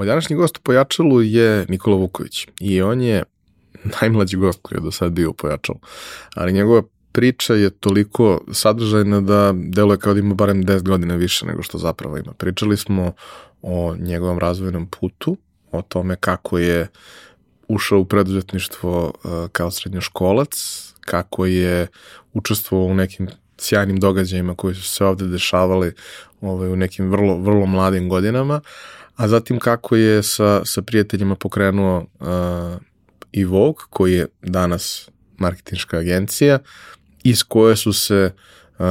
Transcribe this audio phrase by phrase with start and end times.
[0.00, 3.22] Moj današnji gost u Pojačalu je Nikola Vuković i on je
[4.00, 5.78] najmlađi gost koji je do sad bio u Pojačalu,
[6.34, 6.82] ali njegova
[7.12, 11.78] priča je toliko sadržajna da deluje kao da ima barem 10 godina više nego što
[11.78, 12.32] zapravo ima.
[12.32, 13.12] Pričali smo
[13.62, 15.36] o njegovom razvojnom putu,
[15.72, 16.88] o tome kako je
[17.68, 20.48] ušao u preduzetništvo uh, kao srednjoškolac,
[21.00, 21.86] kako je
[22.32, 23.28] učestvovao u nekim
[23.58, 25.92] sjajnim događajima koji su se ovde dešavali
[26.40, 28.60] ovaj, u nekim vrlo, vrlo mladim godinama,
[29.20, 32.26] a zatim kako je sa, sa prijateljima pokrenuo uh,
[33.32, 36.58] i Vogue, koji je danas marketinška agencija,
[37.24, 38.30] iz koje su se
[38.78, 38.84] uh,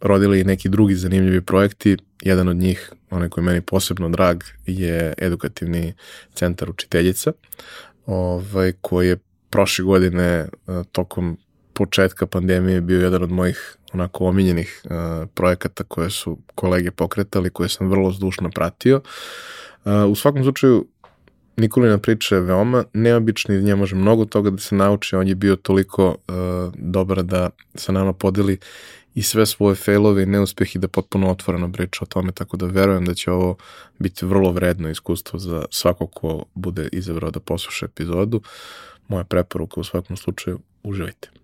[0.00, 1.96] rodili i neki drugi zanimljivi projekti.
[2.22, 5.94] Jedan od njih, onaj koji je meni posebno drag, je edukativni
[6.34, 7.32] centar učiteljica,
[8.06, 9.18] ovaj, koji je
[9.50, 11.38] prošle godine uh, tokom
[11.72, 14.90] početka pandemije bio jedan od mojih onako omiljenih uh,
[15.34, 18.96] projekata koje su kolege pokretali, koje sam vrlo zdušno pratio.
[18.96, 19.02] Uh,
[20.10, 20.86] u svakom slučaju,
[21.56, 25.16] Nikolina priča je veoma neobična i nje može mnogo toga da se nauči.
[25.16, 26.34] On je bio toliko uh,
[26.74, 28.58] dobar da sa nama podeli
[29.14, 33.04] i sve svoje failove i neuspehi da potpuno otvoreno priča o tome, tako da verujem
[33.04, 33.56] da će ovo
[33.98, 38.40] biti vrlo vredno iskustvo za svako ko bude izabrao da posluša epizodu.
[39.08, 41.43] Moja preporuka u svakom slučaju, uživajte.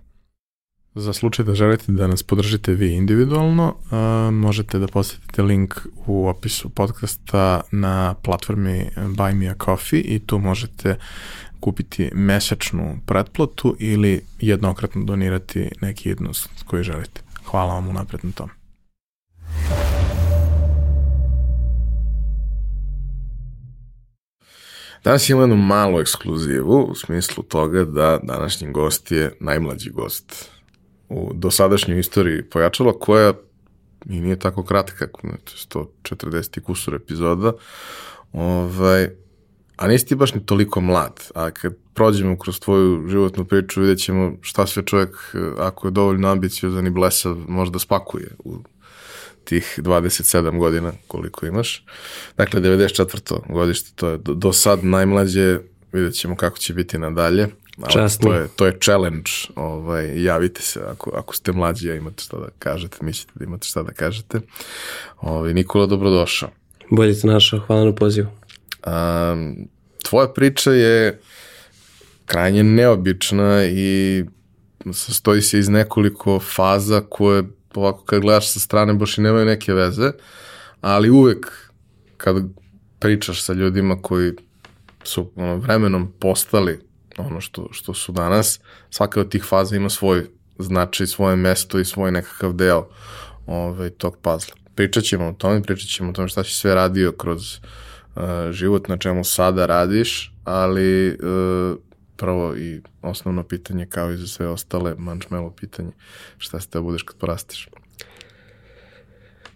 [0.95, 5.75] Za slučaj da želite da nas podržite vi individualno, uh, možete da posetite link
[6.05, 10.95] u opisu podcasta na platformi Buy Me a Coffee i tu možete
[11.59, 17.21] kupiti mesečnu pretplatu ili jednokratno donirati neki jednost koji želite.
[17.45, 18.51] Hvala vam unapred na tome.
[25.03, 30.51] Danas imamo jednu malu ekskluzivu u smislu toga da današnji gost je najmlađi gost
[31.11, 33.33] u dosadašnjoj istoriji pojačala koja
[34.09, 35.07] i nije tako kratka,
[36.03, 37.53] 140 kusur epizoda,
[38.33, 39.09] ovaj,
[39.77, 43.99] a nisi ti baš ni toliko mlad, a kad prođemo kroz tvoju životnu priču vidjet
[43.99, 48.57] ćemo šta sve čovjek, ako je dovoljno ambiciozan i blesav, možda spakuje u
[49.43, 51.85] tih 27 godina koliko imaš.
[52.37, 53.53] Dakle, 94.
[53.53, 55.59] godište, to je do, do sad najmlađe,
[55.91, 57.47] vidjet ćemo kako će biti nadalje.
[57.89, 58.29] Časno.
[58.29, 62.37] To je, to je challenge, ovaj, javite se ako, ako ste mlađi, a imate šta
[62.37, 64.39] da kažete, mislite da imate šta da kažete.
[65.21, 66.49] Ovaj, Nikola, dobrodošao.
[66.89, 68.27] Bolje te našao, hvala na pozivu.
[68.87, 69.67] Um,
[70.03, 71.19] tvoja priča je
[72.25, 74.23] krajnje neobična i
[74.93, 77.43] sastoji se iz nekoliko faza koje
[77.73, 80.11] ovako kad gledaš sa strane baš i nemaju neke veze,
[80.81, 81.71] ali uvek
[82.17, 82.35] kad
[82.99, 84.31] pričaš sa ljudima koji
[85.03, 86.79] su ono, vremenom postali
[87.17, 90.27] ono što, što su danas, svaka od tih faza ima svoj
[90.59, 92.87] značaj, svoje mesto i svoj nekakav deo
[93.45, 94.55] ovaj, tog pazla.
[94.75, 98.87] Pričat ćemo o tome, pričat ćemo o tome šta si sve radio kroz uh, život,
[98.87, 101.77] na čemu sada radiš, ali uh,
[102.15, 105.91] prvo i osnovno pitanje kao i za sve ostale mančmelo pitanje,
[106.37, 107.69] šta se te budeš kad porasteš?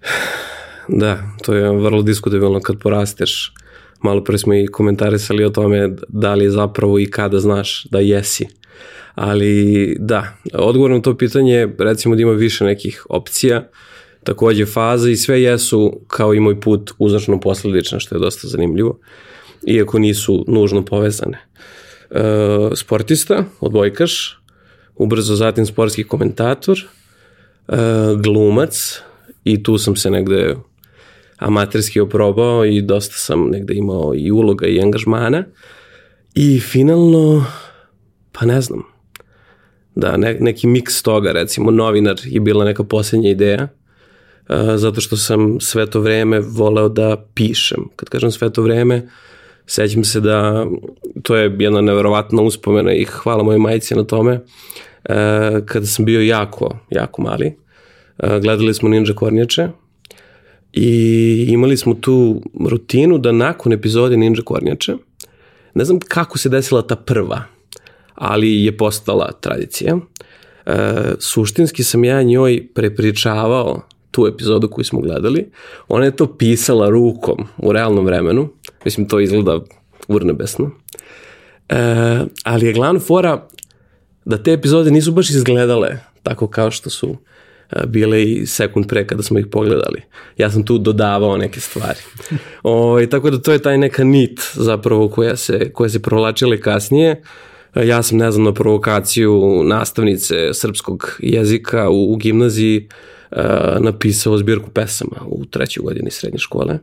[0.88, 3.54] Da, to je vrlo diskutabilno kad porasteš
[4.06, 8.48] malo pre smo i komentarisali o tome da li zapravo i kada znaš da jesi.
[9.16, 13.70] Ali da, odgovor na to pitanje recimo da ima više nekih opcija,
[14.24, 19.00] takođe faze i sve jesu kao i moj put uzračno posledično što je dosta zanimljivo,
[19.68, 21.38] iako nisu nužno povezane.
[22.12, 22.22] E,
[22.76, 24.40] sportista, odbojkaš,
[24.96, 27.76] ubrzo zatim sportski komentator, e,
[28.24, 29.02] glumac
[29.44, 30.56] i tu sam se negde
[31.38, 35.44] amaterski oprobao i dosta sam negde imao i uloga i angažmana.
[36.36, 37.46] I finalno,
[38.32, 38.84] pa ne znam,
[39.96, 43.68] da, ne, neki miks toga, recimo novinar je bila neka posljednja ideja,
[44.50, 47.84] uh, zato što sam sve to vreme voleo da pišem.
[47.96, 49.08] Kad kažem sve to vreme,
[49.66, 50.66] sećam se da
[51.24, 54.34] to je jedna neverovatna uspomena i hvala moje majici na tome.
[55.10, 55.16] Uh,
[55.66, 57.56] kada sam bio jako, jako mali,
[58.24, 59.68] uh, gledali smo Ninja Kornjače,
[60.76, 64.96] i imali smo tu rutinu da nakon epizode Ninja Kornjače,
[65.74, 67.44] ne znam kako se desila ta prva,
[68.16, 69.98] ali je postala tradicija.
[70.66, 70.74] E,
[71.20, 73.82] suštinski sam ja njoj prepričavao
[74.12, 75.52] tu epizodu koju smo gledali.
[75.88, 78.50] Ona je to pisala rukom u realnom vremenu.
[78.86, 79.60] Mislim, to izgleda
[80.08, 80.72] urnebesno.
[81.70, 81.76] E,
[82.44, 83.48] ali je glavna fora
[84.26, 87.18] da te epizode nisu baš izgledale tako kao što su
[87.88, 90.02] bile i sekund pre kada smo ih pogledali.
[90.38, 92.00] Ja sam tu dodavao neke stvari.
[92.64, 96.58] O, ovaj, tako da to je taj neka nit zapravo koja se, koja se provlačila
[96.58, 97.22] kasnije.
[97.76, 102.88] E, ja sam, ne znam, na provokaciju nastavnice srpskog jezika u, u gimnaziji
[103.32, 103.38] uh,
[103.80, 106.80] napisao zbirku pesama u trećoj godini srednje škole.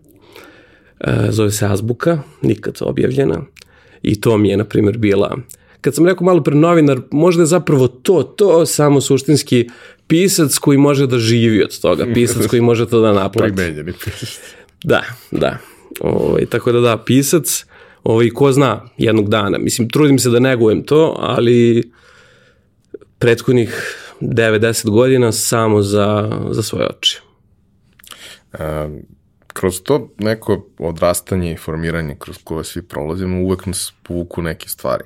[1.01, 3.43] Uh, zove se Azbuka, nikad objavljena.
[4.03, 5.37] I to mi je, na primjer, bila
[5.83, 9.69] kad sam rekao malo pre novinar, možda je zapravo to, to samo suštinski
[10.13, 13.55] pisac koji može da živi od toga, pisac koji može to da naplati.
[13.55, 14.41] Primenjeni pisac.
[14.85, 15.59] Da, da.
[16.01, 17.65] Ovo, ovaj, tako da da, pisac,
[18.05, 19.59] ovaj, ko zna jednog dana.
[19.59, 21.91] Mislim, trudim se da negujem to, ali
[23.19, 27.21] prethodnih 9-10 godina samo za, za svoje oči.
[28.59, 29.03] Um,
[29.47, 35.05] kroz to neko odrastanje i formiranje kroz koje svi prolazimo, uvek nas povuku neke stvari.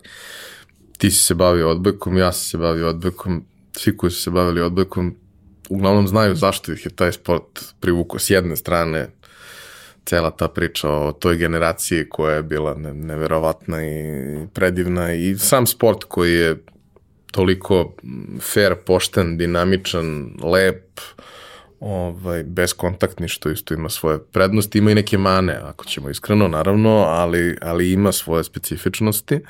[0.99, 3.45] Ti si se bavio odbojkom, ja sam se bavio odbojkom,
[3.77, 5.17] svi koji su se bavili odbojkom
[5.69, 9.09] uglavnom znaju zašto ih je taj sport privukao s jedne strane.
[10.05, 14.05] Cela ta priča o toj generaciji koja je bila neverovatna i
[14.55, 16.57] predivna i sam sport koji je
[17.33, 17.95] toliko
[18.41, 21.01] fair, pošten, dinamičan, lep,
[21.81, 26.91] ovaj, bezkontaktni, što isto ima svoje prednosti, ima i neke mane, ako ćemo iskreno, naravno,
[26.91, 29.41] ali, ali ima svoje specifičnosti,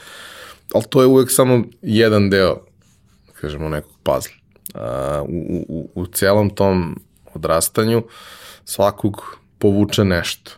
[0.74, 2.65] ali to je uvek samo jedan deo,
[3.40, 4.32] kažemo, nekog pazla.
[5.28, 7.00] u, u, u celom tom
[7.34, 8.02] odrastanju
[8.64, 10.50] svakog povuče nešto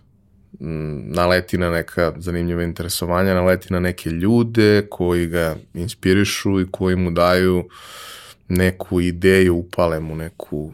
[0.60, 7.10] naleti na neka zanimljiva interesovanja, naleti na neke ljude koji ga inspirišu i koji mu
[7.10, 7.68] daju
[8.48, 10.72] neku ideju, upale mu neku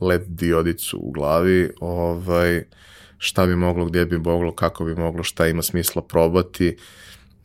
[0.00, 2.64] led diodicu u glavi, ovaj,
[3.18, 6.76] šta bi moglo, gdje bi moglo, kako bi moglo, šta ima smisla probati.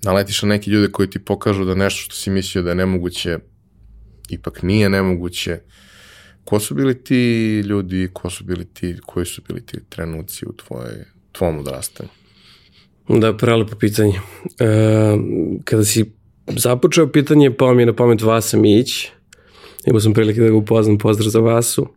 [0.04, 3.40] Naletiš na neke ljude koji ti pokažu da nešto što si mislio da je nemoguće,
[4.30, 5.60] ipak nije nemoguće.
[6.44, 10.54] Ko su bili ti ljudi, ko su bili ti, koji su bili ti trenuci u
[10.54, 12.10] tvojoj tvom odrastanju?
[13.08, 14.14] Da, prelepo pitanje.
[14.60, 15.18] E,
[15.64, 16.12] kada si
[16.48, 19.08] započeo pitanje, pa mi je na pamet Vasa Mić.
[19.86, 21.88] Imao sam prilike da ga upoznam, pozdrav za Vasu.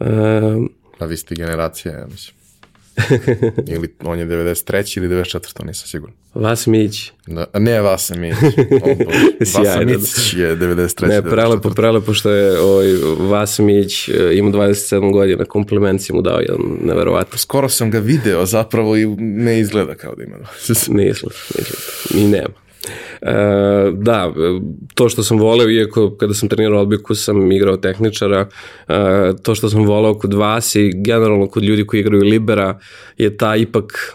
[0.00, 0.04] E,
[0.98, 2.37] A vi ste generacija, ja mislim.
[3.74, 4.98] ili on je 93.
[4.98, 5.66] ili 94.
[5.66, 6.16] nisam siguran.
[6.34, 7.12] Vas Mić.
[7.26, 8.34] Da, ne Vasa Mić.
[9.54, 11.08] Vasa Mić je 93.
[11.08, 12.86] Ne, prelepo, prelepo što je ovaj,
[13.18, 17.38] Vasa Mić e, ima 27 godina, kompliment si mu dao jedan neverovatno.
[17.38, 20.36] Skoro sam ga video zapravo i ne izgleda kao da ima.
[20.88, 21.82] ne izgleda, ne izgleda.
[22.14, 22.67] I nema.
[23.22, 23.34] E,
[23.92, 24.32] da,
[24.94, 28.48] to što sam voleo, iako kada sam trenirao odbiku sam igrao tehničara,
[28.88, 28.94] e,
[29.42, 32.78] to što sam voleo kod vas i generalno kod ljudi koji igraju libera
[33.18, 34.14] je ta ipak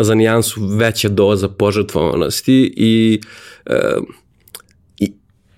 [0.00, 3.20] za nijansu veća doza požrtvovanosti i,
[3.66, 3.78] e,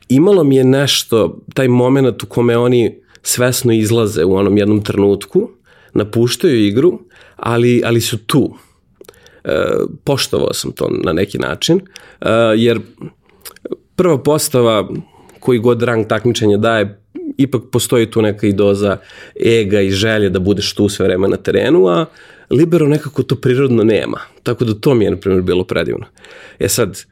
[0.08, 5.50] imalo mi je nešto, taj moment u kome oni svesno izlaze u onom jednom trenutku,
[5.94, 7.00] napuštaju igru,
[7.36, 8.54] ali, ali su tu
[10.04, 11.80] poštovao sam to na neki način,
[12.20, 12.80] e, jer
[13.96, 14.88] prva postava
[15.40, 17.00] koji god rang takmičenja daje,
[17.36, 18.96] ipak postoji tu neka i doza
[19.44, 22.06] ega i želje da budeš tu sve vreme na terenu, a
[22.50, 24.20] libero nekako to prirodno nema.
[24.42, 26.06] Tako da to mi je, na primjer, bilo predivno.
[26.58, 27.04] E sad,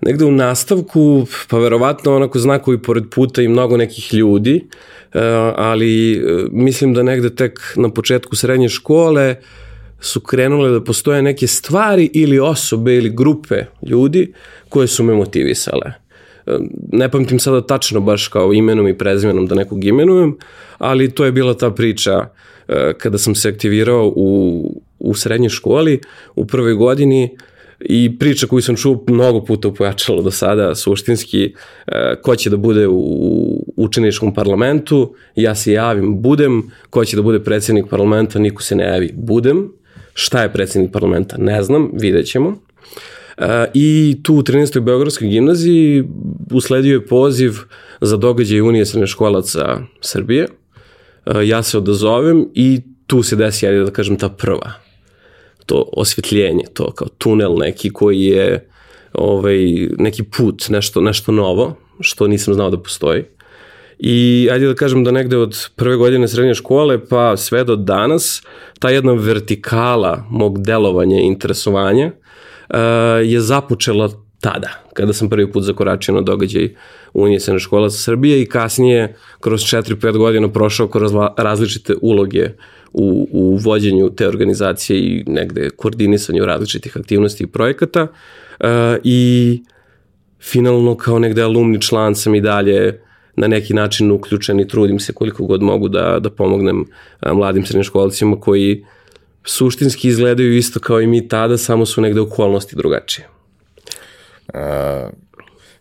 [0.00, 4.64] negde u nastavku, pa verovatno onako znakovi pored puta i mnogo nekih ljudi,
[5.12, 5.20] e,
[5.56, 6.20] ali e,
[6.52, 9.69] mislim da negde tek na početku srednje škole uh,
[10.00, 14.32] su krenule da postoje neke stvari ili osobe ili grupe ljudi
[14.68, 15.92] koje su me motivisale.
[16.92, 20.36] Ne pamtim sada tačno baš kao imenom i prezimenom da nekog imenujem,
[20.78, 22.26] ali to je bila ta priča
[22.68, 26.00] e, kada sam se aktivirao u, u srednjoj školi
[26.34, 27.36] u prvoj godini
[27.80, 31.54] i priča koju sam čuo mnogo puta upojačalo do sada, suštinski,
[31.86, 37.22] e, ko će da bude u učeničkom parlamentu, ja se javim, budem, ko će da
[37.22, 39.72] bude predsednik parlamenta, niko se ne javi, budem,
[40.20, 41.36] Šta je predsednik parlamenta?
[41.38, 42.56] Ne znam, vidjet ćemo.
[43.38, 44.80] E, I tu u 13.
[44.80, 46.04] Beogradskoj gimnaziji
[46.52, 47.52] usledio je poziv
[48.00, 50.48] za događaj Unije srednjoškolaca Srbije.
[51.26, 54.72] E, ja se odazovem i tu se desi, ajde da kažem, ta prva.
[55.66, 58.68] To osvetljenje, to kao tunel neki koji je
[59.12, 59.58] ovaj,
[59.98, 63.24] neki put, nešto, nešto novo, što nisam znao da postoji.
[64.02, 68.42] I ajde da kažem da negde od prve godine srednje škole pa sve do danas
[68.78, 72.76] ta jedna vertikala mog delovanja i interesovanja uh,
[73.24, 76.68] je započela tada, kada sam prvi put zakoračio na događaj
[77.12, 82.48] Unije Srednje škola Srbije i kasnije kroz 4-5 godina prošao kroz različite uloge
[82.92, 88.02] u, u vođenju te organizacije i negde koordinisanju različitih aktivnosti i projekata.
[88.02, 88.66] Uh,
[89.04, 89.62] i
[90.40, 93.00] finalno kao negde alumni član sam i dalje
[93.36, 97.66] na neki način uključen i trudim se koliko god mogu da, da pomognem uh, mladim
[97.66, 98.84] srednjoškolcima koji
[99.44, 103.28] suštinski izgledaju isto kao i mi tada, samo su negde okolnosti drugačije.
[104.54, 105.10] Uh,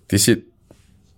[0.07, 0.43] ti si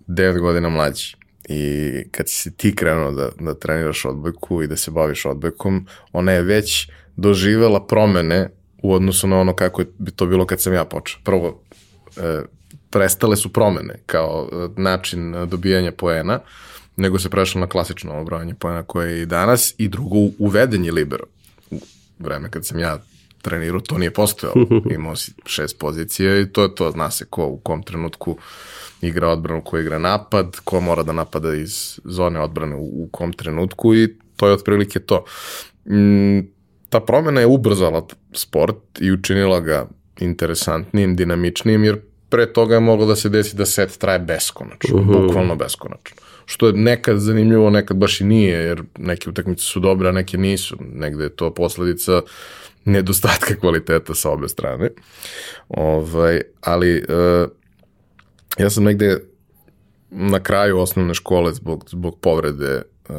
[0.08, 1.16] 9 godina mlađi
[1.48, 6.32] i kad si ti krenuo da, da treniraš odbojku i da se baviš odbojkom, ona
[6.32, 8.50] je već doživela promene
[8.82, 11.20] u odnosu na ono kako bi to bilo kad sam ja počeo.
[11.24, 11.62] Prvo,
[12.16, 12.42] e,
[12.92, 16.40] prestale su promene kao e, način dobijanja poena,
[16.96, 20.92] nego se prešlo na klasično obrojanje poena koje je i danas i drugo, uveden je
[20.92, 21.24] libero.
[21.70, 21.80] U
[22.18, 22.98] vreme kad sam ja
[23.42, 24.66] trenirao, to nije postojalo.
[24.96, 28.36] Imao si šest pozicija i to je to, zna se ko u kom trenutku
[29.00, 33.32] igra odbranu, ko igra napad, ko mora da napada iz zone odbrane u, u kom
[33.32, 35.24] trenutku i to je otprilike to.
[35.84, 36.40] Mm,
[36.88, 39.88] ta promena je ubrzala sport i učinila ga
[40.20, 42.00] interesantnijim, dinamičnijim, jer
[42.32, 45.26] pre toga je moglo da se desi da set traje beskonačno, uh -huh.
[45.26, 46.16] bukvalno beskonačno.
[46.46, 50.38] Što je nekad zanimljivo, nekad baš i nije, jer neke utakmice su dobre, a neke
[50.38, 50.76] nisu.
[50.80, 52.22] Negde je to posledica
[52.84, 54.90] nedostatka kvaliteta sa obe strane.
[55.68, 57.50] Ovaj, ali uh,
[58.58, 59.20] ja sam negde
[60.10, 63.16] na kraju osnovne škole zbog, zbog povrede uh,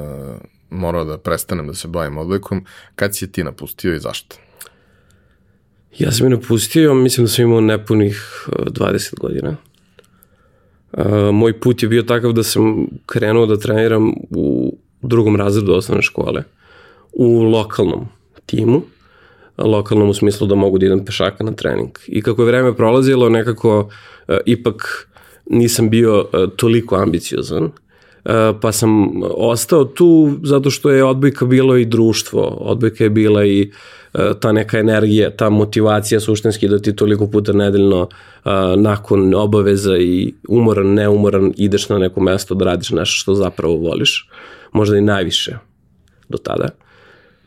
[0.70, 2.66] morao da prestanem da se bavim odbojkom.
[2.96, 4.36] Kad si je ti napustio i zašto?
[6.00, 9.56] Ja sam je napustio, mislim da sam imao nepunih 20 godina.
[10.94, 16.02] Uh, moj put je bio takav da sam krenuo da treniram u drugom razredu osnovne
[16.02, 16.44] škole
[17.14, 18.08] u lokalnom
[18.46, 18.82] timu
[19.58, 21.90] lokalnom u smislu da mogu da idem pešaka na trening.
[22.08, 25.10] I kako je vreme prolazilo, nekako uh, ipak
[25.50, 27.72] nisam bio toliko ambiciozan,
[28.62, 33.72] pa sam ostao tu zato što je odbojka bilo i društvo, odbojka je bila i
[34.14, 39.98] uh, ta neka energija, ta motivacija suštinski da ti toliko puta nedeljno uh, nakon obaveza
[39.98, 44.30] i umoran, neumoran ideš na neko mesto da radiš nešto što zapravo voliš,
[44.72, 45.58] možda i najviše
[46.30, 46.70] do tada.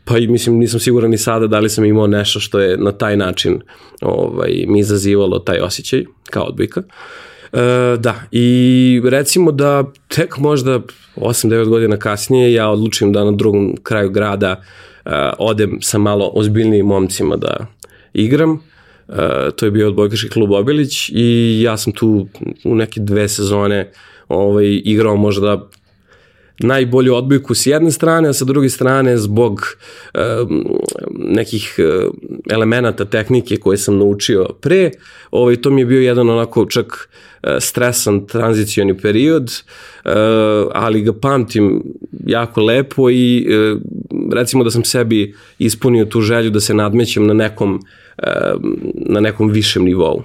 [0.05, 2.91] Pa i mislim nisam siguran ni sada da li sam imao nešto što je na
[2.91, 3.61] taj način
[4.01, 6.79] ovaj, mi izazivalo taj osjećaj kao odbojka.
[6.79, 6.93] Uh,
[7.53, 10.81] E, da, i recimo da tek možda
[11.15, 14.61] 8-9 godina kasnije ja odlučim da na drugom kraju grada
[15.05, 17.65] uh, odem sa malo ozbiljnijim momcima da
[18.13, 18.51] igram.
[18.51, 19.15] Uh,
[19.55, 22.27] to je bio odbojkaški klub Obilić i ja sam tu
[22.63, 23.91] u neke dve sezone
[24.27, 25.69] ovaj, igrao možda
[26.59, 29.61] najbolju odbojku s jedne strane, a sa druge strane zbog
[30.13, 30.65] um,
[31.17, 32.13] nekih uh,
[32.51, 34.91] elemenata tehnike koje sam naučio pre,
[35.31, 40.11] ovaj, to mi je bio jedan onako čak uh, stresan tranzicioni period, uh,
[40.73, 41.83] ali ga pamtim
[42.25, 43.47] jako lepo i
[44.33, 47.79] recimo da sam sebi ispunio tu želju da se nadmećem na nekom,
[48.93, 50.23] na nekom višem nivou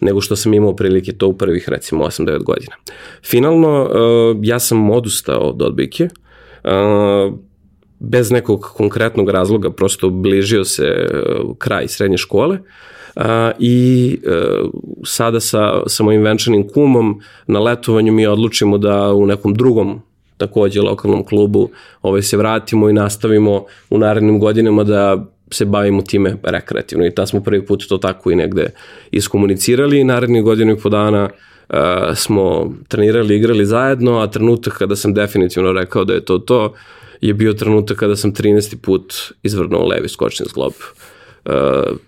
[0.00, 2.76] nego što sam imao prilike to u prvih recimo 8-9 godina.
[3.24, 6.08] Finalno, uh, ja sam odustao od odbojke,
[6.64, 7.34] uh,
[7.98, 12.58] bez nekog konkretnog razloga, prosto bližio se uh, kraj srednje škole,
[13.16, 13.24] Uh,
[13.58, 14.70] i uh,
[15.04, 20.02] sada sa, sa mojim venčanim kumom na letovanju mi odlučimo da u nekom drugom
[20.36, 21.68] takođe lokalnom klubu
[22.02, 27.26] ovaj, se vratimo i nastavimo u narednim godinama da se bavimo time rekreativno i ta
[27.26, 28.70] smo prvi put to tako i negde
[29.10, 31.28] iskomunicirali i narednih godinu i po dana
[31.68, 31.76] uh,
[32.14, 36.74] smo trenirali, igrali zajedno, a trenutak kada sam definitivno rekao da je to to,
[37.20, 38.76] je bio trenutak kada sam 13.
[38.76, 40.72] put izvrnuo levi skočni zglob.
[41.44, 41.52] Uh,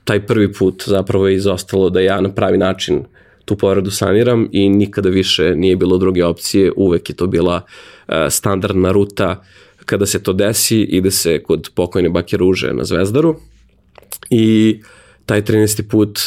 [0.04, 3.04] taj prvi put zapravo je izostalo da ja na pravi način
[3.44, 8.14] tu povredu saniram i nikada više nije bilo druge opcije, uvek je to bila uh,
[8.28, 9.46] standardna ruta uh,
[9.84, 13.36] kada se to desi, ide se kod pokojne bake Ruže na Zvezdaru
[14.30, 14.80] i
[15.26, 15.82] taj 13.
[15.82, 16.20] put,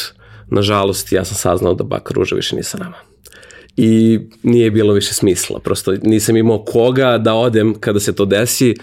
[0.50, 2.96] nažalost, ja sam saznao da baka Ruža više nije sa nama.
[3.76, 8.74] I nije bilo više smisla, prosto nisam imao koga da odem kada se to desi,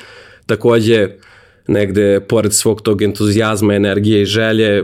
[0.46, 1.10] takođe
[1.68, 4.84] negde pored svog tog entuzijazma, energije i želje,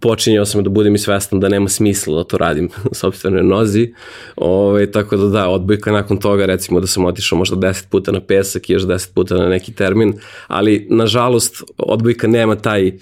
[0.00, 3.94] počinjao sam da budem i svestan da nema smisla da to radim u sobstvenoj nozi.
[4.36, 8.12] Ove, ovaj, tako da da, odbojka nakon toga recimo da sam otišao možda 10 puta
[8.12, 10.14] na pesak i još 10 puta na neki termin,
[10.46, 12.92] ali nažalost odbojka nema taj e,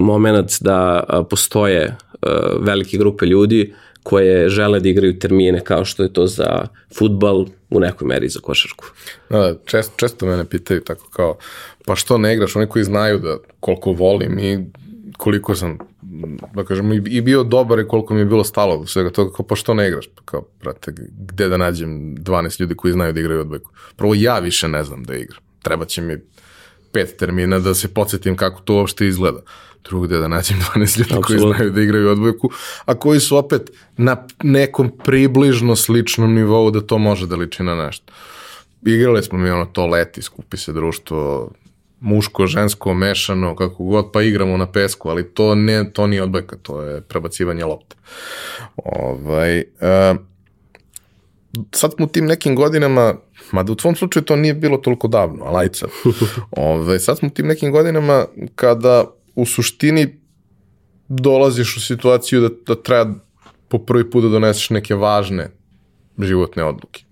[0.00, 6.02] moment da a, postoje a, velike grupe ljudi koje žele da igraju termine kao što
[6.02, 6.66] je to za
[6.98, 8.84] futbal, u nekoj meri za košarku.
[9.30, 11.36] Da, čest, često mene pitaju tako kao,
[11.86, 12.56] pa što ne igraš?
[12.56, 14.58] Oni koji znaju da koliko volim i
[15.16, 15.78] koliko sam,
[16.54, 19.46] da kažem, i bio dobar i koliko mi je bilo stalo do svega toga, kao,
[19.46, 20.06] pa što ne igraš?
[20.14, 23.70] Pa kao, brate, gde da nađem 12 ljudi koji znaju da igraju odbojku?
[23.96, 25.40] Prvo, ja više ne znam da igram.
[25.62, 26.16] Treba će mi
[26.92, 29.40] pet termina da se podsjetim kako to uopšte izgleda.
[29.84, 31.22] Drugo, gde da nađem 12 ljudi Absolutno.
[31.22, 32.50] koji znaju da igraju odbojku,
[32.84, 37.74] a koji su opet na nekom približno sličnom nivou da to može da liči na
[37.74, 38.12] nešto.
[38.82, 41.50] Igrali smo mi ono to leti, skupi se društvo,
[42.00, 46.56] muško, žensko, mešano, kako god, pa igramo na pesku, ali to, ne, to nije odbojka,
[46.56, 47.96] to je prebacivanje lopte.
[48.76, 50.16] Ovaj, uh,
[51.72, 53.14] sad smo u tim nekim godinama,
[53.52, 55.90] mada u tvom slučaju to nije bilo toliko davno, ali ajde sad.
[56.50, 60.20] Ovaj, sad smo u tim nekim godinama kada u suštini
[61.08, 63.14] dolaziš u situaciju da, da treba
[63.68, 65.50] po prvi put da doneseš neke važne
[66.18, 67.07] životne odluke.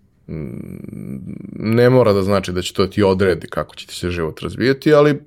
[1.57, 4.95] Ne mora da znači da će to ti odredi kako će ti se život razvijeti,
[4.95, 5.21] ali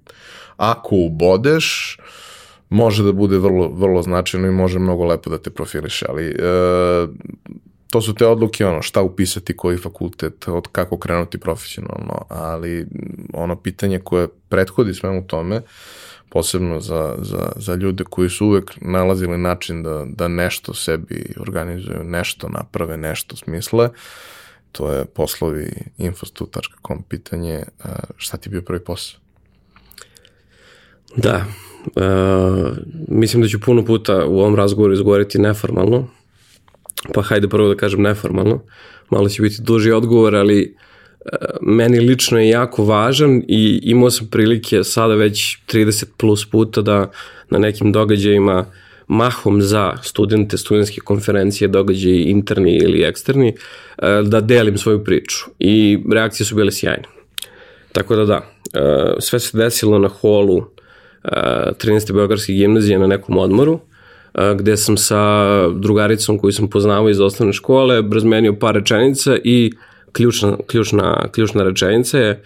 [0.58, 1.98] ako ubodeš,
[2.70, 6.36] može da bude vrlo, vrlo značajno i može mnogo lepo da te profiliše, ali e,
[7.90, 12.88] to su te odluke, ono, šta upisati, koji fakultet, od kako krenuti profesionalno, ali
[13.34, 15.62] ono pitanje koje prethodi svemu tome,
[16.30, 22.04] posebno za, za, za ljude koji su uvek nalazili način da, da nešto sebi organizuju,
[22.04, 23.90] nešto naprave, nešto smisle,
[24.72, 27.64] to je poslovi infostu.com pitanje
[28.18, 29.20] šta ti je bio prvi posao?
[31.16, 31.46] Da,
[31.86, 36.08] uh, mislim da ću puno puta u ovom razgovoru izgovoriti neformalno,
[37.14, 38.64] pa hajde prvo da kažem neformalno,
[39.10, 40.76] malo će biti duži odgovor, ali
[41.20, 46.82] uh, meni lično je jako važan i imao sam prilike sada već 30 plus puta
[46.82, 47.12] da
[47.50, 48.66] na nekim događajima
[49.10, 56.00] mahom za studente, studentske konferencije, događaji interni ili eksterni, uh, da delim svoju priču i
[56.12, 57.04] reakcije su bile sjajne.
[57.92, 60.66] Tako da da, uh, sve se desilo na holu
[61.24, 62.14] 13.
[62.14, 63.80] Beogradske gimnazije na nekom odmoru,
[64.56, 69.72] gde sam sa drugaricom koju sam poznavao iz osnovne škole razmenio par rečenica i
[70.12, 72.44] ključna, ključna, ključna rečenica je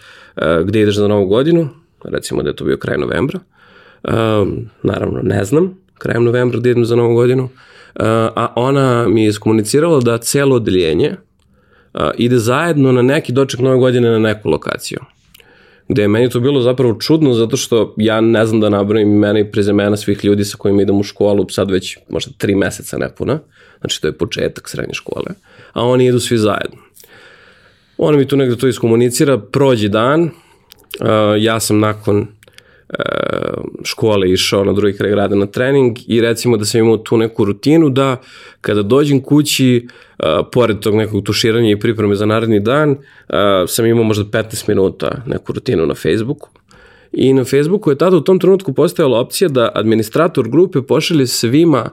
[0.64, 1.70] gde ideš za novu godinu,
[2.04, 3.40] recimo da je to bio kraj novembra,
[4.84, 7.50] naravno ne znam, krajem novembra da idem za novu godinu,
[8.36, 11.16] a ona mi je iskomunicirala da celo odeljenje
[12.18, 15.00] ide zajedno na neki doček nove godine na neku lokaciju
[15.88, 19.40] gde je meni to bilo zapravo čudno zato što ja ne znam da nabrojim imena
[19.40, 23.40] i prezemena svih ljudi sa kojima idem u školu sad već možda tri meseca nepuna,
[23.80, 25.26] znači to je početak srednje škole,
[25.74, 26.78] a oni idu svi zajedno.
[27.98, 30.30] Ona mi tu negde to iskomunicira, prođi dan,
[31.40, 32.28] ja sam nakon
[33.84, 37.46] škole išao na drugi kraj grada na trening i recimo da sam imao tu neku
[37.46, 38.18] rutinu da
[38.62, 42.98] kada dođem kući, uh, pored tog nekog tuširanja i pripreme za naredni dan, uh,
[43.68, 46.50] sam imao možda 15 minuta neku rutinu na Facebooku.
[47.12, 51.90] I na Facebooku je tada u tom trenutku postojala opcija da administrator grupe pošalje svima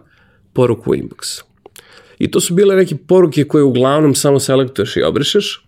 [0.53, 1.43] poruku u inbox.
[2.19, 5.67] I to su bile neke poruke koje uglavnom samo selektuješ i obrišeš,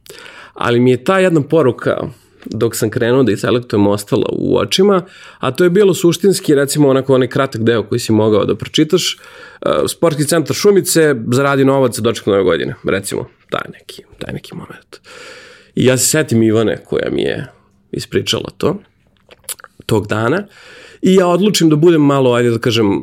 [0.55, 2.09] ali mi je ta jedna poruka
[2.45, 5.03] dok sam krenuo da ih selektujem ostala u očima,
[5.39, 9.19] a to je bilo suštinski recimo onako onaj kratak deo koji si mogao da pročitaš.
[9.67, 14.55] Uh, sportski centar Šumice zaradi novac za doček nove godine, recimo, taj neki, taj neki
[14.55, 15.01] moment.
[15.75, 17.47] I ja se setim Ivane koja mi je
[17.93, 18.77] ispričala to
[19.87, 20.47] tog dana
[21.03, 23.03] i ja odlučim da budem malo, ajde da kažem,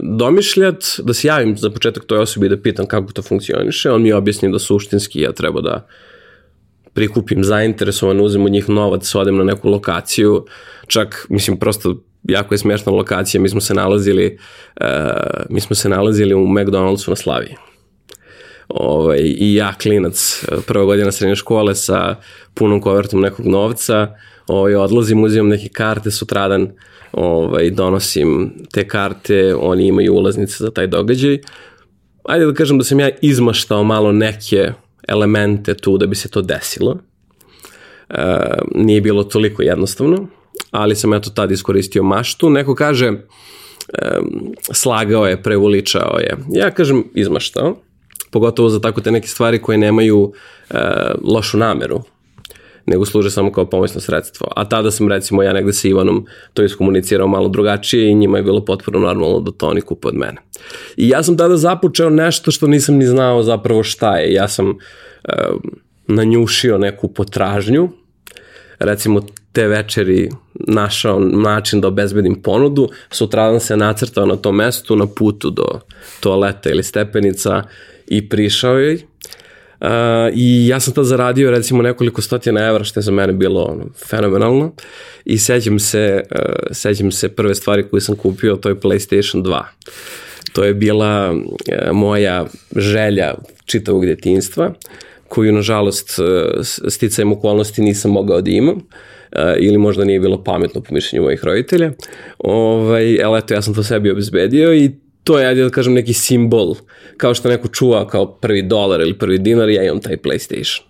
[0.00, 3.90] domišljat, da se javim za početak toj osobi da pitam kako to funkcioniše.
[3.90, 5.86] On mi objasni da suštinski ja treba da
[6.94, 10.44] prikupim zainteresovan, uzem od njih novac, odem na neku lokaciju,
[10.86, 14.38] čak, mislim, prosto jako je smešna lokacija, mi smo se nalazili,
[14.80, 14.86] uh,
[15.50, 17.54] mi smo se nalazili u McDonald'su na Slaviji.
[18.68, 22.16] Ovaj, I ja, klinac, prva godina srednje škole sa
[22.54, 24.14] punom kovertom nekog novca,
[24.46, 26.68] ovaj, odlazim, uzimam neke karte, sutradan
[27.12, 31.38] ovaj, donosim te karte, oni imaju ulaznice za taj događaj.
[32.24, 34.72] Ajde da kažem da sam ja izmaštao malo neke
[35.10, 36.96] elemente tu da bi se to desilo.
[38.08, 38.14] E,
[38.74, 40.26] nije bilo toliko jednostavno,
[40.70, 42.50] ali sam eto tad iskoristio maštu.
[42.50, 43.16] Neko kaže e,
[44.72, 46.36] slagao je, preuličao je.
[46.52, 47.76] Ja kažem izmaštao,
[48.30, 50.32] pogotovo za tako te neke stvari koje nemaju
[50.70, 50.76] e,
[51.22, 52.02] lošu nameru
[52.90, 54.48] nego služe samo kao pomoćno sredstvo.
[54.56, 58.42] A tada sam recimo ja negde sa Ivanom to iskomunicirao malo drugačije i njima je
[58.42, 60.36] bilo potpuno normalno da to oni kupe od mene.
[60.96, 64.32] I ja sam tada započeo nešto što nisam ni znao zapravo šta je.
[64.32, 64.74] Ja sam uh,
[66.06, 67.88] nanjušio neku potražnju,
[68.78, 69.20] recimo
[69.52, 75.50] te večeri našao način da obezbedim ponudu, sutradan se nacrtao na tom mestu na putu
[75.50, 75.80] do
[76.20, 77.62] toaleta ili stepenica
[78.06, 79.09] i prišao joj.
[79.80, 79.86] Uh,
[80.34, 83.84] I ja sam tad zaradio recimo nekoliko stotina evra što je za mene bilo ono,
[84.08, 84.72] fenomenalno
[85.24, 86.40] i sećam se, uh,
[86.70, 89.62] sećam se prve stvari koje sam kupio, to je PlayStation 2.
[90.52, 94.74] To je bila uh, moja želja čitavog detinstva
[95.28, 96.26] koju nažalost uh,
[96.88, 98.76] sticajem okolnosti nisam mogao da imam.
[98.76, 101.92] Uh, ili možda nije bilo pametno po mišljenju mojih roditelja.
[102.38, 104.90] Ovaj, ali eto, ja sam to sebi obezbedio i
[105.24, 106.74] to je, ajde da kažem, neki simbol,
[107.16, 110.80] kao što neko čuva kao prvi dolar ili prvi dinar, ja imam taj PlayStation.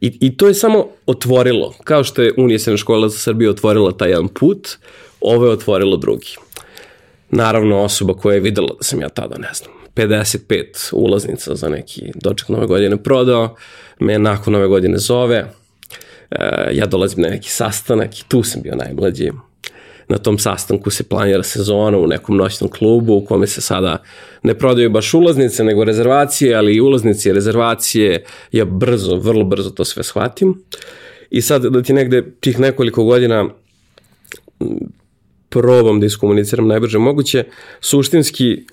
[0.00, 4.10] I, i to je samo otvorilo, kao što je Unijesena škola za Srbiju otvorila taj
[4.10, 4.68] jedan put,
[5.20, 6.36] ovo je otvorilo drugi.
[7.30, 12.02] Naravno, osoba koja je videla da sam ja tada, ne znam, 55 ulaznica za neki
[12.14, 13.56] doček nove godine prodao,
[14.00, 15.48] me nakon nove godine zove,
[16.30, 19.30] Eh, ja dolazim na neki sastanak i tu sam bio najmlađi.
[20.08, 24.02] Na tom sastanku se planira sezona u nekom noćnom klubu u kome se sada
[24.42, 29.70] ne prodaju baš ulaznice, nego rezervacije, ali i ulaznice i rezervacije, ja brzo, vrlo brzo
[29.70, 30.64] to sve shvatim.
[31.30, 33.48] I sad da ti negde tih nekoliko godina
[35.48, 37.44] probam da iskomuniciram najbrže moguće,
[37.80, 38.64] suštinski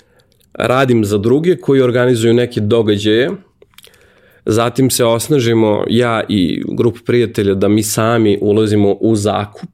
[0.53, 3.29] radim za druge koji organizuju neke događaje,
[4.45, 9.69] Zatim se osnažimo ja i grup prijatelja da mi sami ulazimo u zakup,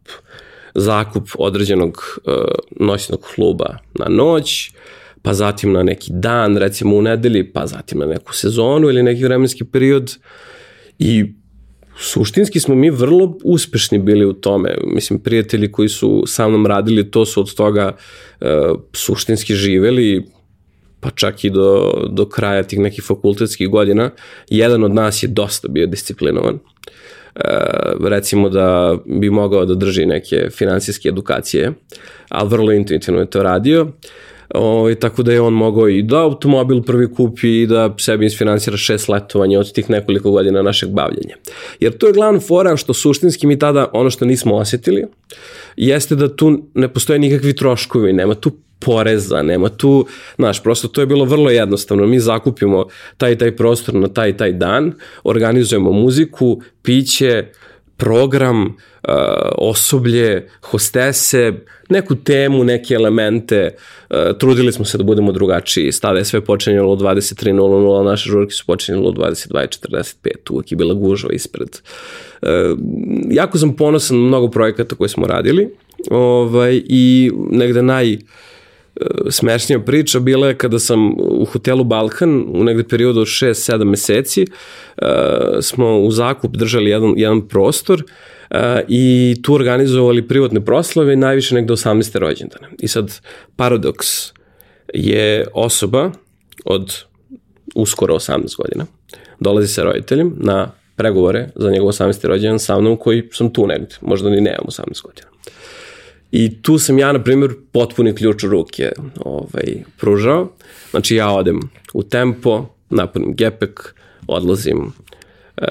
[0.78, 2.34] zakup određenog uh,
[2.80, 4.72] noćnog kluba na noć,
[5.22, 9.24] pa zatim na neki dan, recimo u nedelji, pa zatim na neku sezonu ili neki
[9.24, 10.16] vremenski period
[11.00, 11.34] i
[12.00, 14.78] suštinski smo mi vrlo uspešni bili u tome.
[14.84, 17.96] Mislim, prijatelji koji su sa mnom radili to su od toga
[18.42, 18.48] uh,
[18.94, 20.26] suštinski živeli,
[21.00, 24.12] pa čak i do, do kraja tih nekih fakultetskih godina,
[24.50, 26.60] jedan od nas je dosta bio disciplinovan.
[27.38, 31.74] E, recimo da bi mogao da drži neke finansijske edukacije,
[32.30, 33.88] ali vrlo intuitivno je to radio.
[34.56, 38.78] Ovaj, tako da je on mogao i da automobil prvi kupi i da sebi isfinansira
[38.78, 41.36] šest letovanja od tih nekoliko godina našeg bavljenja.
[41.80, 45.06] Jer to je glavna fora što suštinski mi tada ono što nismo osetili
[45.76, 51.02] jeste da tu ne postoje nikakvi troškovi, nema tu poreza, nema tu, znaš, prosto to
[51.02, 52.08] je bilo vrlo jednostavno.
[52.08, 52.86] Mi zakupimo
[53.18, 57.46] taj taj prostor na taj taj dan, organizujemo muziku, piće,
[57.98, 59.14] program, uh,
[59.58, 61.54] osoblje, hostese,
[61.90, 63.76] neku temu, neke elemente.
[64.10, 65.92] Uh, trudili smo se da budemo drugačiji.
[65.92, 70.32] Stada je sve počinjalo u 23.00, naše žurke su počinjalo u 22.45.
[70.50, 71.70] Uvijek je bila gužva ispred.
[72.42, 72.50] Uh,
[73.30, 75.70] jako sam ponosan na mnogo projekata koje smo radili
[76.10, 78.20] ovaj, i negde naj uh,
[79.30, 84.46] smešnija priča bila je kada sam u hotelu Balkan u negde periodu od 6-7 meseci
[85.02, 85.08] uh,
[85.62, 88.58] smo u zakup držali jedan, jedan prostor uh,
[88.88, 92.18] i tu organizovali privatne proslave najviše negde 18.
[92.18, 92.68] rođendana.
[92.80, 93.20] I sad
[93.56, 94.08] paradoks
[94.94, 96.12] je osoba
[96.66, 97.04] od
[97.76, 98.86] uskoro 18 godina
[99.40, 102.28] dolazi sa roditeljem na pregovore za njegov 18.
[102.28, 105.28] rođendan sa mnom koji sam tu negde, možda ni nemam 18 godina.
[106.32, 110.50] I tu sam ja, na primjer, potpuni ključ u ruke ovaj, pružao.
[110.92, 111.60] Znači ja odem
[111.94, 113.96] u tempo, napunim gepek,
[114.28, 115.66] odlazim, uh,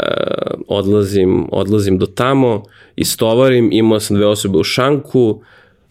[0.69, 2.63] odlazim, odlazim do tamo,
[2.97, 5.43] istovarim, imao sam dve osobe u šanku,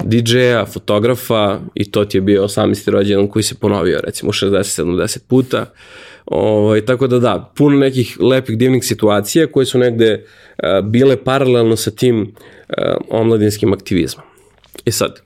[0.03, 2.89] DJ-a, fotografa i to ti je bio 18.
[2.89, 5.65] rođendan koji se ponovio recimo 60-70 puta.
[6.25, 11.75] Ovaj, tako da da, puno nekih lepih divnih situacija koje su negde uh, bile paralelno
[11.75, 12.75] sa tim uh,
[13.09, 14.34] omladinskim aktivizmom.
[14.85, 15.21] I e sad,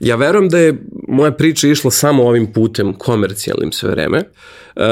[0.00, 4.22] ja verujem da je moja priča išla samo ovim putem komercijalnim sve vreme.
[4.76, 4.82] Uh,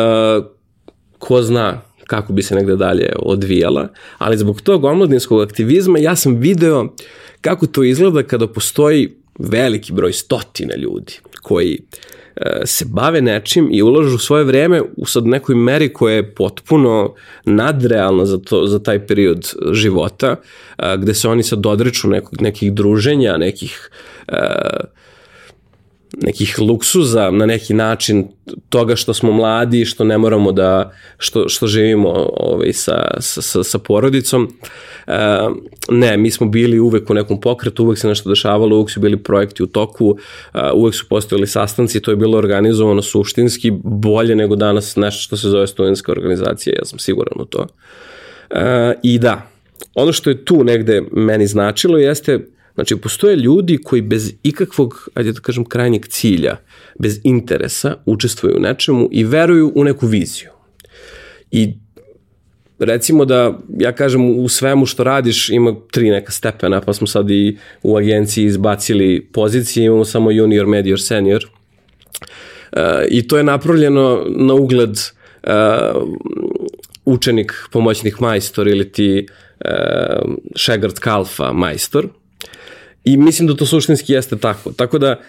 [1.18, 6.36] ko zna kako bi se negde dalje odvijala, ali zbog tog omladinskog aktivizma ja sam
[6.36, 6.88] video
[7.40, 12.21] kako to izgleda kada postoji veliki broj stotina ljudi koji uh,
[12.64, 17.14] se bave nečim i ulažu svoje vreme u sad nekoj meri koja je potpuno
[17.44, 20.36] nadrealna za, to, za taj period života,
[20.98, 23.90] gde se oni sad odriču nekog, nekih druženja, nekih
[26.20, 28.28] nekih luksuza na neki način
[28.68, 33.78] toga što smo mladi, što ne moramo da, što, što živimo ovaj, sa, sa, sa
[33.78, 34.48] porodicom.
[35.06, 35.12] E,
[35.88, 39.16] ne, mi smo bili uvek u nekom pokretu, uvek se nešto dešavalo, uvek su bili
[39.16, 40.16] projekti u toku,
[40.54, 45.36] e, uvek su postojali sastanci, to je bilo organizovano suštinski bolje nego danas nešto što
[45.36, 47.66] se zove studentska organizacija, ja sam siguran u to.
[48.50, 49.48] E, I da,
[49.94, 52.38] ono što je tu negde meni značilo jeste
[52.74, 56.56] Znači, postoje ljudi koji bez ikakvog, ajde da kažem, krajnjeg cilja,
[56.98, 60.50] bez interesa, učestvuju u nečemu i veruju u neku viziju.
[61.50, 61.74] I
[62.78, 67.30] recimo da, ja kažem, u svemu što radiš ima tri neka stepena, pa smo sad
[67.30, 71.46] i u agenciji izbacili pozicije, imamo samo junior, medior, senior.
[72.72, 75.50] Uh, I to je napravljeno na ugled uh,
[77.04, 79.26] učenik, pomoćnik majstor ili ti
[79.64, 82.08] uh, Šegart Kalfa majstor.
[83.04, 84.72] I mislim da to suštinski jeste tako.
[84.72, 85.20] Tako da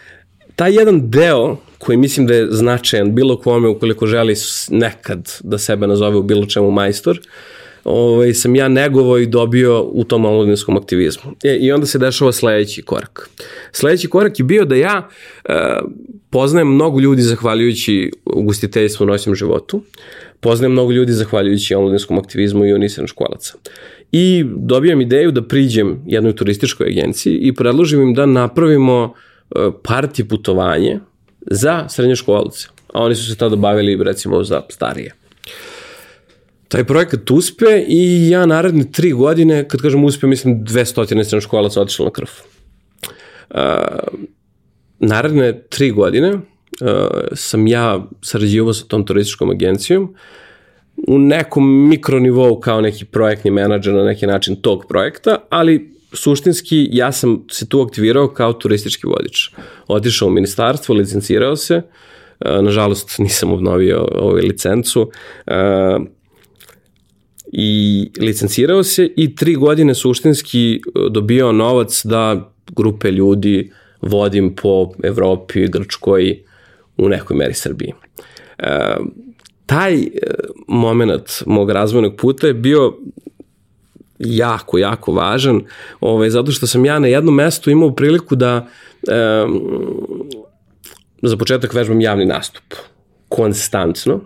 [0.56, 4.36] taj jedan deo koji mislim da je značajan bilo kome ukoliko želi
[4.70, 7.20] nekad da sebe nazove u bilo čemu majstor,
[7.84, 11.32] ovaj, sam ja negovao i dobio u tom omladinskom aktivizmu.
[11.44, 13.30] E, I onda se dešava sledeći korak.
[13.72, 15.10] Sledeći korak je bio da ja
[15.46, 15.54] e,
[16.30, 19.84] poznajem mnogo ljudi zahvaljujući ugostiteljstvu u noćnom životu,
[20.44, 23.54] poznajem mnogo ljudi zahvaljujući omladinskom aktivizmu i unisan školaca.
[24.12, 30.28] I dobijam ideju da priđem jednoj turističkoj agenciji i predložim im da napravimo e, parti
[30.28, 31.00] putovanje
[31.52, 35.14] za srednjoškolce, a oni su se tada bavili recimo za starije.
[36.68, 42.06] Taj projekat uspe i ja naredne tri godine, kad kažem uspe, mislim 200 srednjoškolaca otišlo
[42.06, 42.28] na krv.
[43.50, 43.60] Uh,
[45.00, 46.40] naredne tri godine
[47.34, 50.16] sam ja sarađivao sa tom turističkom agencijom
[51.08, 57.12] u nekom mikronivou kao neki projektni menadžer na neki način tog projekta, ali suštinski ja
[57.12, 59.50] sam se tu aktivirao kao turistički vodič.
[59.88, 61.82] Otišao u ministarstvo, licencirao se,
[62.40, 65.12] e, nažalost nisam obnovio ovaj licencu,
[65.48, 65.54] e,
[67.56, 75.68] i licencirao se i tri godine suštinski dobio novac da grupe ljudi vodim po Evropi,
[75.68, 76.44] Grčkoj,
[76.98, 77.94] u nekoj meri Srbiji.
[78.58, 78.96] E,
[79.66, 80.08] taj
[80.68, 82.98] moment mog razvojnog puta je bio
[84.20, 85.62] jako, jako važan,
[86.00, 88.68] ovaj, zato što sam ja na jednom mestu imao priliku da
[89.08, 89.46] e,
[91.22, 92.64] za početak vežbam javni nastup,
[93.30, 94.20] konstantno,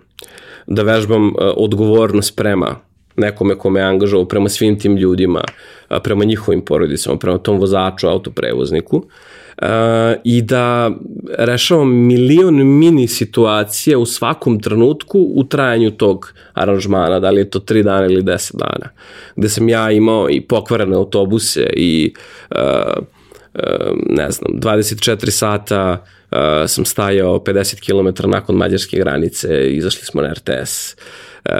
[0.67, 2.75] da vežbam e, odgovornost prema
[3.15, 5.43] nekome kome je angažao, prema svim tim ljudima,
[6.03, 8.97] prema njihovim porodicama, prema tom vozaču, autoprevozniku.
[8.97, 9.03] Uh,
[10.23, 10.91] i da
[11.37, 17.59] rešavam milion mini situacija u svakom trenutku u trajanju tog aranžmana, da li je to
[17.59, 18.89] 3 dana ili 10 dana,
[19.35, 22.13] gde sam ja imao i pokvarene autobuse i
[22.51, 22.57] uh,
[24.09, 30.33] ne znam, 24 sata uh, sam stajao 50 km nakon mađarske granice, izašli smo na
[30.33, 30.95] RTS.
[31.45, 31.51] Uh,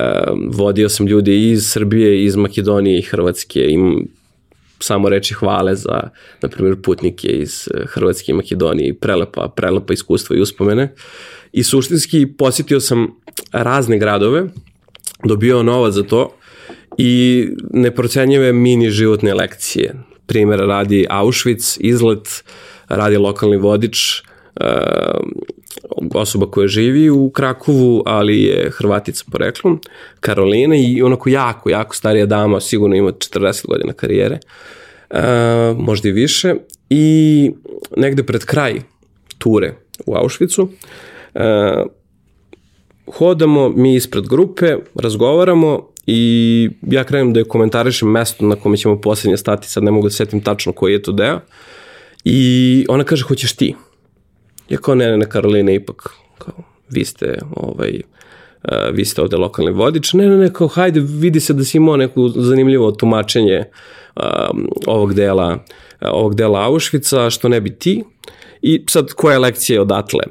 [0.47, 4.07] vodio sam ljude iz Srbije, iz Makedonije i Hrvatske, im
[4.79, 6.09] samo reči hvale za,
[6.41, 10.93] na primjer, putnike iz eh, Hrvatske i Makedonije i prelepa, prelepa iskustva i uspomene.
[11.51, 13.07] I suštinski posjetio sam
[13.51, 14.45] razne gradove,
[15.23, 16.37] dobio novac za to
[16.97, 19.93] i neprocenjive mini životne lekcije.
[20.25, 22.43] Primjer radi Auschwitz, izlet,
[22.87, 24.23] radi lokalni vodič,
[26.13, 29.80] osoba koja živi u Krakovu, ali je Hrvatica poreklom,
[30.20, 34.39] Karolina i onako jako, jako starija dama, sigurno ima 40 godina karijere,
[35.10, 35.17] uh,
[35.78, 36.56] možda i više,
[36.89, 37.52] i
[37.98, 38.82] negde pred kraj
[39.38, 39.74] ture
[40.06, 41.41] u Auschwitzu, uh,
[43.13, 49.02] hodamo mi ispred grupe, razgovaramo i ja krenem da je komentarišem mesto na kome ćemo
[49.02, 51.39] poslednje stati, sad ne mogu da setim tačno koji je to deo,
[52.24, 53.76] i ona kaže, hoćeš ti?
[54.69, 56.53] Ja kao, ne, ne, Karolina, ipak, kao,
[56.89, 58.01] vi ste, ovaj,
[58.63, 61.77] uh, vi ste ovde lokalni vodič, ne, ne, ne, kao, hajde, vidi se da si
[61.77, 63.63] imao neku zanimljivo tumačenje
[64.15, 68.03] um, ovog dela, uh, ovog dela Auschwitza, što ne bi ti,
[68.62, 70.23] I sad, koja lekcija odatle,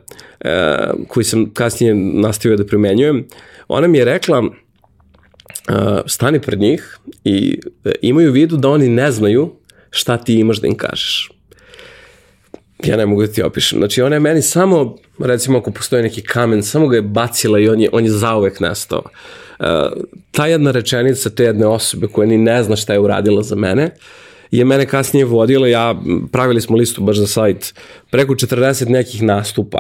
[0.45, 3.27] uh, koji sam kasnije nastavio da primenjujem,
[3.69, 4.49] ona mi je rekla, uh,
[6.07, 9.51] stani pred njih i uh, imaju u vidu da oni ne znaju
[9.91, 11.31] šta ti imaš da im kažeš
[12.85, 13.79] ja ne mogu da ti opišem.
[13.79, 17.69] Znači, ona je meni samo, recimo ako postoji neki kamen, samo ga je bacila i
[17.69, 19.03] on je, on je zauvek nestao.
[19.59, 19.67] Uh,
[20.31, 23.91] ta jedna rečenica te jedne osobe koja ni ne zna šta je uradila za mene,
[24.51, 25.95] je mene kasnije vodila, ja,
[26.33, 27.75] pravili smo listu baš za sajt,
[28.11, 29.79] preko 40 nekih nastupa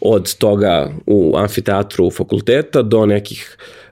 [0.00, 3.83] od toga u amfiteatru fakulteta do nekih uh,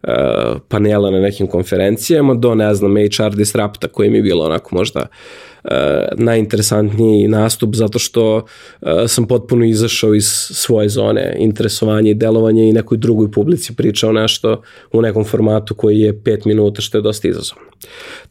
[0.69, 5.01] panela na nekim konferencijama, do, ne znam, HR Disrupta koji mi je bilo onako možda
[5.01, 8.47] uh, Eh, najinteresantniji nastup zato što
[8.83, 14.13] eh, sam potpuno izašao iz svoje zone interesovanja i delovanja i nekoj drugoj publici pričao
[14.13, 14.63] nešto
[14.93, 17.65] u nekom formatu koji je 5 minuta što je dosta izazovno.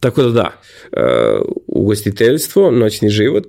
[0.00, 0.50] Tako da da,
[0.92, 3.46] eh, ugostiteljstvo, noćni život,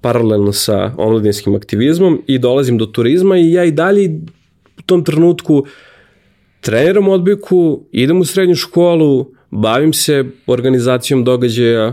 [0.00, 4.20] paralelno sa omladinskim aktivizmom i dolazim do turizma i ja i dalje
[4.78, 5.66] u tom trenutku
[6.66, 11.92] treniram odbojku, idem u srednju školu, bavim se organizacijom događaja,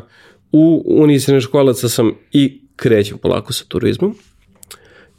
[0.52, 4.16] u Uniji srednjoškolaca sam i krećem polako sa turizmom.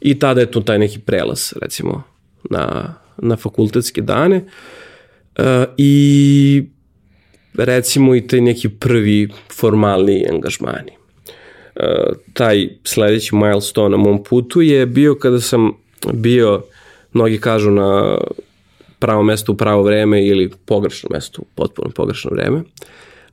[0.01, 2.03] I tada je tu taj neki prelaz recimo
[2.49, 4.45] na, na fakultetske dane.
[5.37, 5.45] Uh,
[5.77, 6.63] i
[7.53, 10.91] recimo i taj neki prvi formalni angažmani.
[11.75, 15.71] Uh, taj sledeći milestone na mom putu je bio kada sam
[16.13, 16.61] bio,
[17.13, 18.17] mnogi kažu na
[18.99, 22.63] pravo mesto u pravo vreme ili pogrešno mesto u potpuno pogrešno vreme,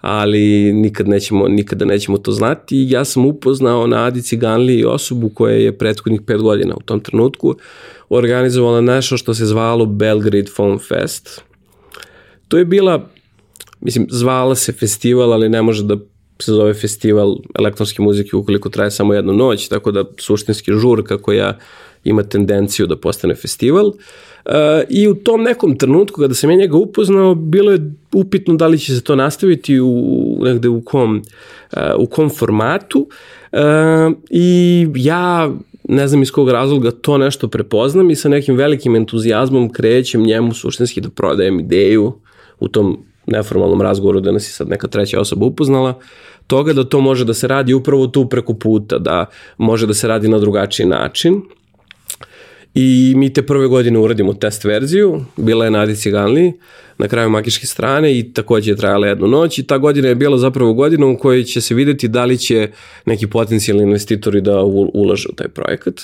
[0.01, 2.87] ali nikad nećemo, nikada nećemo to znati.
[2.89, 7.55] Ja sam upoznao na Adi Ciganli osobu koja je prethodnih pet godina u tom trenutku
[8.09, 11.43] organizovala nešto što se zvalo Belgrade Phone Fest.
[12.49, 13.09] To je bila,
[13.81, 15.97] mislim, zvala se festival, ali ne može da
[16.39, 21.59] se zove festival elektronske muzike ukoliko traje samo jednu noć, tako da suštinski žurka koja
[22.05, 23.87] ima tendenciju da postane festival.
[23.87, 23.95] Uh,
[24.89, 28.79] I u tom nekom trenutku kada sam ja njega upoznao, bilo je upitno da li
[28.79, 31.23] će se to nastaviti u, negde u kom,
[31.73, 33.09] uh, u kom formatu.
[33.53, 33.59] Uh,
[34.31, 35.51] I ja
[35.89, 40.55] ne znam iz kog razloga to nešto prepoznam i sa nekim velikim entuzijazmom krećem njemu
[40.55, 42.13] suštinski da prodajem ideju
[42.61, 45.99] u tom neformalnom razgovoru da nas je sad neka treća osoba upoznala,
[46.47, 49.27] toga da to može da se radi upravo tu preko puta, da
[49.59, 51.43] može da se radi na drugačiji način.
[52.75, 56.53] I mi te prve godine uradimo test verziju, bila je na Adi Ciganli,
[56.99, 60.39] na kraju makiške strane i takođe je trajala jednu noć i ta godina je bila
[60.39, 62.69] zapravo godina u kojoj će se videti da li će
[63.07, 64.63] neki potencijalni investitori da
[64.95, 66.01] ulaže u taj projekat.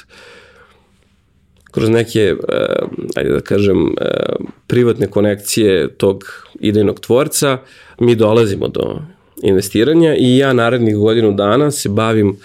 [1.71, 6.25] Kroz neke, uh, ajde da kažem, uh, privatne konekcije tog
[6.61, 7.59] idejnog tvorca
[8.01, 9.01] mi dolazimo do
[9.43, 12.37] investiranja i ja narednih godinu dana se bavim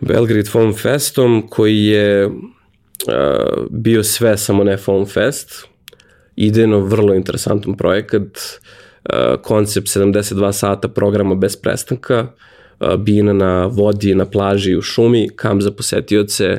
[0.00, 2.30] Belgrade Foam Festom koji je
[3.08, 5.64] uh, bio sve samo ne Foam Fest.
[6.36, 12.26] Idejno vrlo interesantan projekat, uh, koncept 72 sata programa bez prestanka,
[12.80, 16.58] uh, bina na vodi, na plaži u šumi, kam za posetioce,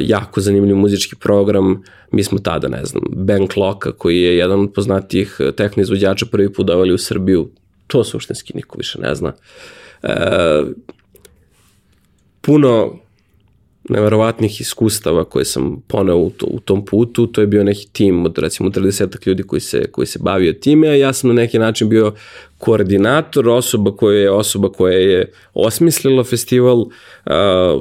[0.00, 1.82] jako zanimljiv muzički program.
[2.12, 6.52] Mi smo tada, ne znam, Ben Kloka, koji je jedan od poznatijih tehno izvođača prvi
[6.52, 7.50] put doveli u Srbiju,
[7.86, 9.32] to suštinski niko više ne zna.
[10.02, 10.10] Uh,
[12.40, 12.98] puno
[13.88, 18.26] neverovatnih iskustava koje sam poneo u, to, u tom putu, to je bio neki tim
[18.26, 21.58] od recimo 30 ljudi koji se, koji se bavio time, a ja sam na neki
[21.58, 22.12] način bio
[22.58, 26.90] koordinator, osoba koja je osoba koja je osmislila festival, uh,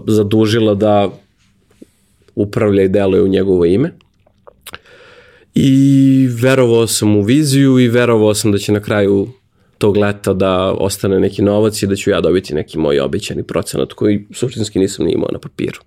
[0.08, 1.10] zadužila da
[2.36, 3.92] upravlja i deluje u njegovo ime.
[5.56, 9.28] I verovao sam u viziju i verovao sam da će na kraju
[9.84, 13.94] tog leta da ostane neki novac i da ću ja dobiti neki moj običani procenat
[13.94, 15.80] koji suštinski nisam ni imao na papiru.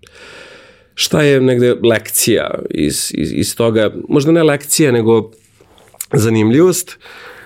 [0.94, 3.90] Šta je negde lekcija iz, iz, iz toga?
[4.08, 5.30] Možda ne lekcija, nego
[6.12, 6.98] zanimljivost.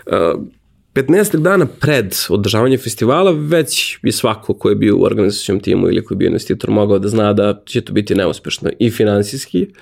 [0.06, 5.88] 15 uh, dana pred održavanje festivala već je svako ko je bio u organizacijom timu
[5.88, 9.62] ili ko je bio investitor mogao da zna da će to biti neuspešno i finansijski,
[9.62, 9.76] uh,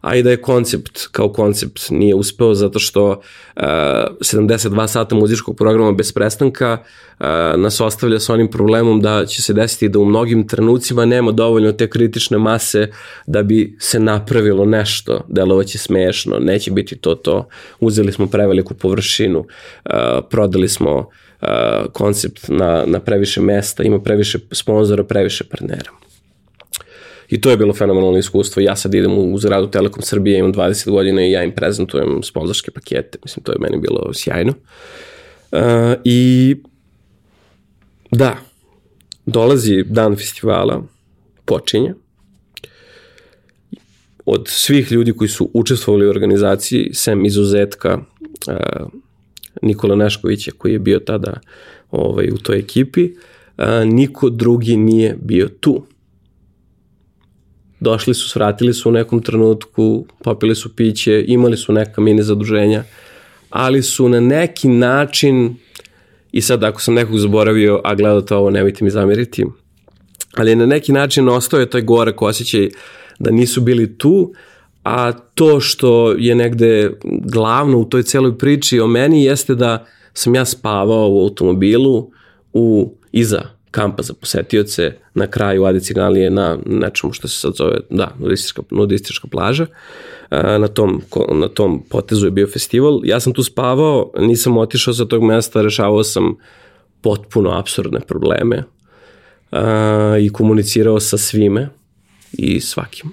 [0.00, 5.56] a i da je koncept kao koncept nije uspeo zato što uh, 72 sata muzičkog
[5.56, 6.78] programa bez prestanka
[7.18, 11.32] uh, nas ostavlja sa onim problemom da će se desiti da u mnogim trenucima nema
[11.32, 12.90] dovoljno te kritične mase
[13.26, 17.48] da bi se napravilo nešto, delovaće smešno, neće biti to to,
[17.80, 19.92] uzeli smo preveliku površinu, uh,
[20.30, 21.48] prodali smo uh,
[21.92, 26.05] koncept na, na previše mesta, ima previše sponzora, previše partnera.
[27.28, 28.62] I to je bilo fenomenalno iskustvo.
[28.62, 32.70] Ja sad idem u zgradu Telekom Srbije, imam 20 godina i ja im prezentujem sponzorske
[32.70, 33.18] pakete.
[33.24, 34.52] Mislim, to je meni bilo sjajno.
[35.52, 35.60] Uh,
[36.04, 36.56] I
[38.10, 38.36] da,
[39.26, 40.82] dolazi dan festivala,
[41.44, 41.94] počinje.
[44.26, 48.88] Od svih ljudi koji su učestvovali u organizaciji, sem izuzetka uh,
[49.62, 51.40] Nikola Neškovića koji je bio tada
[51.90, 53.10] ovaj, u toj ekipi,
[53.58, 55.86] uh, niko drugi nije bio tu
[57.80, 62.84] došli su, svratili su u nekom trenutku, popili su piće, imali su neka mini zaduženja,
[63.50, 65.56] ali su na neki način,
[66.32, 69.44] i sad ako sam nekog zaboravio, a gledate ovo, nemojte mi zamiriti,
[70.36, 72.68] ali na neki način ostao je taj gorak osjećaj
[73.18, 74.32] da nisu bili tu,
[74.84, 80.34] a to što je negde glavno u toj celoj priči o meni jeste da sam
[80.34, 82.10] ja spavao u automobilu
[82.52, 87.76] u iza kampa za posetioce na kraju Adi Ciganlije na nečemu što se sad zove,
[87.90, 89.66] da, nudistička, nudistička plaža.
[90.30, 93.00] Na tom, na tom potezu je bio festival.
[93.04, 96.36] Ja sam tu spavao, nisam otišao sa tog mesta, rešavao sam
[97.00, 98.62] potpuno absurdne probleme
[99.52, 101.68] a, i komunicirao sa svime
[102.32, 103.12] i svakim.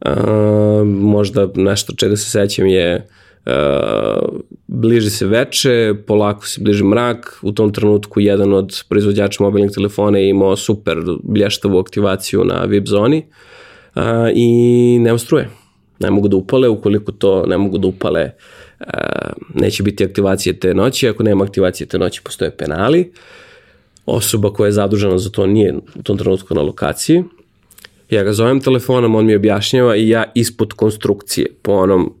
[0.00, 3.19] A, možda nešto čega se sećam je Uh,
[4.66, 10.18] bliži se veče, polako se bliži mrak, u tom trenutku jedan od proizvođača mobilnih telefona
[10.18, 13.26] je imao super blještavu aktivaciju na VIP zoni
[13.94, 14.02] uh,
[14.34, 15.48] i nema struje.
[15.98, 18.30] Ne mogu da upale, ukoliko to ne mogu da upale
[19.54, 23.12] neće biti aktivacije te noći, ako nema aktivacije te noći postoje penali,
[24.06, 27.24] osoba koja je zadužena za to nije u tom trenutku na lokaciji,
[28.10, 32.14] ja ga zovem telefonom, on mi objašnjava i ja ispod konstrukcije, po onom,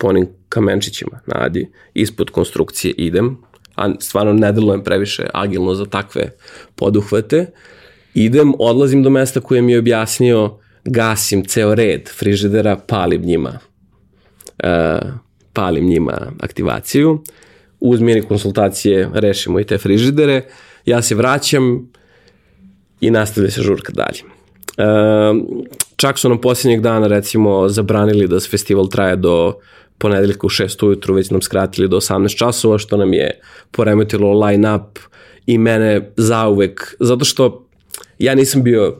[0.00, 3.36] po onim kamenčićima na Adi, ispod konstrukcije idem,
[3.76, 6.30] a stvarno ne delujem previše agilno za takve
[6.74, 7.46] poduhvate,
[8.14, 13.58] idem, odlazim do mesta koje mi je objasnio, gasim ceo red frižidera, palim njima,
[14.64, 15.08] uh,
[15.52, 17.22] palim njima aktivaciju,
[17.80, 20.42] uz mini konsultacije rešimo i te frižidere,
[20.86, 21.92] ja se vraćam
[23.00, 24.22] i nastavlja se žurka dalje.
[24.78, 25.36] Uh,
[25.96, 29.54] čak su nam posljednjeg dana recimo zabranili da se festival traje do
[30.00, 33.40] ponedeljka u 6 ujutru, već nam skratili do 18 časova, što nam je
[33.70, 34.98] poremetilo line up
[35.46, 37.66] i mene zauvek, zato što
[38.18, 38.96] ja nisam bio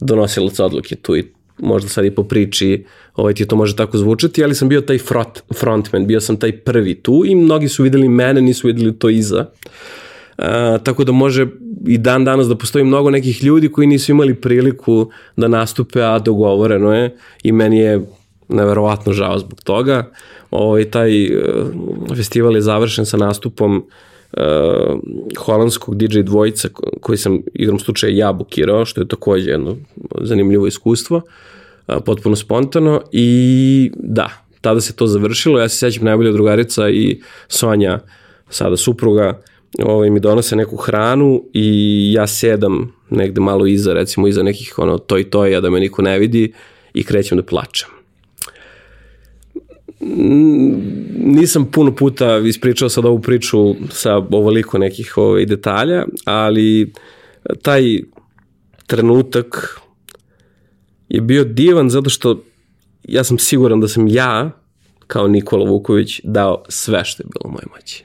[0.00, 1.24] donosilac odluke tu i
[1.58, 4.98] možda sad i po priči ovaj, ti to može tako zvučati, ali sam bio taj
[4.98, 9.08] front, frontman, bio sam taj prvi tu i mnogi su videli mene, nisu videli to
[9.08, 9.46] iza.
[10.38, 10.44] Uh,
[10.82, 11.46] tako da može
[11.86, 16.18] i dan danas da postoji mnogo nekih ljudi koji nisu imali priliku da nastupe, a
[16.18, 18.00] dogovoreno je i meni je
[18.52, 20.10] neverovatno žao zbog toga.
[20.50, 21.42] Ovaj, taj uh,
[22.16, 24.42] festival je završen sa nastupom uh,
[25.38, 26.68] holandskog DJ dvojica
[27.00, 29.76] koji sam igrom slučaja ja bukirao, što je takođe jedno
[30.20, 34.28] zanimljivo iskustvo, uh, potpuno spontano i da,
[34.60, 37.98] tada se to završilo, ja se sećam najbolja drugarica i Sonja,
[38.50, 39.42] sada supruga,
[39.78, 44.98] ovaj, mi donose neku hranu i ja sedam negde malo iza, recimo iza nekih ono,
[44.98, 46.52] toj toja da me niko ne vidi
[46.94, 48.01] i krećem da plačem.
[51.18, 56.92] Nisam puno puta ispričao sad ovu priču sa ovoliko nekih ovaj, detalja, ali
[57.62, 57.82] taj
[58.86, 59.80] trenutak
[61.08, 62.44] je bio divan zato što
[63.04, 64.50] ja sam siguran da sam ja,
[65.06, 68.04] kao Nikola Vuković, dao sve što je bilo u moje moći.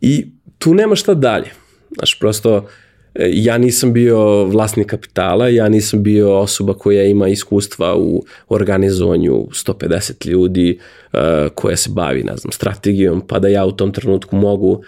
[0.00, 0.26] I
[0.58, 1.50] tu nema šta dalje.
[1.96, 2.68] Znaš, prosto,
[3.14, 10.26] ja nisam bio vlasnik kapitala, ja nisam bio osoba koja ima iskustva u organizovanju 150
[10.26, 10.78] ljudi
[11.12, 11.18] uh,
[11.54, 14.82] koja se bavi, ne znam, strategijom, pa da ja u tom trenutku mogu uh,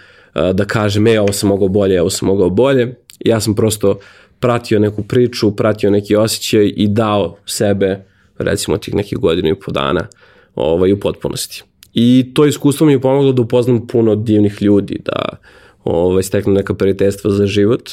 [0.53, 2.95] da kažem, e, ovo sam mogao bolje, ovo sam mogao bolje.
[3.25, 3.99] Ja sam prosto
[4.39, 8.03] pratio neku priču, pratio neki osjećaj i dao sebe,
[8.37, 10.07] recimo, tih nekih godina i po dana
[10.55, 11.63] ovaj, u potpunosti.
[11.93, 15.37] I to iskustvo mi je pomoglo da upoznam puno divnih ljudi, da
[15.83, 17.89] ovaj, steknem neka prijateljstva za život,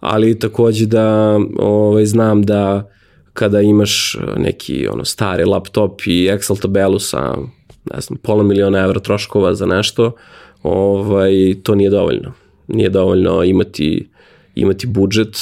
[0.00, 2.90] ali takođe da ovaj, znam da
[3.32, 7.36] kada imaš neki ono stari laptop i Excel tabelu sa
[7.94, 10.12] ne znam, pola miliona evra troškova za nešto,
[10.62, 12.32] ovaj, to nije dovoljno.
[12.68, 14.08] Nije dovoljno imati,
[14.54, 15.36] imati budžet,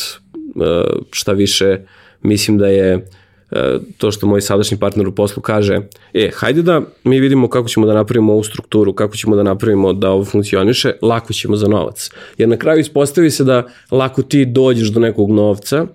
[0.61, 1.79] eh, šta više,
[2.23, 3.07] mislim da je
[3.99, 5.81] to što moj sadašnji partner u poslu kaže,
[6.15, 9.93] e, hajde da mi vidimo kako ćemo da napravimo ovu strukturu, kako ćemo da napravimo
[9.93, 12.11] da ovo funkcioniše, lako ćemo za novac.
[12.39, 15.87] Jer na kraju ispostavi se da lako ti dođeš do nekog novca,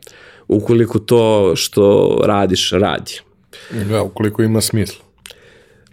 [0.48, 3.20] ukoliko to što radiš radi.
[3.90, 5.06] Da, ukoliko ima smisla.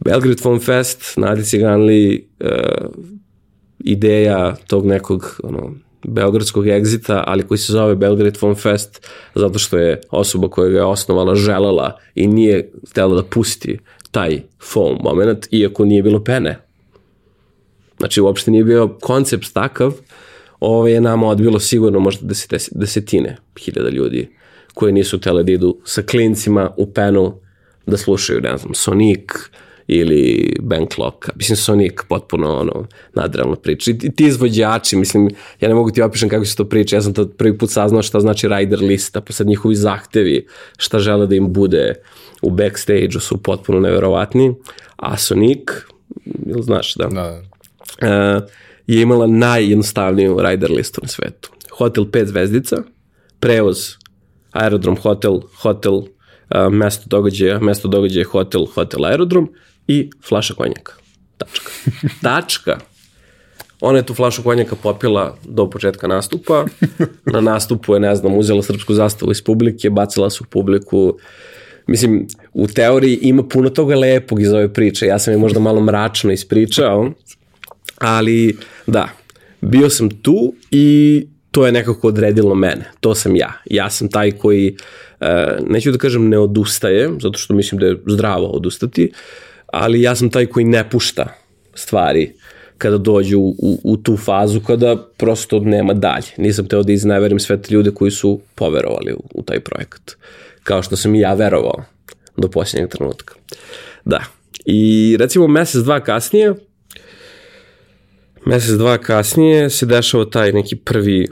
[0.05, 2.49] Belgrade Film Fest, Nadi Ciganli, uh,
[3.79, 5.75] ideja tog nekog ono,
[6.05, 10.79] beogradskog egzita, ali koji se zove Belgrade Film Fest, zato što je osoba koja ga
[10.79, 13.79] je osnovala želela i nije htjela da pusti
[14.11, 16.59] taj foam moment, iako nije bilo pene.
[17.99, 19.93] Znači, uopšte nije bio koncept takav,
[20.61, 22.29] ovo je nama odbilo sigurno možda
[22.71, 24.29] desetine hiljada ljudi
[24.75, 27.41] koji nisu htjeli da idu sa klincima u penu
[27.87, 29.31] da slušaju, ne znam, Sonic,
[29.87, 31.29] ili Ben Clock.
[31.37, 33.91] Mislim, Sonic potpuno ono, nadrealna priča.
[33.91, 35.31] I ti izvođači, mislim,
[35.61, 36.97] ja ne mogu ti opišem kako se to priča.
[36.97, 40.47] Ja sam to prvi put saznao šta znači rider lista, pa sad njihovi zahtevi,
[40.79, 41.95] šta žele da im bude
[42.43, 44.55] u backstage-u su potpuno neverovatni.
[44.97, 45.61] A Sonic,
[46.47, 47.07] ili znaš, da?
[47.07, 47.43] Da.
[48.03, 48.43] Uh,
[48.87, 51.51] je imala najjednostavniju rider listu na svetu.
[51.79, 52.77] Hotel 5 zvezdica,
[53.41, 53.79] prevoz,
[54.53, 56.07] aerodrom, hotel, hotel, uh,
[56.71, 59.53] mesto događaja, mesto događaja, hotel, hotel, aerodrom
[59.89, 60.93] i flaša konjaka.
[61.39, 61.71] Tačka.
[62.23, 62.79] Tačka.
[63.81, 66.65] Ona je tu flašu konjaka popila do početka nastupa.
[67.25, 71.19] Na nastupu je, ne znam, uzela srpsku zastavu iz publike, bacila su publiku.
[71.87, 75.07] Mislim, u teoriji ima puno toga lepog iz ove priče.
[75.07, 77.13] Ja sam je možda malo mračno ispričao,
[77.99, 78.57] ali
[78.87, 79.09] da,
[79.61, 82.91] bio sam tu i to je nekako odredilo mene.
[83.01, 83.53] To sam ja.
[83.71, 84.77] Ja sam taj koji,
[85.21, 85.27] uh,
[85.69, 89.46] neću da kažem ne odustaje, zato što mislim da je zdravo odustati, uh,
[89.83, 91.27] ali ja sam taj koji ne pušta
[91.75, 92.33] stvari
[92.79, 96.27] kada dođu u, u, u tu fazu kada prosto nema dalje.
[96.37, 100.17] Nisam teo da izneverim sve te ljude koji su poverovali u, u taj projekat.
[100.65, 101.85] Kao što sam i ja verovao
[102.37, 103.35] do posljednjeg trenutka.
[104.05, 104.21] Da.
[104.65, 106.55] I recimo mesec, dva kasnije,
[108.47, 111.27] mesec, dva kasnije se dešava taj neki prvi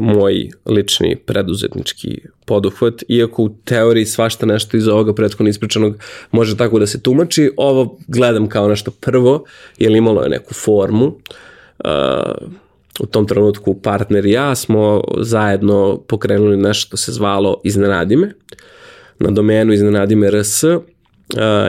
[0.00, 5.96] moj lični preduzetnički poduhvat, iako u teoriji svašta nešto iz ovoga prethodno ispričanog
[6.30, 9.44] može tako da se tumači, ovo gledam kao nešto prvo,
[9.78, 12.48] jer imalo je neku formu, uh,
[13.00, 18.34] u tom trenutku partner i ja smo zajedno pokrenuli nešto što se zvalo Iznenadime.
[19.18, 20.64] Na domenu Iznenadime RS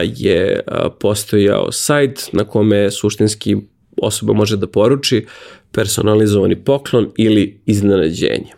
[0.02, 0.60] je
[1.00, 3.56] postojao sajt na kome suštinski
[4.02, 5.26] osoba može da poruči
[5.72, 8.52] personalizovani poklon ili iznenađenje.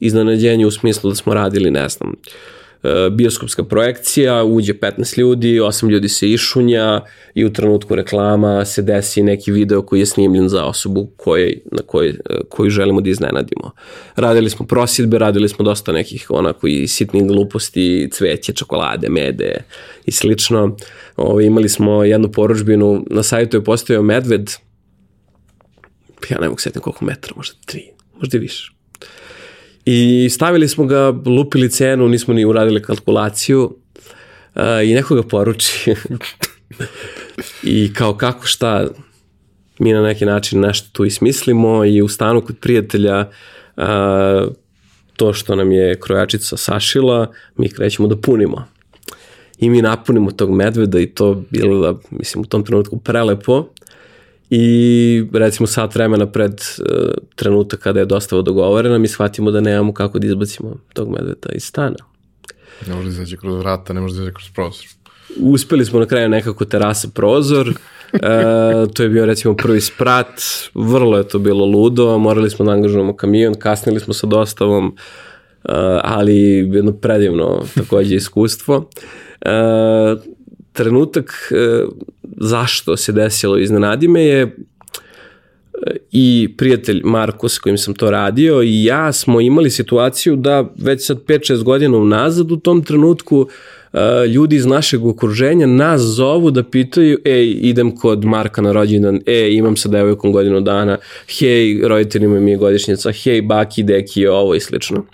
[0.00, 2.14] Iznenađenje u smislu da smo radili, ne znam,
[2.82, 7.00] E, bioskopska projekcija, uđe 15 ljudi, 8 ljudi se išunja
[7.34, 11.82] i u trenutku reklama se desi neki video koji je snimljen za osobu koje, na
[11.86, 12.14] koj, e,
[12.48, 13.70] koju želimo da iznenadimo.
[14.16, 19.54] Radili smo prosjedbe, radili smo dosta nekih onako i sitnih gluposti, cveće, čokolade, mede
[20.06, 20.76] i slično.
[21.16, 24.50] Ovo, imali smo jednu poručbinu, na sajtu je postojao medved,
[26.30, 27.84] ja ne mogu setiti koliko metra, možda tri,
[28.20, 28.72] možda i više
[29.84, 33.64] I stavili smo ga, lupili cenu, nismo ni uradili kalkulaciju
[34.54, 35.94] uh, i neko ga poruči.
[37.62, 38.88] I kao kako šta,
[39.78, 43.30] mi na neki način nešto tu ismislimo i u stanu kod prijatelja
[43.76, 43.84] uh,
[45.16, 48.64] to što nam je krojačica sašila, mi krećemo da punimo.
[49.58, 53.68] I mi napunimo tog medveda i to bilo mislim, u tom trenutku prelepo
[54.54, 59.94] i recimo sat vremena pred uh, trenutak kada je dostava dogovorena mi shvatimo da nemamo
[59.94, 61.96] kako da izbacimo tog medveda iz stana.
[62.88, 64.86] Ne može da izađe kroz vrata, ne može da izađe kroz prozor.
[65.40, 67.68] Uspeli smo na kraju nekako terasa prozor,
[68.12, 68.18] e,
[68.94, 70.40] to je bio recimo prvi sprat,
[70.74, 75.72] vrlo je to bilo ludo, morali smo da angažujemo kamion, kasnili smo sa dostavom, e,
[76.02, 76.36] ali
[76.72, 78.88] jedno predivno takođe iskustvo.
[79.40, 79.50] E,
[80.72, 81.84] trenutak e,
[82.36, 84.52] zašto se desilo iznenadi me je e,
[86.12, 91.06] i prijatelj Marko s kojim sam to radio i ja smo imali situaciju da već
[91.06, 93.50] sad 5-6 godina unazad u tom trenutku uh,
[94.34, 99.52] ljudi iz našeg okruženja nas zovu da pitaju ej, idem kod Marka na rođendan, ej,
[99.52, 100.98] imam sa devojkom godinu dana,
[101.38, 105.04] hej, roditeljima mi je godišnjica, hej, baki, deki, ovo i slično.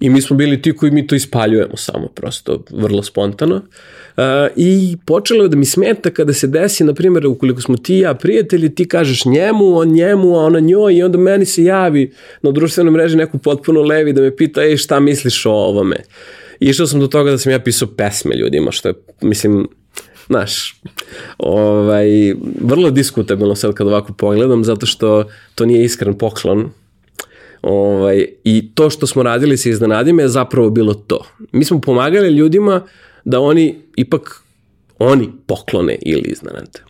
[0.00, 3.54] I mi smo bili ti koji mi to ispaljujemo samo, prosto, vrlo spontano.
[3.56, 4.22] Uh,
[4.56, 8.14] I počelo je da mi smeta kada se desi, na primjer, ukoliko smo ti ja
[8.14, 12.50] prijatelji, ti kažeš njemu, on njemu, a ona njoj i onda meni se javi na
[12.50, 15.96] društvenoj mreži neku potpuno levi da me pita, ej, šta misliš o ovome?
[16.60, 19.68] I išao sam do toga da sam ja pisao pesme ljudima, što je, mislim,
[20.26, 20.80] znaš,
[21.38, 25.24] ovaj, vrlo diskutabilno sad kad ovako pogledam, zato što
[25.54, 26.70] to nije iskren poklon,
[27.66, 31.24] Ovaj, I to što smo radili se iznenadime je zapravo bilo to.
[31.52, 32.82] Mi smo pomagali ljudima
[33.24, 34.42] da oni ipak
[34.98, 36.80] oni poklone ili iznenade.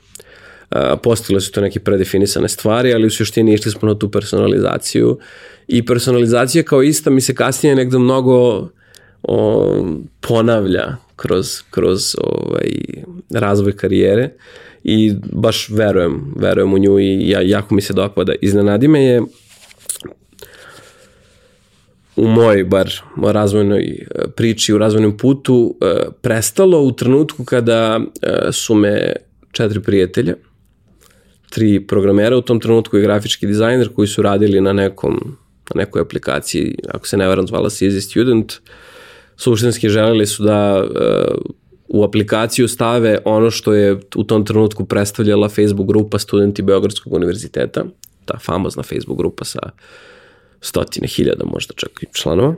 [1.03, 5.19] Postale su to neke predefinisane stvari, ali u suštini išli smo na tu personalizaciju
[5.67, 8.69] i personalizacija kao ista mi se kasnije negde mnogo
[9.23, 9.67] o,
[10.21, 12.71] ponavlja kroz, kroz ovaj,
[13.31, 14.31] razvoj karijere
[14.85, 18.33] i baš verujem, verujem u nju i ja, jako mi se dopada.
[18.41, 19.23] Iznenadi me je
[22.17, 28.53] u mojoj bar razvojnoj e, priči, u razvojnom putu e, prestalo u trenutku kada e,
[28.53, 29.13] su me
[29.53, 30.35] četiri prijatelja,
[31.51, 35.37] tri programera u tom trenutku i grafički dizajner koji su radili na nekom
[35.75, 38.53] na nekoj aplikaciji, ako se ne varam zvala se Easy Student,
[39.37, 40.85] suštinski želeli su da
[41.89, 47.85] u aplikaciju stave ono što je u tom trenutku predstavljala Facebook grupa studenti Beogradskog univerziteta,
[48.25, 49.59] ta famozna Facebook grupa sa
[50.65, 52.55] stotine hiljada možda čak i članova.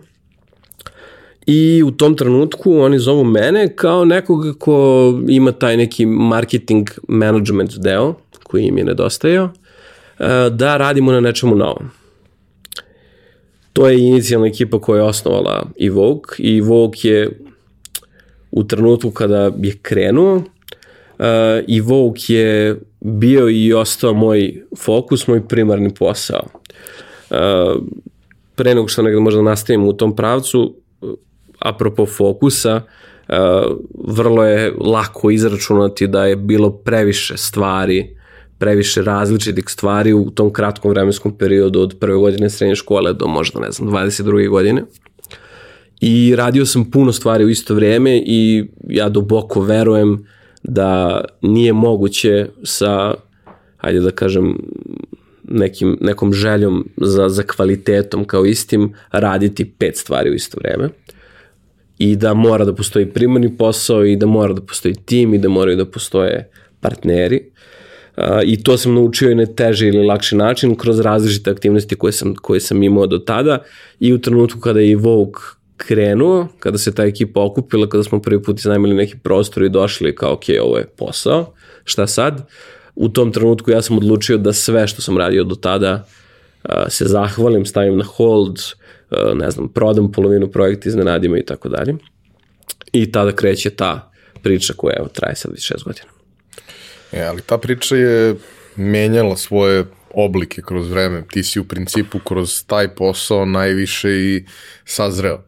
[1.46, 7.78] I u tom trenutku oni zovu mene kao nekoga ko ima taj neki marketing management
[7.78, 9.48] deo koji im je nedostajao,
[10.18, 11.90] e, da radimo na nečemu novom.
[13.72, 17.40] To je inicijalna ekipa koja je osnovala i Vogue i Vogue je
[18.50, 20.42] u trenutku kada je krenuo
[21.66, 26.46] i Vogue je bio i ostao moj fokus, moj primarni posao
[28.54, 30.74] pre nego što negde možda nastavimo u tom pravcu,
[31.58, 32.80] apropo fokusa,
[34.04, 38.16] vrlo je lako izračunati da je bilo previše stvari,
[38.58, 43.60] previše različitih stvari u tom kratkom vremenskom periodu od prve godine srednje škole do možda,
[43.60, 44.48] ne znam, 22.
[44.48, 44.84] godine.
[46.00, 50.26] I radio sam puno stvari u isto vreme i ja duboko verujem
[50.62, 53.14] da nije moguće sa,
[53.76, 54.58] hajde da kažem,
[55.48, 60.88] nekim, nekom željom za, za kvalitetom kao istim raditi pet stvari u isto vreme.
[61.98, 65.48] i da mora da postoji primarni posao i da mora da postoji tim i da
[65.48, 67.50] moraju da postoje partneri.
[68.16, 72.12] Uh, I to sam naučio i na teži ili lakši način kroz različite aktivnosti koje
[72.12, 73.62] sam, koje sam imao do tada
[74.00, 75.40] i u trenutku kada je i Vogue
[75.76, 80.14] krenuo, kada se ta ekipa okupila, kada smo prvi put iznajmili neki prostor i došli
[80.14, 82.48] kao ok, ovo je posao, šta sad?
[82.96, 86.06] U tom trenutku ja sam odlučio da sve što sam radio do tada
[86.64, 88.58] uh, se zahvalim, stavim na hold,
[89.10, 91.94] uh, ne znam, prodam polovinu projekta, iznenadimo i tako dalje.
[92.92, 96.08] I tada kreće ta priča koja evo, traje sad već šest godina.
[97.12, 98.34] E, ali ta priča je
[98.76, 99.84] menjala svoje
[100.14, 101.24] oblike kroz vreme.
[101.30, 104.44] Ti si u principu kroz taj posao najviše i
[104.84, 105.42] sazreo.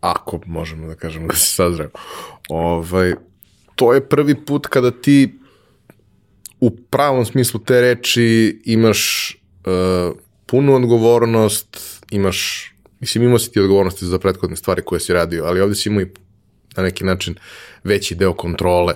[0.00, 1.90] Ako možemo da kažemo da si sazreo.
[2.48, 3.14] Ovaj,
[3.74, 5.38] to je prvi put kada ti
[6.60, 9.30] u pravom smislu te reči imaš
[9.66, 15.44] uh, punu odgovornost, imaš, mislim imao si ti odgovornosti za prethodne stvari koje si radio,
[15.44, 16.06] ali ovde si imao i
[16.76, 17.34] na neki način
[17.84, 18.94] veći deo kontrole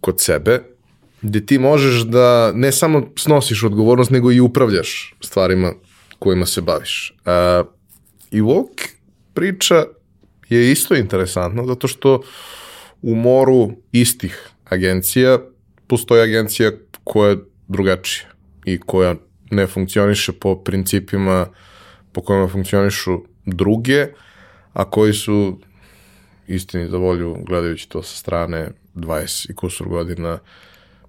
[0.00, 0.62] kod sebe,
[1.22, 5.72] gde ti možeš da ne samo snosiš odgovornost, nego i upravljaš stvarima
[6.18, 7.14] kojima se baviš.
[7.24, 7.66] Uh,
[8.30, 8.68] I ovog
[9.34, 9.84] priča
[10.48, 12.22] je isto interesantna, zato što
[13.02, 15.38] u moru istih agencija
[15.86, 16.70] postoji agencija
[17.04, 17.36] koja je
[17.68, 18.28] drugačija
[18.64, 19.14] i koja
[19.50, 21.46] ne funkcioniše po principima
[22.12, 24.06] po kojima funkcionišu druge,
[24.72, 25.58] a koji su
[26.46, 30.38] istini za volju, gledajući to sa strane 20 i kusur godina,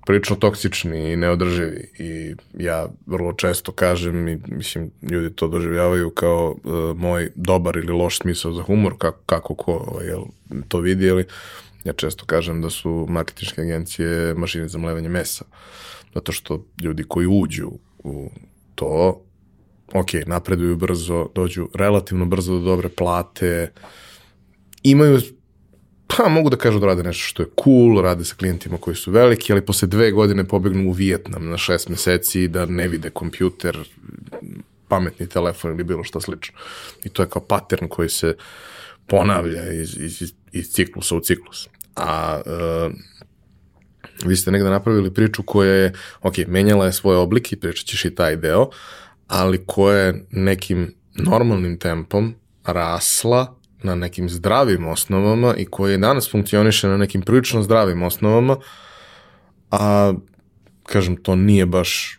[0.05, 1.91] prilično toksični i neodrživi.
[1.99, 7.91] I ja vrlo često kažem i mislim ljudi to doživljavaju kao uh, moj dobar ili
[7.91, 10.23] loš smisao za humor kako, kako ko jel,
[10.67, 11.25] to vidi ali
[11.87, 15.45] ja često kažem da su marketinške agencije mašine za mlevanje mesa
[16.13, 17.71] zato što ljudi koji uđu
[18.03, 18.29] u
[18.75, 19.21] to
[19.93, 23.71] ok, napreduju brzo, dođu relativno brzo do dobre plate,
[24.83, 25.19] imaju
[26.07, 29.11] pa mogu da kažu da rade nešto što je cool, rade sa klijentima koji su
[29.11, 33.77] veliki, ali posle dve godine pobegnu u Vijetnam na šest meseci da ne vide kompjuter,
[34.87, 36.59] pametni telefon ili bilo šta slično.
[37.03, 38.35] I to je kao pattern koji se
[39.07, 41.67] ponavlja iz, iz, iz ciklusa u ciklus.
[41.97, 42.93] A uh,
[44.25, 48.05] vi ste negde napravili priču koja je, ok, menjala je svoj oblik i pričat ćeš
[48.05, 48.69] i taj deo,
[49.27, 52.35] ali koja je nekim normalnim tempom
[52.65, 58.57] rasla na nekim zdravim osnovama i koji danas funkcioniše na nekim prilično zdravim osnovama,
[59.71, 60.13] a
[60.83, 62.17] kažem, to nije baš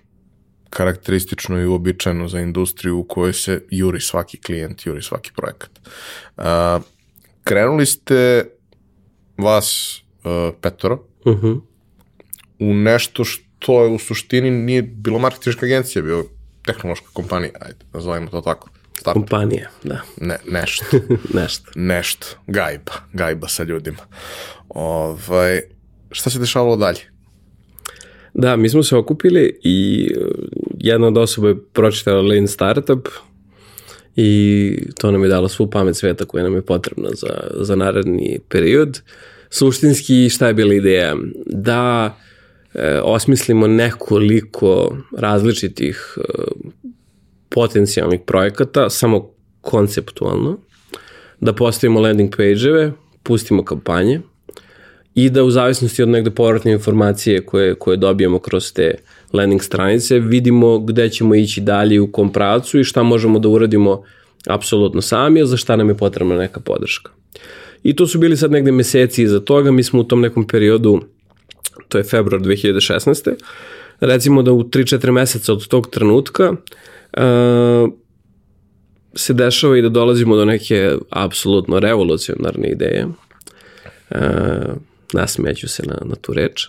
[0.71, 5.71] karakteristično i uobičajeno za industriju u kojoj se juri svaki klijent, juri svaki projekat.
[6.37, 6.81] A,
[7.45, 8.45] krenuli ste
[9.39, 11.47] vas uh, petoro uh mhm.
[11.47, 11.61] -huh.
[12.59, 16.25] u nešto što je u suštini nije bilo marketinška agencija, bio
[16.65, 18.69] tehnološka kompanija, ajde, nazovimo to tako.
[19.01, 19.15] Start.
[19.15, 20.01] Kompanija, da.
[20.21, 20.85] Ne, nešto.
[21.41, 21.71] nešto.
[21.75, 22.27] Nešto.
[22.47, 22.93] Gajba.
[23.13, 23.99] Gajba sa ljudima.
[24.69, 25.61] Ovaj,
[26.11, 27.01] šta se dešavalo dalje?
[28.35, 30.27] Da, mi smo se okupili i uh,
[30.79, 33.09] jedna od osoba je pročitala Lean Startup
[34.21, 38.39] i to nam je dalo svu pamet sveta koja nam je potrebna za, za naredni
[38.49, 39.01] period.
[39.51, 41.17] Suštinski šta je bila ideja?
[41.47, 42.17] Da
[42.75, 46.23] e, osmislimo nekoliko različitih e,
[47.49, 50.59] potencijalnih projekata, samo konceptualno,
[51.41, 52.93] da postavimo landing page-eve,
[53.23, 54.21] pustimo kampanje
[55.19, 58.95] i da u zavisnosti od negde povratne informacije koje, koje dobijemo kroz te
[59.33, 64.03] landing stranice, vidimo gde ćemo ići dalje u kom pravcu i šta možemo da uradimo
[64.47, 67.13] apsolutno sami, a za šta nam je potrebna neka podrška.
[67.83, 71.01] I to su bili sad negde meseci iza toga, mi smo u tom nekom periodu,
[71.89, 73.35] to je februar 2016.
[74.01, 77.93] Recimo da u 3-4 meseca od tog trenutka uh,
[79.15, 83.07] se dešava i da dolazimo do neke apsolutno revolucionarne ideje.
[84.11, 84.19] Uh,
[85.13, 86.67] nasmeću se na, na tu reč.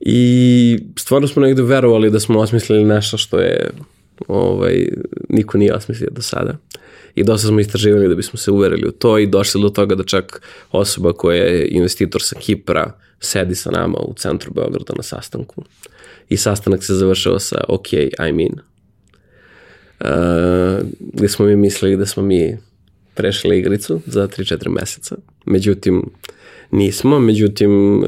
[0.00, 3.70] I stvarno smo negde verovali da smo osmislili nešto što je
[4.28, 4.88] ovaj,
[5.28, 6.56] niko nije osmislio do sada.
[7.14, 10.04] I dosta smo istraživali da bismo se uverili u to i došli do toga da
[10.04, 10.42] čak
[10.72, 15.64] osoba koja je investitor sa Kipra sedi sa nama u centru Beograda na sastanku.
[16.28, 17.86] I sastanak se završava sa ok,
[18.18, 18.52] I'm in
[20.00, 22.56] uh, gde smo mi mislili da smo mi
[23.14, 25.16] prešli igricu za 3-4 meseca.
[25.44, 26.10] Međutim,
[26.70, 27.18] nismo.
[27.18, 28.04] Međutim, uh,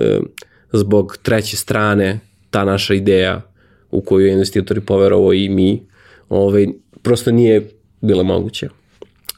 [0.72, 3.42] zbog treće strane, ta naša ideja
[3.90, 5.82] u koju je investitori poverovo i mi,
[6.28, 6.66] ovaj,
[7.02, 8.68] prosto nije bila moguće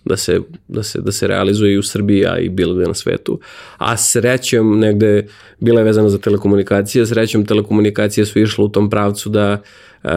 [0.04, 2.94] da se, da se, da se realizuje i u Srbiji, a i bilo gde na
[2.94, 3.40] svetu.
[3.78, 5.26] A srećom negde
[5.58, 9.62] bila je vezana za telekomunikacije, srećom telekomunikacije su išle u tom pravcu da
[10.04, 10.10] uh,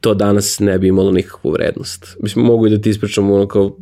[0.00, 2.16] to danas ne bi imalo nikakvu vrednost.
[2.22, 3.76] Mislim, mogu i da ti ispričam ono kao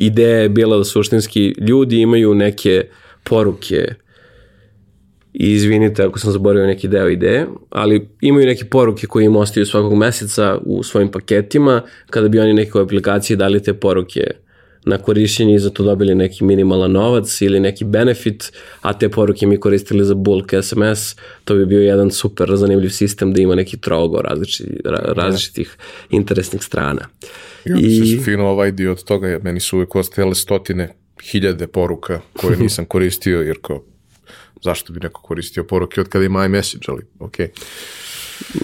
[0.00, 2.84] ideja je bila da suštinski ljudi imaju neke
[3.24, 3.94] poruke
[5.32, 9.66] i izvinite ako sam zaboravio neki deo ideje, ali imaju neke poruke koje im ostaju
[9.66, 14.20] svakog meseca u svojim paketima, kada bi oni neke aplikacije dali te poruke
[14.84, 19.46] na korišćenje i za to dobili neki minimalan novac ili neki benefit, a te poruke
[19.46, 23.76] mi koristili za bulk SMS, to bi bio jedan super zanimljiv sistem da ima neki
[23.76, 24.80] trogo različitih,
[25.14, 25.76] različitih
[26.10, 27.00] interesnih strana.
[27.00, 32.20] Ja, I se fino ovaj dio od toga, meni su uvek ostajale stotine hiljade poruka
[32.36, 33.82] koje nisam koristio, jer kao
[34.62, 37.46] zašto bi neko koristio poruke od kada ima iMessage, ali okej.
[37.46, 37.62] Okay.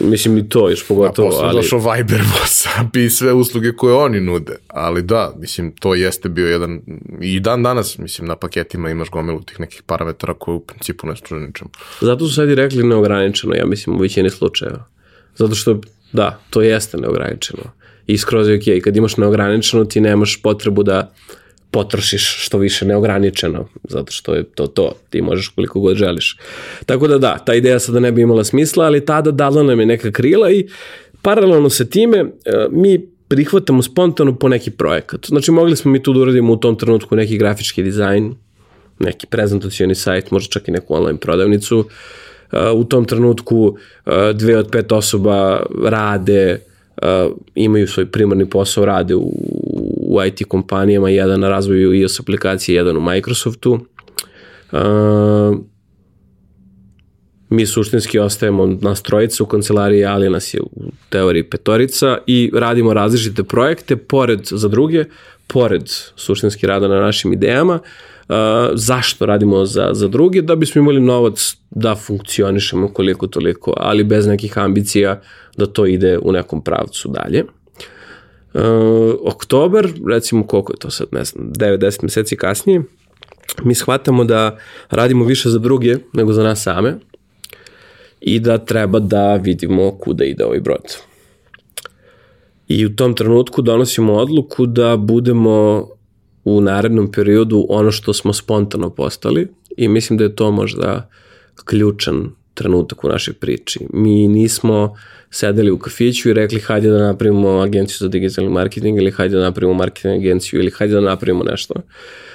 [0.01, 1.29] Mislim i to još pogotovo.
[1.29, 1.57] A posle ali...
[1.57, 4.57] došao Viber, WhatsApp i sve usluge koje oni nude.
[4.69, 6.81] Ali da, mislim, to jeste bio jedan,
[7.21, 11.17] i dan danas, mislim, na paketima imaš gomilu tih nekih parametara koje u principu ne
[11.17, 11.71] služe ničemu.
[12.01, 14.85] Zato su sad i rekli neograničeno, ja mislim, u većini slučajeva.
[15.37, 15.81] Zato što,
[16.13, 17.63] da, to jeste neograničeno.
[18.07, 21.13] I skroz je okej, kad imaš neograničeno, ti nemaš potrebu da
[21.71, 26.39] potrošiš što više neograničeno, zato što je to to, ti možeš koliko god želiš.
[26.87, 29.87] Tako da da, ta ideja sada ne bi imala smisla, ali tada dala nam je
[29.87, 30.69] neka krila i
[31.23, 32.27] paralelno sa time e,
[32.71, 35.27] mi prihvatamo spontano po neki projekat.
[35.27, 38.35] Znači mogli smo mi tu da uradimo u tom trenutku neki grafički dizajn,
[38.99, 41.85] neki prezentacioni sajt, možda čak i neku online prodavnicu.
[42.53, 43.77] E, u tom trenutku
[44.07, 46.61] e, dve od pet osoba rade,
[47.55, 49.33] imaju svoj primarni posao, rade u
[50.07, 53.79] u IT kompanijama, jedan na razvoju iOS aplikacije, jedan u Microsoftu.
[54.73, 55.59] Uh,
[57.49, 60.71] mi suštinski ostajemo nas trojica u kancelariji, ali nas je u
[61.09, 65.05] teoriji petorica i radimo različite projekte pored za druge,
[65.47, 65.83] pored
[66.17, 67.75] suštinski rada na našim idejama.
[67.75, 68.16] Uh,
[68.75, 70.43] zašto radimo za, za druge?
[70.43, 75.21] Da bismo imali novac da funkcionišemo koliko toliko, ali bez nekih ambicija
[75.57, 77.45] da to ide u nekom pravcu dalje.
[78.55, 78.63] Uh,
[79.25, 82.83] oktober, recimo koliko je to sad, ne znam, 9-10 meseci kasnije,
[83.63, 84.59] mi shvatamo da
[84.91, 86.95] radimo više za druge nego za nas same
[88.21, 90.97] i da treba da vidimo kuda ide ovaj brod.
[92.69, 95.89] I u tom trenutku donosimo odluku da budemo
[96.47, 101.11] u narednom periodu ono što smo spontano postali i mislim da je to možda
[101.65, 103.81] ključan trenutak u našoj priči.
[103.93, 104.97] Mi nismo
[105.31, 109.43] sedeli u kafiću i rekli hajde da napravimo agenciju za digitalni marketing ili hajde da
[109.43, 111.75] napravimo marketing agenciju ili hajde da napravimo nešto.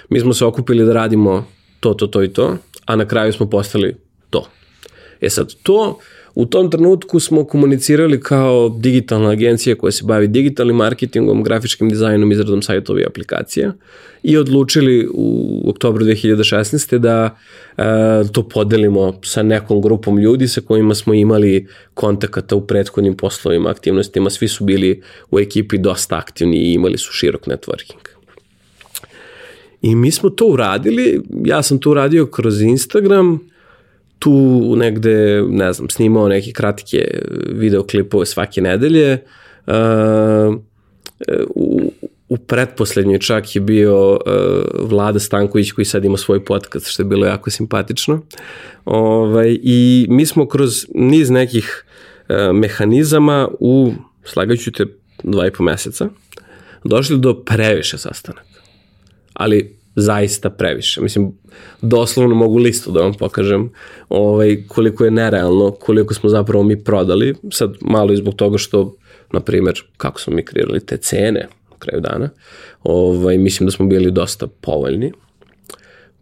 [0.09, 1.45] Mi smo se okupili da radimo
[1.80, 3.95] to, to, to i to, a na kraju smo postali
[4.30, 4.49] to.
[5.22, 5.99] E sad, to
[6.36, 12.32] U tom trenutku smo komunicirali kao digitalna agencija koja se bavi digitalnim marketingom, grafičkim dizajnom,
[12.32, 13.73] izradom sajtova i aplikacija
[14.23, 16.97] i odlučili u oktobru 2016.
[16.97, 17.38] da
[17.77, 17.84] e,
[18.32, 24.29] to podelimo sa nekom grupom ljudi sa kojima smo imali kontakata u prethodnim poslovima, aktivnostima,
[24.29, 25.01] svi su bili
[25.32, 28.07] u ekipi dosta aktivni i imali su širok networking.
[29.82, 33.50] I mi smo to uradili, ja sam to uradio kroz Instagram,
[34.22, 39.17] tu negde, ne znam, snimao neke kratke videoklipove svake nedelje.
[39.67, 40.55] Uh,
[41.55, 41.91] u,
[42.30, 44.19] u pretposlednjoj čak je bio uh,
[44.89, 48.22] Vlada Stanković koji sad ima svoj podcast što je bilo jako simpatično.
[48.86, 51.86] Ovaj, I mi smo kroz niz nekih
[52.30, 53.93] uh, mehanizama u,
[54.24, 54.86] slagajući te
[55.24, 56.09] dva i po meseca,
[56.84, 58.61] došli do previše sastanaka.
[59.34, 61.01] Ali zaista previše.
[61.01, 61.31] Mislim,
[61.81, 63.71] doslovno mogu listu da vam pokažem
[64.09, 67.35] ovaj, koliko je nerealno, koliko smo zapravo mi prodali.
[67.51, 68.95] Sad malo i zbog toga što,
[69.33, 72.29] na primjer, kako smo mi kreirali te cene u kraju dana,
[72.83, 75.11] ovaj, mislim da smo bili dosta povoljni,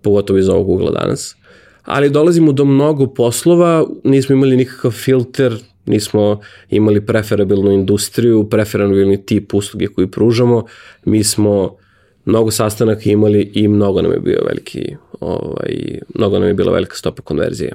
[0.02, 1.36] pogotovo iz ovog ugla danas.
[1.84, 5.56] Ali dolazimo do mnogo poslova, nismo imali nikakav filter,
[5.86, 6.40] nismo
[6.70, 10.66] imali preferabilnu industriju, preferabilni tip usluge koji pružamo,
[11.06, 11.78] mi smo
[12.26, 16.96] mnogo sastanaka imali i mnogo nam je bio veliki, ovaj, mnogo nam je bila velika
[16.96, 17.74] stopa konverzije.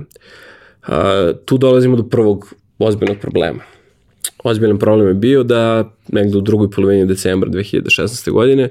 [0.88, 0.94] Uh,
[1.44, 3.62] tu dolazimo do prvog ozbiljnog problema.
[4.44, 8.30] Ozbiljan problem je bio da negde u drugoj polovini decembra 2016.
[8.30, 8.70] godine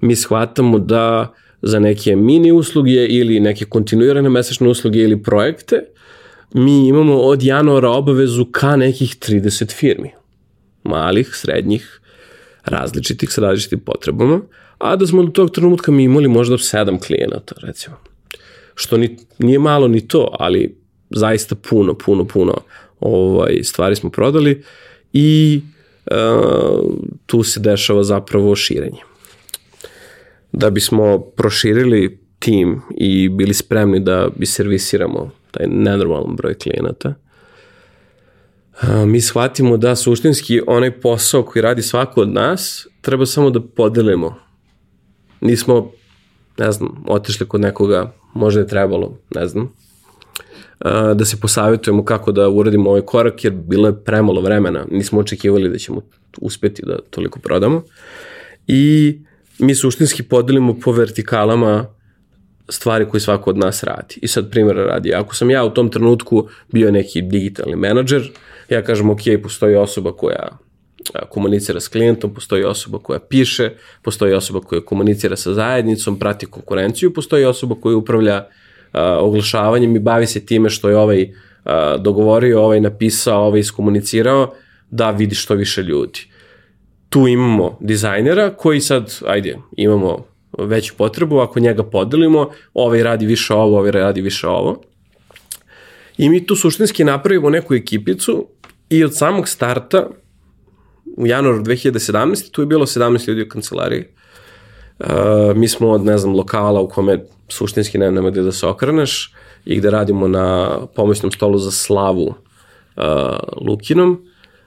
[0.00, 5.84] mi shvatamo da za neke mini usluge ili neke kontinuirane mesečne usluge ili projekte
[6.54, 10.10] mi imamo od januara obavezu ka nekih 30 firmi.
[10.84, 12.00] Malih, srednjih,
[12.64, 14.40] različitih sa različitim potrebama,
[14.82, 17.96] a da smo do tog trenutka mi imali možda sedam klijenata, recimo.
[18.74, 20.76] Što ni, nije malo ni to, ali
[21.10, 22.54] zaista puno, puno, puno
[23.00, 24.62] ovaj, stvari smo prodali
[25.12, 25.60] i
[26.10, 26.94] uh,
[27.26, 29.00] tu se dešava zapravo širenje.
[30.52, 37.14] Da bismo proširili tim i bili spremni da bi servisiramo taj nenormalan broj klijenata,
[39.06, 44.36] mi shvatimo da suštinski onaj posao koji radi svako od nas treba samo da podelimo
[45.42, 45.90] nismo,
[46.58, 49.72] ne znam, otišli kod nekoga, možda je trebalo, ne znam,
[51.14, 55.68] da se posavetujemo kako da uradimo ovaj korak, jer bilo je premalo vremena, nismo očekivali
[55.68, 56.00] da ćemo
[56.40, 57.82] uspeti da toliko prodamo.
[58.66, 59.18] I
[59.58, 61.86] mi suštinski podelimo po vertikalama
[62.68, 64.18] stvari koje svako od nas radi.
[64.22, 68.30] I sad primjera radi, ako sam ja u tom trenutku bio neki digitalni menadžer,
[68.68, 70.48] ja kažem ok, postoji osoba koja
[71.28, 73.70] komunicira s klijentom, postoji osoba koja piše,
[74.02, 78.46] postoji osoba koja komunicira sa zajednicom, prati konkurenciju, postoji osoba koja upravlja
[78.92, 81.32] a, oglašavanjem i bavi se time što je ovaj
[81.64, 84.54] a, dogovorio, ovaj napisao, ovaj iskomunicirao,
[84.90, 86.20] da vidi što više ljudi.
[87.08, 90.24] Tu imamo dizajnera koji sad, ajde, imamo
[90.58, 94.82] veću potrebu, ako njega podelimo, ovaj radi više ovo, ovaj radi više ovo.
[96.18, 98.46] I mi tu suštinski napravimo neku ekipicu
[98.88, 100.08] i od samog starta
[101.16, 102.50] u januaru 2017.
[102.50, 104.04] tu je bilo 17 ljudi u kancelariji.
[104.98, 105.06] Uh,
[105.54, 109.34] mi smo od, ne znam, lokala u kome suštinski ne, nema gde da se okreneš
[109.64, 112.26] i gde radimo na pomoćnom stolu za slavu
[112.96, 113.04] uh,
[113.66, 114.26] Lukinom.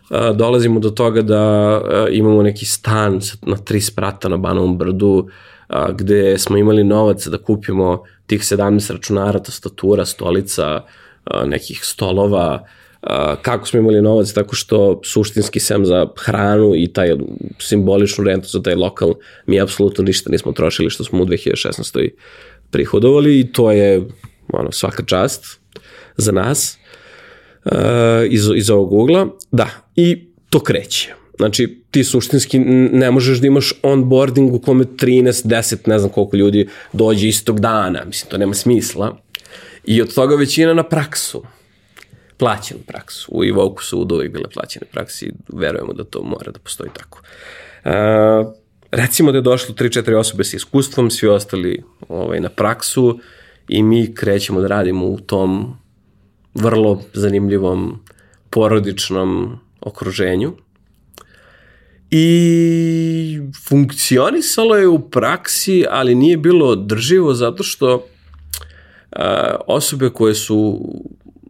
[0.10, 5.28] Uh, dolazimo do toga da uh, imamo neki stan na tri sprata na Banovom brdu,
[5.68, 10.84] a, gde smo imali novac da kupimo tih 17 računara, tastatura, stolica,
[11.24, 12.68] a, nekih stolova,
[13.42, 17.10] kako smo imali novac, tako što suštinski sem za hranu i taj
[17.60, 19.14] simboličnu rentu za taj lokal,
[19.46, 22.10] mi apsolutno ništa nismo trošili što smo u 2016.
[22.72, 24.02] prihodovali i to je
[24.54, 25.60] ono, svaka čast
[26.18, 26.78] za nas
[27.66, 27.72] uh,
[28.30, 29.28] iz, iz ovog ugla.
[29.52, 31.14] Da, i to kreće.
[31.38, 36.38] Znači, ti suštinski ne možeš da imaš onboarding u kome 13, 10, ne znam koliko
[36.38, 38.06] ljudi dođe istog dana.
[38.06, 39.18] Mislim, to nema smisla.
[39.86, 41.44] I od toga većina na praksu.
[42.38, 43.32] Plaćenu praksu.
[43.32, 47.22] U Ivoku su uvijek bile plaćene praksi i verujemo da to mora da postoji tako.
[47.86, 47.92] Uh,
[48.92, 53.20] recimo da je došlo 3-4 osobe sa iskustvom, svi ostali ovaj, na praksu
[53.68, 55.78] i mi krećemo da radimo u tom
[56.54, 58.00] vrlo zanimljivom
[58.50, 60.54] porodičnom okruženju
[62.12, 68.08] I funkcionisalo je u praksi, ali nije bilo održivo zato što
[69.12, 70.80] a, osobe koje su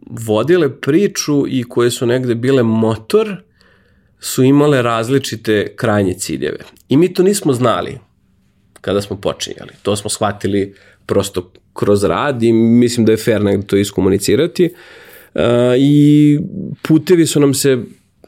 [0.06, 3.36] vodile priču i koje su negde bile motor
[4.20, 6.58] su imale različite krajnje ciljeve.
[6.88, 7.98] I mi to nismo znali
[8.80, 9.72] kada smo počinjali.
[9.82, 10.74] To smo shvatili
[11.06, 14.70] prosto kroz rad i mislim da je fair negde to iskomunicirati.
[15.34, 15.42] Uh,
[15.78, 16.38] I
[16.82, 17.78] putevi su nam se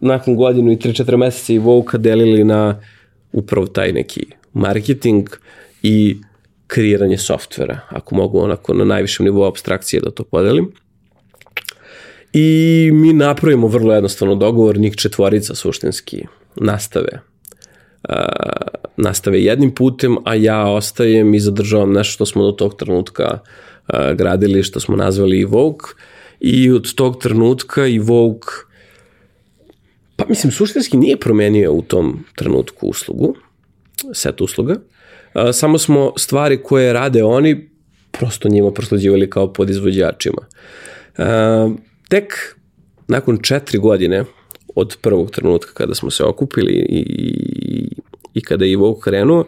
[0.01, 2.81] nakon godinu i 3-4 meseca i Vouka delili na
[3.33, 5.29] upravo taj neki marketing
[5.83, 6.17] i
[6.67, 10.73] kreiranje softvera, ako mogu onako na najvišem nivou abstrakcije da to podelim.
[12.33, 16.25] I mi napravimo vrlo jednostavno dogovor, njih četvorica suštinski
[16.57, 17.21] nastave
[18.09, 18.15] uh,
[18.97, 23.95] nastave jednim putem, a ja ostajem i zadržavam nešto što smo do tog trenutka uh,
[24.15, 25.85] gradili, što smo nazvali Evoke
[26.41, 28.69] i od tog trenutka Evoke
[30.19, 33.37] Pa mislim, suštinski nije promenio u tom trenutku uslugu,
[34.13, 34.75] set usluga,
[35.53, 37.71] samo smo stvari koje rade oni
[38.11, 40.43] prosto njima prosleđivali kao podizvođačima.
[42.09, 42.57] Tek
[43.09, 44.25] nakon četiri godine
[44.75, 47.89] od prvog trenutka kada smo se okupili i, i,
[48.35, 49.45] i kada je Evoke krenuo,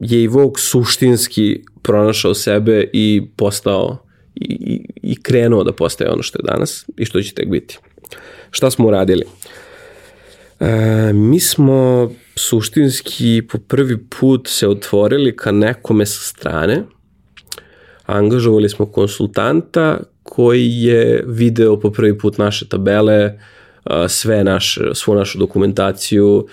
[0.00, 3.98] je Evoke suštinski pronašao sebe i postao
[4.34, 7.78] i, i krenuo da postaje ono što je danas i što će tek biti.
[8.50, 9.24] Šta smo uradili?
[10.60, 16.82] E, mi smo suštinski po prvi put se otvorili ka nekome sa strane,
[18.06, 23.38] angažovali smo konsultanta koji je video po prvi put naše tabele,
[24.08, 26.46] sve naše, svu našu dokumentaciju,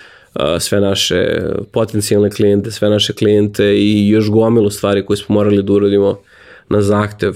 [0.58, 5.72] sve naše potencijalne klijente, sve naše klijente i još gomilu stvari koje smo morali da
[5.72, 6.18] uradimo
[6.68, 7.34] na zahtev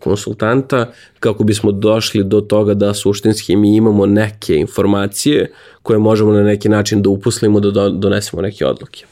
[0.00, 6.42] konsultanta kako bismo došli do toga da suštinski mi imamo neke informacije koje možemo na
[6.42, 9.04] neki način da uposlimo da donesemo neke odluke.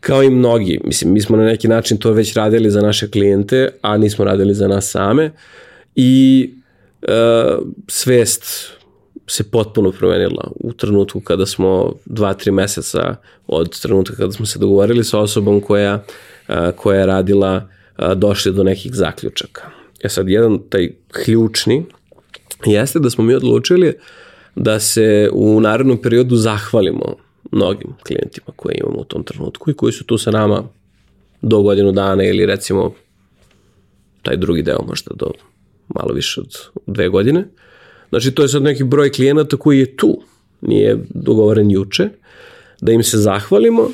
[0.00, 3.68] Kao i mnogi, mislim, mi smo na neki način to već radili za naše klijente,
[3.82, 5.30] a nismo radili za nas same.
[5.94, 6.50] I
[7.02, 7.08] e,
[7.88, 8.72] svest
[9.26, 10.50] se potpuno promenila.
[10.60, 15.60] U trenutku kada smo dva, tri meseca od trenutka kada smo se dogovorili sa osobom
[15.60, 16.04] koja,
[16.48, 17.68] e, koja je radila
[18.16, 19.62] došli do nekih zaključaka.
[20.00, 20.90] E sad, jedan taj
[21.24, 21.84] ključni
[22.66, 23.94] jeste da smo mi odlučili
[24.54, 27.16] da se u narednom periodu zahvalimo
[27.50, 30.62] mnogim klijentima koje imamo u tom trenutku i koji su tu sa nama
[31.42, 32.94] do godinu dana ili recimo
[34.22, 35.30] taj drugi deo možda do
[35.88, 37.44] malo više od dve godine.
[38.08, 40.22] Znači to je sad neki broj klijenata koji je tu,
[40.60, 42.08] nije dogovoren juče,
[42.80, 43.90] da im se zahvalimo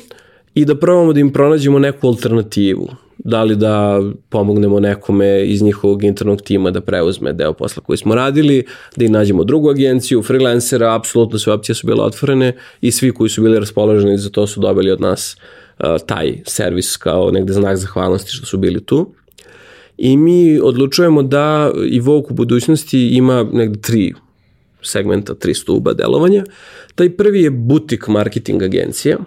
[0.53, 2.89] i da probamo da im pronađemo neku alternativu.
[3.17, 8.15] Da li da pomognemo nekome iz njihovog internog tima da preuzme deo posla koji smo
[8.15, 13.11] radili, da im nađemo drugu agenciju, freelancera, apsolutno sve opcije su bile otvorene i svi
[13.11, 15.37] koji su bili raspoloženi za to su dobili od nas
[15.79, 19.13] uh, taj servis kao negde znak zahvalnosti što su bili tu.
[19.97, 24.13] I mi odlučujemo da i Vogue u budućnosti ima negde tri
[24.81, 26.43] segmenta, tri stuba delovanja.
[26.95, 29.17] Taj prvi je butik marketing agencija,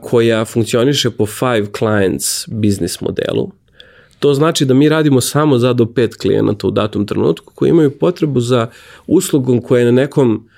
[0.00, 3.50] koja funkcioniše po five clients biznis modelu.
[4.18, 7.98] To znači da mi radimo samo za do pet klijenata u datom trenutku koji imaju
[7.98, 8.68] potrebu za
[9.06, 10.48] uslugom koja je na nekom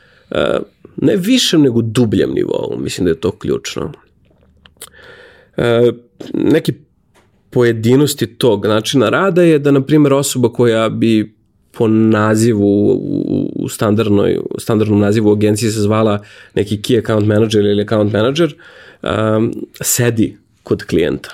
[0.97, 2.77] ne višem nego dubljem nivou.
[2.79, 3.93] Mislim da je to ključno.
[6.35, 6.73] Neki
[7.51, 11.38] pojedinosti tog načina rada je da, na primjer, osoba koja bi
[11.79, 12.91] po nazivu
[13.57, 16.23] u, standardnoj, standardnom nazivu agencije se zvala
[16.55, 18.55] neki key account manager ili account manager,
[19.03, 21.31] um, sedi kod klijenta.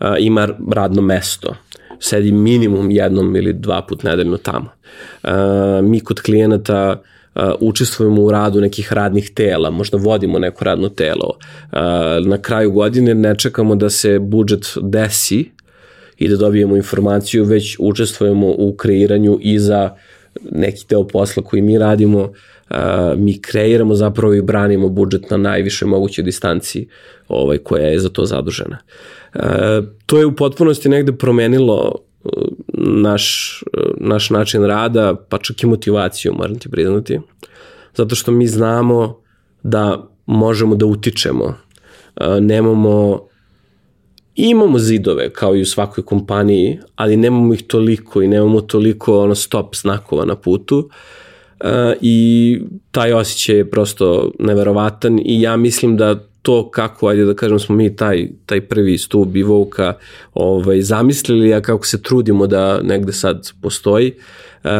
[0.00, 1.54] Uh, ima radno mesto.
[2.00, 4.70] Sedi minimum jednom ili dva put nedeljno tamo.
[5.22, 5.30] Uh,
[5.82, 7.02] mi kod klijenata
[7.34, 11.36] uh, učestvujemo u radu nekih radnih tela, možda vodimo neko radno telo.
[11.72, 11.78] Uh,
[12.26, 15.50] na kraju godine ne čekamo da se budžet desi,
[16.18, 19.94] i da dobijemo informaciju, već učestvujemo u kreiranju i za
[20.50, 22.76] neki deo posla koji mi radimo, uh,
[23.16, 26.88] mi kreiramo zapravo i branimo budžet na najviše mogućoj distanci
[27.28, 28.78] ovaj, koja je za to zadužena.
[29.34, 29.42] Uh,
[30.06, 31.94] to je u potpunosti negde promenilo
[32.78, 33.58] naš,
[33.96, 37.20] naš način rada, pa čak i motivaciju, moram ti priznati.
[37.94, 39.20] Zato što mi znamo
[39.62, 41.54] da možemo da utičemo.
[42.40, 43.26] Nemamo
[44.38, 49.34] imamo zidove kao i u svakoj kompaniji, ali nemamo ih toliko i nemamo toliko ono
[49.34, 50.90] stop znakova na putu.
[51.64, 51.68] Uh,
[52.00, 52.60] i
[52.90, 57.74] taj osjećaj je prosto neverovatan i ja mislim da to kako, ajde da kažem, smo
[57.76, 59.94] mi taj, taj prvi stup i Vouka
[60.34, 64.12] ovaj, zamislili, a kako se trudimo da negde sad postoji,
[64.64, 64.70] uh,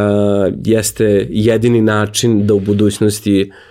[0.65, 3.68] jeste jedini način da u budućnosti uh,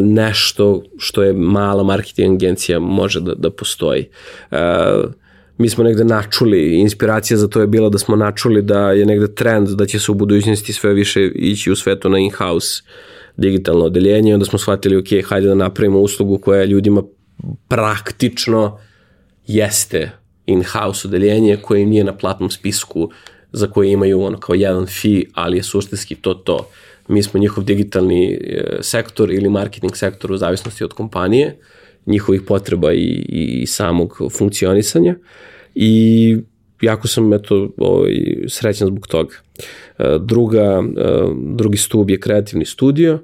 [0.00, 4.08] nešto što je mala marketing agencija može da, da postoji.
[4.50, 4.58] Uh,
[5.58, 9.34] mi smo negde načuli, inspiracija za to je bila da smo načuli da je negde
[9.34, 12.82] trend da će se u budućnosti sve više ići u svetu na in-house
[13.36, 17.02] digitalno odeljenje, onda smo shvatili, ok, hajde da napravimo uslugu koja ljudima
[17.68, 18.78] praktično
[19.46, 20.10] jeste
[20.46, 23.10] in-house odeljenje koje nije na platnom spisku
[23.52, 26.68] za koje imaju ono kao jedan fee, ali je suštinski to to
[27.10, 31.56] mi smo njihov digitalni e, sektor ili marketing sektor u zavisnosti od kompanije,
[32.06, 35.14] njihovih potreba i, i samog funkcionisanja.
[35.74, 36.36] I
[36.80, 38.12] jako sam eto, ovaj,
[38.48, 39.34] srećan zbog toga.
[39.98, 41.08] E, druga, e,
[41.54, 43.18] drugi stub je kreativni studio,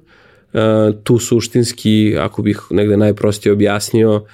[1.02, 4.24] tu suštinski, ako bih negde najprostije objasnio,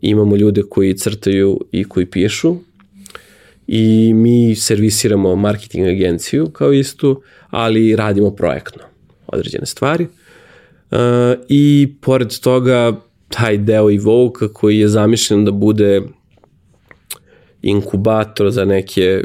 [0.00, 2.56] imamo ljude koji crtaju i koji pišu,
[3.72, 8.82] i mi servisiramo marketing agenciju kao istu, ali radimo projektno
[9.26, 10.06] određene stvari.
[10.90, 10.98] Uh,
[11.48, 16.02] I pored toga, taj deo Evoke koji je zamišljen da bude
[17.62, 19.24] inkubator za neke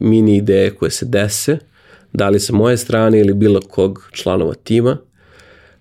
[0.00, 1.58] mini ideje koje se dese,
[2.12, 4.96] da li sa moje strane ili bilo kog članova tima,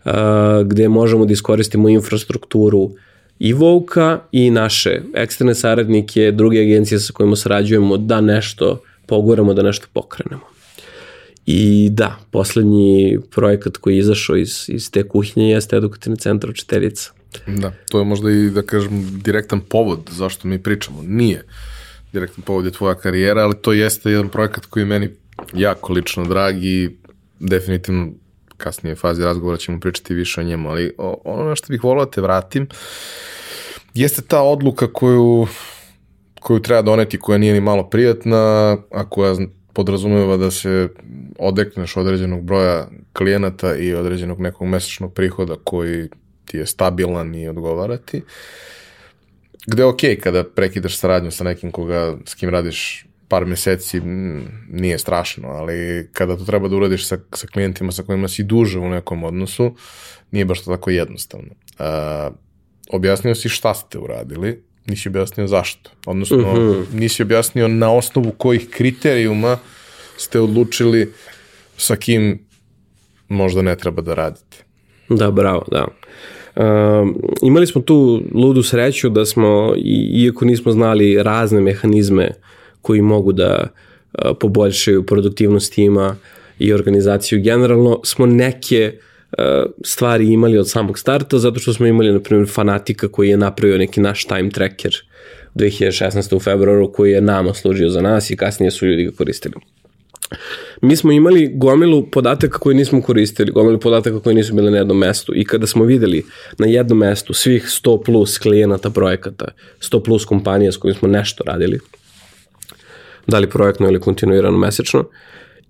[0.06, 0.12] uh,
[0.66, 2.92] gde možemo da iskoristimo infrastrukturu
[3.40, 9.64] i Vouka i naše eksterne saradnike, druge agencije sa kojima sarađujemo da nešto poguramo, da
[9.64, 10.44] nešto pokrenemo.
[11.46, 17.12] I da, poslednji projekat koji je izašao iz, iz te kuhinje jeste edukativni centar Učiteljica.
[17.48, 21.04] Da, to je možda i, da kažem, direktan povod zašto mi pričamo.
[21.08, 21.44] Nije
[22.14, 25.10] direktan povod je tvoja karijera, ali to jeste jedan projekat koji je meni
[25.54, 26.98] jako lično drag i
[27.40, 28.12] definitivno
[28.58, 30.94] kasnije fazi razgovora ćemo pričati više o njemu, ali
[31.24, 32.68] ono na što bih volao da te vratim
[33.96, 35.48] jeste ta odluka koju,
[36.40, 39.36] koju treba doneti, koja nije ni malo prijatna, a koja
[39.74, 40.90] podrazumeva da se
[41.40, 46.10] odekneš određenog broja klijenata i određenog nekog mesečnog prihoda koji
[46.46, 48.22] ti je stabilan i odgovarati.
[49.68, 54.02] Gde je okej okay kada prekidaš saradnju sa nekim koga, s kim radiš par meseci
[54.70, 58.80] nije strašno, ali kada to treba da uradiš sa, sa klijentima sa kojima si duže
[58.80, 59.76] u nekom odnosu,
[60.32, 61.50] nije baš to tako jednostavno.
[61.52, 62.36] Uh,
[62.92, 65.92] objasnio si šta ste uradili, nisi objasnio zašto.
[66.06, 66.62] Odnosno, uh mhm.
[66.62, 66.86] -huh.
[66.94, 69.58] nisi objasnio na osnovu kojih kriterijuma
[70.18, 71.12] ste odlučili
[71.78, 72.40] sa kim
[73.28, 74.58] možda ne treba da radite.
[75.10, 75.88] Da, bravo, da.
[76.56, 79.74] Um, imali smo tu ludu sreću da smo,
[80.14, 82.32] iako nismo znali razne mehanizme
[82.86, 86.16] koji mogu da uh, poboljšaju produktivnost tima
[86.60, 89.44] i organizaciju generalno, smo neke uh,
[89.84, 93.78] stvari imali od samog starta, zato što smo imali, na primjer, fanatika koji je napravio
[93.78, 94.96] neki naš time tracker
[95.56, 96.36] 2016.
[96.36, 99.56] u februaru koji je nama služio za nas i kasnije su ljudi ga koristili.
[100.82, 104.98] Mi smo imali gomilu podataka koje nismo koristili, gomilu podataka koje nisu bile na jednom
[104.98, 106.26] mestu i kada smo videli
[106.58, 109.46] na jednom mestu svih 100 plus klijenata projekata,
[109.80, 111.80] 100 plus kompanija s kojim smo nešto radili,
[113.28, 115.04] da li projektno ili kontinuirano mesečno,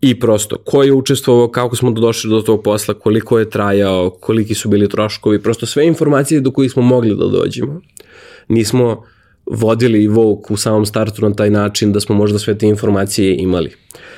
[0.02, 4.54] i prosto ko je učestvovao, kako smo došli do tog posla, koliko je trajao, koliki
[4.54, 7.82] su bili troškovi, prosto sve informacije do kojih smo mogli da dođemo.
[8.48, 9.04] Nismo
[9.46, 13.36] vodili i Vogue u samom startu na taj način da smo možda sve te informacije
[13.38, 13.72] imali.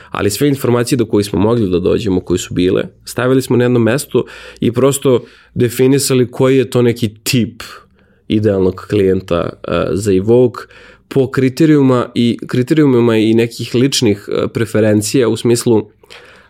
[0.10, 3.64] Ali sve informacije do kojih smo mogli da dođemo, koji su bile, stavili smo na
[3.64, 4.26] jedno mesto
[4.60, 5.24] i prosto
[5.54, 7.64] definisali koji je to neki tip
[8.28, 10.62] idealnog klijenta uh, za Evoke
[11.08, 15.90] po kriterijuma i kriterijumima i nekih ličnih uh, preferencija u smislu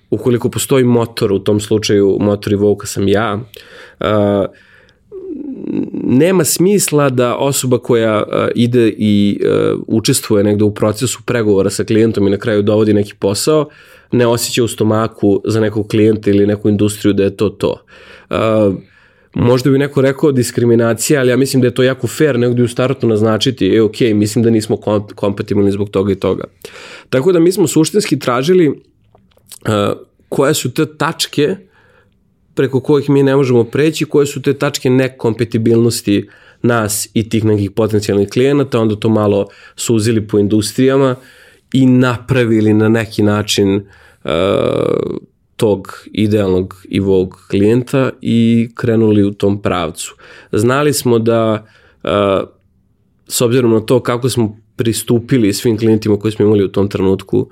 [0.09, 3.39] ukoliko postoji motor, u tom slučaju motor Evoke sam ja,
[3.99, 4.07] uh,
[6.03, 8.23] nema smisla da osoba koja
[8.55, 9.39] ide i
[9.88, 13.69] učestvuje negde u procesu pregovora sa klijentom i na kraju dovodi neki posao,
[14.11, 17.84] ne osjeća u stomaku za nekog klijenta ili neku industriju da je to to.
[19.39, 22.67] Možda bi neko rekao diskriminacija, ali ja mislim da je to jako fair negde u
[22.67, 24.77] startu naznačiti, e, ok, mislim da nismo
[25.15, 26.43] kompatibilni zbog toga i toga.
[27.09, 28.75] Tako da mi smo suštinski tražili uh,
[30.29, 31.55] koje su te tačke
[32.55, 36.29] preko kojih mi ne možemo preći, koje su te tačke nekompatibilnosti
[36.61, 41.15] nas i tih nekih potencijalnih klijenata, onda to malo suzili po industrijama
[41.73, 44.31] i napravili na neki način uh,
[45.57, 50.15] tog idealnog i vog klijenta i krenuli u tom pravcu.
[50.51, 51.65] Znali smo da
[53.27, 57.49] s obzirom na to kako smo pristupili svim klijentima koji smo imali u tom trenutku,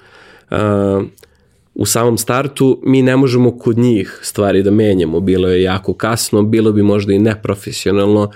[1.73, 5.19] u samom startu mi ne možemo kod njih stvari da menjamo.
[5.19, 8.31] Bilo je jako kasno, bilo bi možda i neprofesionalno.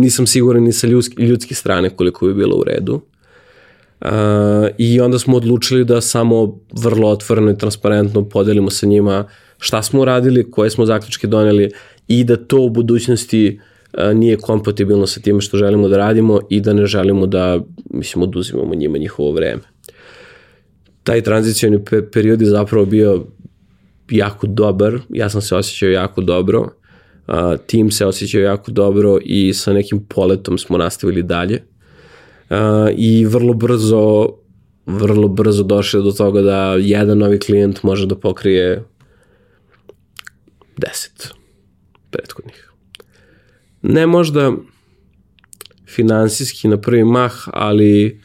[0.00, 3.00] Nisam siguran ni sa ljudski, ljudske strane koliko bi bilo u redu.
[4.78, 9.24] I onda smo odlučili da samo vrlo otvoreno i transparentno podelimo sa njima
[9.58, 11.70] šta smo uradili, koje smo zaključke doneli
[12.08, 13.60] i da to u budućnosti
[13.92, 18.22] uh, nije kompatibilno sa time što želimo da radimo i da ne želimo da, mislim,
[18.22, 19.62] oduzimamo njima njihovo vreme.
[21.02, 21.78] Taj tranzicijani
[22.12, 23.26] period je zapravo bio
[24.10, 27.34] jako dobar, ja sam se osjećao jako dobro, uh,
[27.66, 31.71] tim se osjećao jako dobro i sa nekim poletom smo nastavili dalje
[32.96, 34.28] i vrlo brzo
[34.86, 38.84] vrlo brzo došli do toga da jedan novi klijent može da pokrije
[40.76, 41.32] 10
[42.10, 42.72] prethodnih.
[43.82, 44.52] Ne možda
[45.86, 48.20] finansijski na prvi mah, ali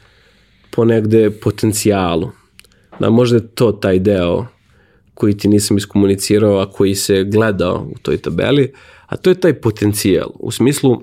[0.71, 2.30] ponegde potencijalu
[2.99, 4.45] da možda je to taj deo
[5.13, 8.73] koji ti nisam iskomunicirao, a koji se gledao u toj tabeli,
[9.05, 10.30] a to je taj potencijal.
[10.39, 11.01] U smislu,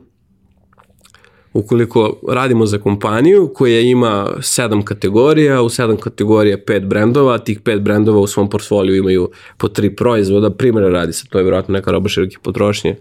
[1.55, 7.81] ukoliko radimo za kompaniju koja ima sedam kategorija, u sedam kategorija pet brendova, tih pet
[7.81, 11.91] brendova u svom portfoliju imaju po tri proizvoda, primjera radi se, to je vjerojatno neka
[11.91, 12.97] roba široke potrošnje,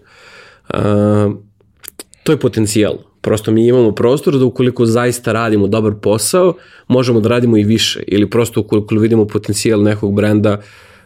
[0.68, 0.78] uh,
[2.22, 2.94] to je potencijal.
[3.20, 6.54] Prosto mi imamo prostor da ukoliko zaista radimo dobar posao,
[6.88, 8.02] možemo da radimo i više.
[8.06, 10.60] Ili prosto ukoliko vidimo potencijal nekog brenda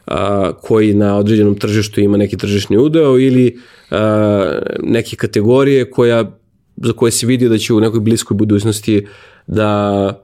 [0.07, 3.59] a, koji na određenom tržištu ima neki tržišni udeo ili
[3.91, 6.38] a, neke kategorije koja,
[6.83, 9.07] za koje se vidi da će u nekoj bliskoj budućnosti
[9.47, 10.23] da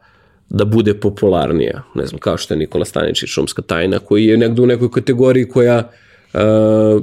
[0.48, 1.82] da bude popularnija.
[1.94, 5.48] Ne znam, kao što je Nikola Staničić, šumska tajna, koji je negde u nekoj kategoriji
[5.48, 5.90] koja,
[6.34, 6.40] uh,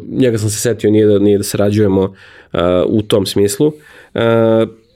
[0.09, 3.67] njega sam se setio, nije da, nije da sarađujemo uh, u tom smislu.
[3.67, 4.21] Uh,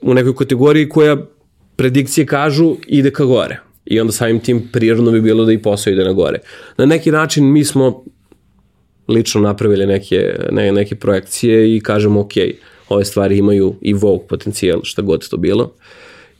[0.00, 1.16] u nekoj kategoriji koja
[1.76, 3.60] predikcije kažu ide ka gore.
[3.84, 6.38] I onda samim tim prirodno bi bilo da i posao ide na gore.
[6.78, 8.04] Na neki način mi smo
[9.08, 12.32] lično napravili neke, ne, neke projekcije i kažemo ok,
[12.88, 15.72] ove stvari imaju i Vogue potencijal, šta god to bilo.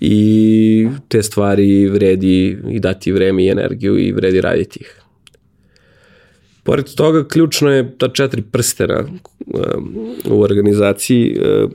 [0.00, 5.00] I te stvari vredi i dati vreme i energiju i vredi raditi ih.
[6.62, 9.04] Pored toga, ključno je ta četiri prstena
[9.46, 9.96] um,
[10.30, 11.70] u organizaciji uh,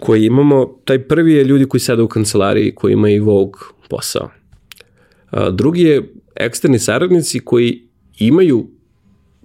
[0.00, 4.30] koji imamo, taj prvi je ljudi koji sada u kancelariji, koji imaju Vogue posao.
[5.52, 7.82] Drugi je eksterni saradnici koji
[8.18, 8.66] imaju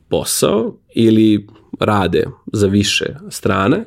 [0.09, 1.47] posao ili
[1.80, 2.23] rade
[2.53, 3.85] za više strane,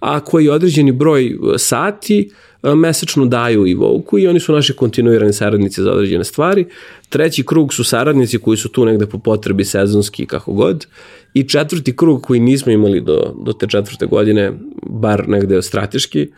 [0.00, 2.30] a koji određeni broj sati
[2.62, 6.66] mesečno daju i Vogue i oni su naši kontinuirani saradnici za određene stvari.
[7.08, 10.86] Treći krug su saradnici koji su tu negde po potrebi sezonski kako god
[11.34, 14.52] I četvrti krug koji nismo imali do, do te četvrte godine,
[14.82, 16.28] bar negde strateški,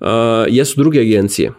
[0.00, 0.06] uh,
[0.48, 1.52] jesu druge agencije.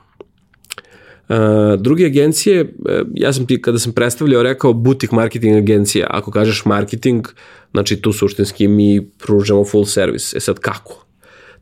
[1.31, 2.67] Uh, druge agencije, uh,
[3.15, 6.07] ja sam ti kada sam predstavljao rekao butik marketing agencija.
[6.09, 7.27] Ako kažeš marketing,
[7.71, 10.37] znači tu suštinski mi pružamo full service.
[10.37, 11.05] E sad kako?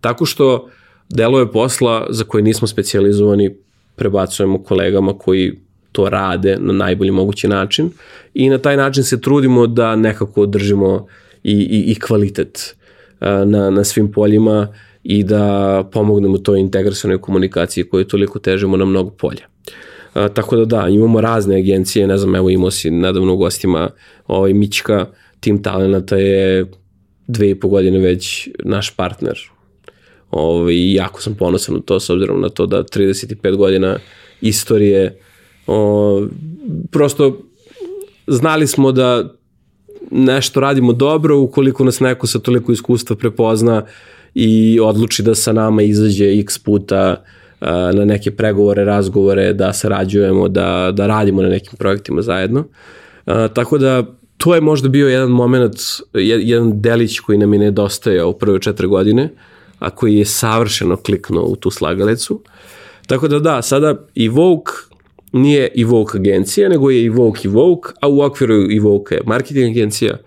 [0.01, 0.69] Tako što
[1.09, 3.55] delove posla za koje nismo specializovani
[3.95, 5.53] prebacujemo kolegama koji
[5.91, 7.89] to rade na najbolji mogući način
[8.33, 11.07] i na taj način se trudimo da nekako održimo
[11.43, 12.75] i, i, i kvalitet
[13.45, 14.67] na, na svim poljima
[15.03, 19.47] i da pomognemo toj integracionoj komunikaciji koju toliko težimo na mnogo polja.
[20.33, 23.89] Tako da da, imamo razne agencije, ne znam, evo imao si nedavno u gostima
[24.27, 25.05] ovaj Mićka,
[25.39, 26.65] Tim Talenata je
[27.27, 29.39] dve i po godine već naš partner.
[30.31, 33.97] Ovaj, jako sam ponosan na to s obzirom na to da 35 godina
[34.41, 35.19] istorije
[35.67, 36.27] o,
[36.91, 37.41] prosto
[38.27, 39.33] znali smo da
[40.11, 43.85] nešto radimo dobro ukoliko nas neko sa toliko iskustva prepozna
[44.35, 47.23] i odluči da sa nama izađe x puta
[47.93, 52.63] na neke pregovore, razgovore, da sarađujemo, da, da radimo na nekim projektima zajedno.
[53.53, 54.03] Tako da
[54.37, 55.75] to je možda bio jedan moment,
[56.13, 59.29] jedan delić koji nam je nedostajao u prve četiri godine,
[59.79, 62.41] a koji je savršeno kliknuo u tu slagalicu.
[63.07, 64.73] Tako da da, sada i Vogue
[65.31, 70.17] nije Evoke agencija, nego je Evoke Evoke, a u okviru Evoke je marketing agencija,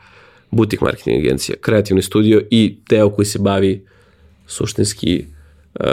[0.50, 3.86] butik marketing agencija, kreativni studio i deo koji se bavi
[4.46, 5.24] suštinski
[5.80, 5.86] uh,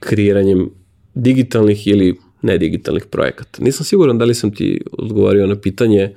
[0.00, 0.70] kreiranjem
[1.14, 3.62] digitalnih ili nedigitalnih projekata.
[3.62, 6.14] Nisam siguran da li sam ti odgovorio na pitanje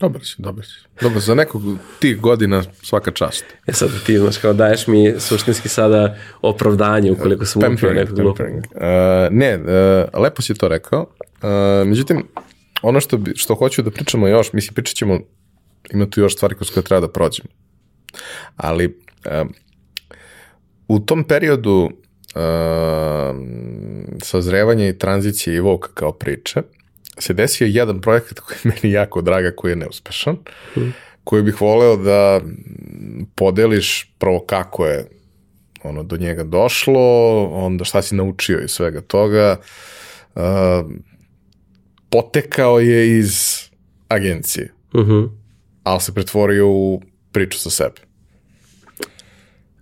[0.00, 0.74] Dobar si, dobar si.
[1.02, 1.62] Dobro, za nekog
[2.00, 3.44] tih godina svaka čast.
[3.66, 8.44] E sad ti, znaš, kao daješ mi suštinski sada opravdanje ukoliko sam upio nekog lupa.
[8.44, 8.50] Uh,
[9.30, 11.00] ne, uh, lepo si to rekao.
[11.00, 12.26] Uh, međutim,
[12.82, 15.18] ono što, bi, što hoću da pričamo još, mislim, pričat ćemo,
[15.92, 17.48] ima tu još stvari koje treba da prođemo.
[18.56, 19.48] Ali uh,
[20.88, 21.90] u tom periodu
[24.22, 26.62] sazrevanja i tranzicije i voka kao priče,
[27.18, 30.36] se desio jedan projekat koji je meni jako draga, koji je neuspešan,
[30.76, 30.80] mm.
[31.24, 32.40] koji bih voleo da
[33.34, 35.08] podeliš prvo kako je
[35.82, 39.56] ono do njega došlo, onda šta si naučio iz svega toga.
[40.34, 40.42] Uh,
[42.10, 43.58] potekao je iz
[44.08, 45.12] agencije, uh mhm.
[45.12, 45.30] -huh.
[45.82, 47.02] ali se pretvorio u
[47.32, 48.07] priču sa sebe.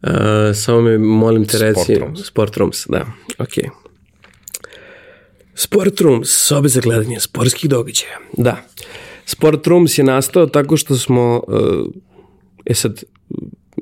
[0.02, 0.10] Uh,
[0.55, 2.27] samo me molim te reci Sportrooms.
[2.27, 3.06] Sportrooms, da,
[3.39, 3.64] okej.
[3.64, 3.86] Okay.
[5.56, 8.18] Sport Rooms, sobe za gledanje sportskih događaja.
[8.36, 8.56] Da.
[9.24, 11.86] Sport Rooms je nastao tako što smo, uh,
[12.66, 13.02] e sad,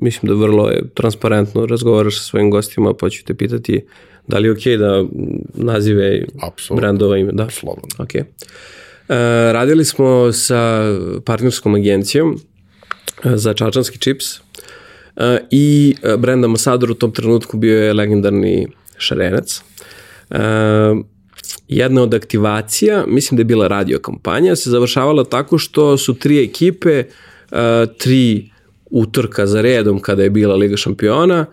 [0.01, 3.85] mislim da vrlo je transparentno razgovaraš sa svojim gostima, pa ću te pitati
[4.27, 5.05] da li je okej okay da
[5.53, 6.81] nazive Absolutno.
[6.81, 7.31] brandova ime.
[7.31, 7.89] Da, slobodno.
[7.97, 8.21] Okay.
[8.21, 8.25] Uh,
[9.53, 10.83] radili smo sa
[11.25, 14.45] partnerskom agencijom uh, za čačanski čips uh,
[15.51, 18.67] i brand ambasador u tom trenutku bio je legendarni
[18.97, 19.61] šarenac.
[20.29, 20.37] Uh,
[21.67, 26.43] jedna od aktivacija, mislim da je bila radio kampanja, se završavala tako što su tri
[26.43, 27.03] ekipe,
[27.51, 27.57] uh,
[27.97, 28.49] tri
[28.85, 31.45] utorka za redom kada je bila Liga šampiona,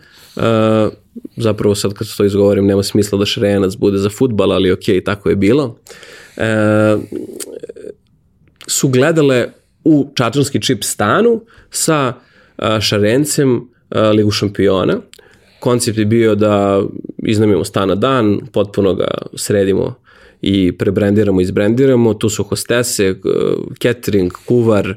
[1.37, 5.31] zapravo sad kad to izgovorim nema smisla da šarenac bude za futbal, ali ok, tako
[5.31, 5.79] je bilo,
[8.67, 9.49] su gledale
[9.85, 11.41] u čačanski čip stanu
[11.71, 12.32] sa uh,
[12.81, 13.69] šarencem
[14.15, 14.97] Ligu šampiona.
[15.61, 16.83] Koncept je bio da
[17.19, 19.95] iznamimo stan na dan, potpuno ga sredimo
[20.43, 22.15] i prebrendiramo, izbrendiramo.
[22.15, 23.15] Tu su hostese,
[23.83, 24.95] catering, kuvar,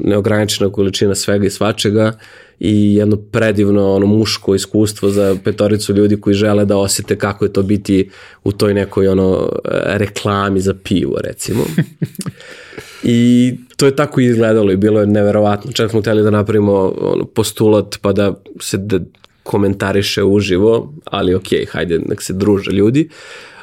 [0.00, 2.12] neograničena količina svega i svačega
[2.60, 7.52] i jedno predivno ono muško iskustvo za petoricu ljudi koji žele da osete kako je
[7.52, 8.10] to biti
[8.44, 9.48] u toj nekoj ono
[9.84, 11.64] reklami za pivo recimo.
[13.02, 15.72] I to je tako izgledalo i bilo je neverovatno.
[15.72, 18.98] Čak smo hteli da napravimo ono, postulat pa da se da
[19.42, 23.08] komentariše uživo, ali ok, hajde, nek se druže ljudi.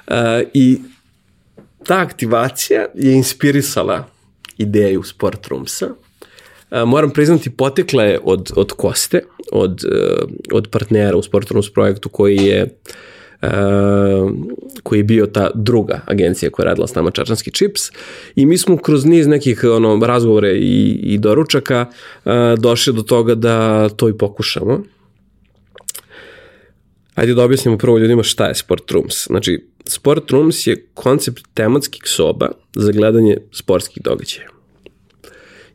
[0.08, 0.14] Uh,
[0.54, 0.80] I
[1.84, 4.08] ta aktivacija je inspirisala
[4.58, 5.88] ideju Sport Roomsa.
[5.88, 11.74] Uh, moram priznati, potekla je od, od Koste, od, uh, od partnera u Sport Rooms
[11.74, 13.13] projektu koji je Uh,
[14.84, 17.82] koji je bio ta druga agencija koja je radila s nama Čačanski čips
[18.36, 21.86] i mi smo kroz niz nekih ono, razgovore i, i doručaka
[22.26, 24.84] uh, došli do toga da to i pokušamo.
[27.16, 29.28] Ajde da objasnimo prvo ljudima šta je Sport Rooms.
[29.28, 34.48] Znači, Sport Rooms je koncept tematskih soba za gledanje sportskih događaja.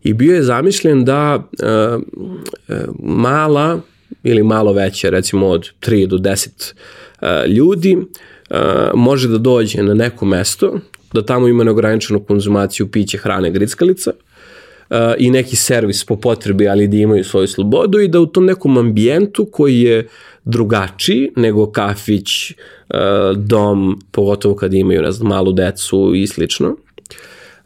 [0.02, 2.02] I bio je zamišljen da uh,
[2.68, 3.80] uh, mala
[4.22, 6.78] ili malo veća, recimo od 3 do 10 uh,
[7.48, 8.56] ljudi, uh,
[8.94, 10.78] može da dođe na neko mesto,
[11.12, 14.12] da tamo ima neograničenu konzumaciju piće, hrane, grickalica,
[15.18, 18.78] i neki servis po potrebi, ali da imaju svoju slobodu i da u tom nekom
[18.78, 20.08] ambijentu koji je
[20.44, 22.28] drugačiji nego kafić,
[23.36, 26.76] dom, pogotovo kad imaju, ne znam, malu decu i slično,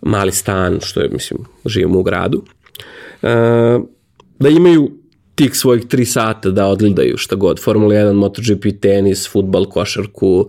[0.01, 2.43] mali stan, što je, mislim, živimo u gradu,
[4.39, 4.91] da imaju
[5.43, 10.49] tih svojih tri sata da odgledaju šta god, Formula 1, MotoGP, tenis, futbal, košarku,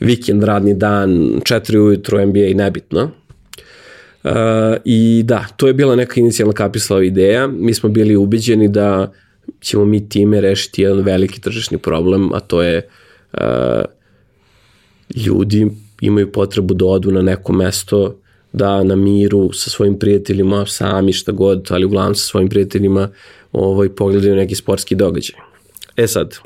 [0.00, 1.10] vikend, radni dan,
[1.42, 3.10] 4 ujutru, NBA, nebitno.
[4.24, 4.32] Uh,
[4.84, 7.46] I da, to je bila neka inicijalna kapislava ideja.
[7.46, 9.12] Mi smo bili ubeđeni da
[9.60, 12.88] ćemo mi time rešiti jedan veliki tržišni problem, a to je
[13.32, 13.40] uh,
[15.26, 15.70] ljudi
[16.00, 18.20] imaju potrebu da odu na neko mesto
[18.52, 23.08] da na miru sa svojim prijateljima, sami šta god, ali uglavnom sa svojim prijateljima
[23.52, 25.36] ovaj, pogledaju neki sportski događaj.
[25.96, 26.38] E sad,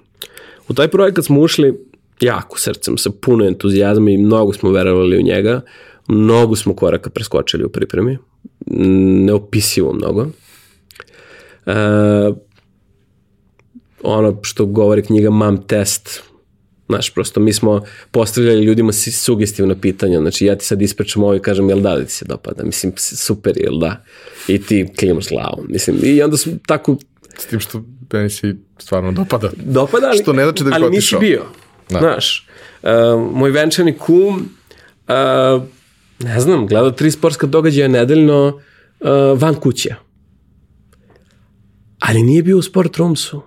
[0.68, 1.78] u taj projekat smo ušli
[2.20, 5.60] jako srcem, sa puno entuzijazma i mnogo smo verovali u njega,
[6.08, 8.18] mnogo smo koraka preskočili u pripremi,
[9.26, 10.26] neopisivo mnogo.
[11.66, 11.72] E,
[14.02, 16.22] ono što govori knjiga Mam test,
[16.88, 21.40] Znaš, prosto mi smo postavljali ljudima sugestivna pitanja, znači ja ti sad ispričam ovo i
[21.40, 24.04] kažem jel da li ti se dopada, mislim super jel da,
[24.48, 26.96] i ti klimaš glavom, mislim, i onda smo tako...
[27.38, 29.50] S tim što meni se stvarno dopada.
[29.56, 31.42] Dopada, ali, što ne znači da ali nisi bio,
[31.90, 31.98] da.
[31.98, 32.48] znaš.
[32.82, 32.88] Uh,
[33.32, 34.48] moj venčani kum,
[35.08, 35.62] uh,
[36.18, 38.46] ne znam, gleda tri sportska događaja nedeljno
[39.00, 39.08] uh,
[39.40, 39.94] van kuće.
[41.98, 43.42] Ali nije bio u sport roomsu.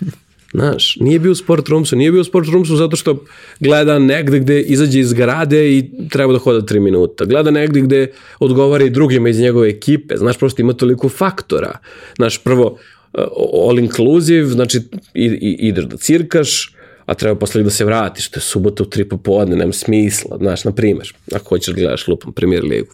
[0.54, 3.24] Znaš, nije bio u sport roomsu, nije bio u sport roomsu zato što
[3.60, 7.24] gleda negde gde izađe iz grade i treba da hoda 3 minuta.
[7.24, 10.16] Gleda negde gde odgovara i drugima iz njegove ekipe.
[10.16, 11.78] Znaš, prosto ima toliko faktora.
[12.16, 12.78] Znaš, prvo,
[13.12, 13.24] uh,
[13.68, 14.78] all inclusive, znači
[15.14, 16.74] i, i, ideš da cirkaš,
[17.06, 20.64] a treba posle da se vratiš, to je subota u tri popodne, nema smisla, znaš,
[20.64, 22.92] na primer, ako hoćeš da gledaš lupom premier ligu.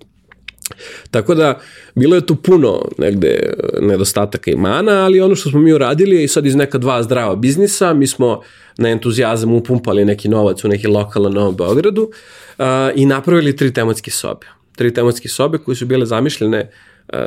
[1.11, 1.61] Tako da,
[1.95, 6.29] bilo je tu puno negde nedostataka i mana, ali ono što smo mi uradili i
[6.29, 8.41] sad iz neka dva zdrava biznisa, mi smo
[8.79, 12.65] na entuzijazam upumpali neki novac u neki lokal na Novom Beogradu uh,
[12.95, 14.47] i napravili tri tematske sobe.
[14.77, 16.71] Tri tematske sobe koje su bile zamišljene
[17.13, 17.19] uh,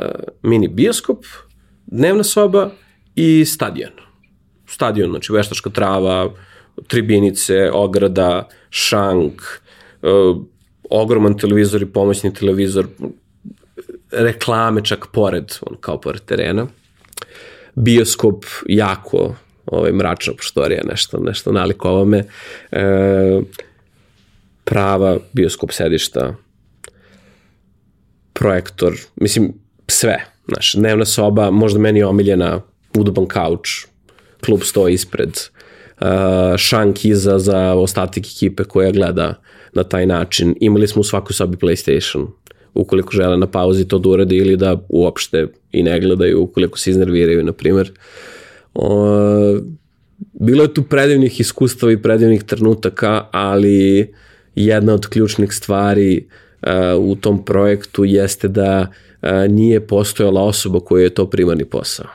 [0.42, 1.24] mini bioskop,
[1.86, 2.70] dnevna soba
[3.14, 3.92] i stadion.
[4.66, 6.30] Stadion, znači veštačka trava,
[6.86, 9.42] tribinice, ograda, šank,
[10.02, 10.42] uh,
[10.90, 12.86] ogroman televizor i pomoćni televizor,
[14.12, 16.66] reklame čak pored, on kao pored terena.
[17.74, 19.34] Bioskop jako
[19.66, 22.24] ovaj, mračna poštorija, nešto, nešto naliko ovome.
[22.72, 23.40] E,
[24.64, 26.34] prava bioskop sedišta,
[28.32, 29.52] projektor, mislim,
[29.86, 30.24] sve.
[30.48, 32.60] Znaš, dnevna soba, možda meni omiljena,
[32.96, 33.86] udoban kauč,
[34.44, 35.30] klub stoji ispred,
[36.00, 39.34] uh, šank iza za ostatik ekipe koja gleda
[39.72, 40.54] na taj način.
[40.60, 42.26] Imali smo u svakoj sobi PlayStation,
[42.74, 46.90] ukoliko žele na pauzi to da urade ili da uopšte i ne gledaju ukoliko se
[46.90, 47.92] iznerviraju, na primer.
[48.74, 49.60] O,
[50.32, 54.12] bilo je tu predivnih iskustava i predivnih trenutaka, ali
[54.54, 56.26] jedna od ključnih stvari
[56.62, 58.86] uh, u tom projektu jeste da
[59.22, 62.06] uh, nije postojala osoba koja je to primarni posao.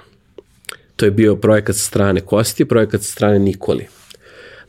[0.95, 3.88] To je bio projekat sa strane Kosti, projekat sa strane Nikoli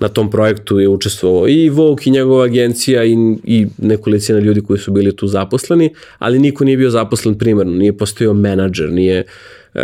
[0.01, 4.79] na tom projektu je učestvovao i Vok i njegova agencija i, i nekolicina ljudi koji
[4.79, 9.25] su bili tu zaposleni, ali niko nije bio zaposlen primarno, nije postojao menadžer, nije
[9.75, 9.81] uh,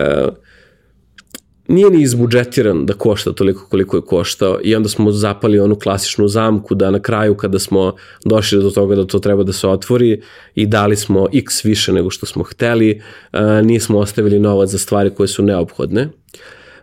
[1.69, 6.29] nije ni izbudžetiran da košta toliko koliko je koštao i onda smo zapali onu klasičnu
[6.29, 7.95] zamku da na kraju kada smo
[8.25, 10.21] došli do toga da to treba da se otvori
[10.55, 13.01] i dali smo x više nego što smo hteli,
[13.33, 16.03] uh, nismo ostavili novac za stvari koje su neophodne.
[16.03, 16.11] Uh,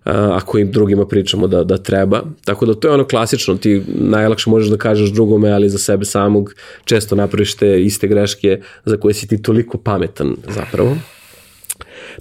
[0.04, 2.22] ako im drugima pričamo da, da treba.
[2.46, 6.06] Tako da to je ono klasično, ti najlakše možeš da kažeš drugome, ali za sebe
[6.06, 6.54] samog
[6.86, 10.98] često napraviš te iste greške za koje si ti toliko pametan zapravo.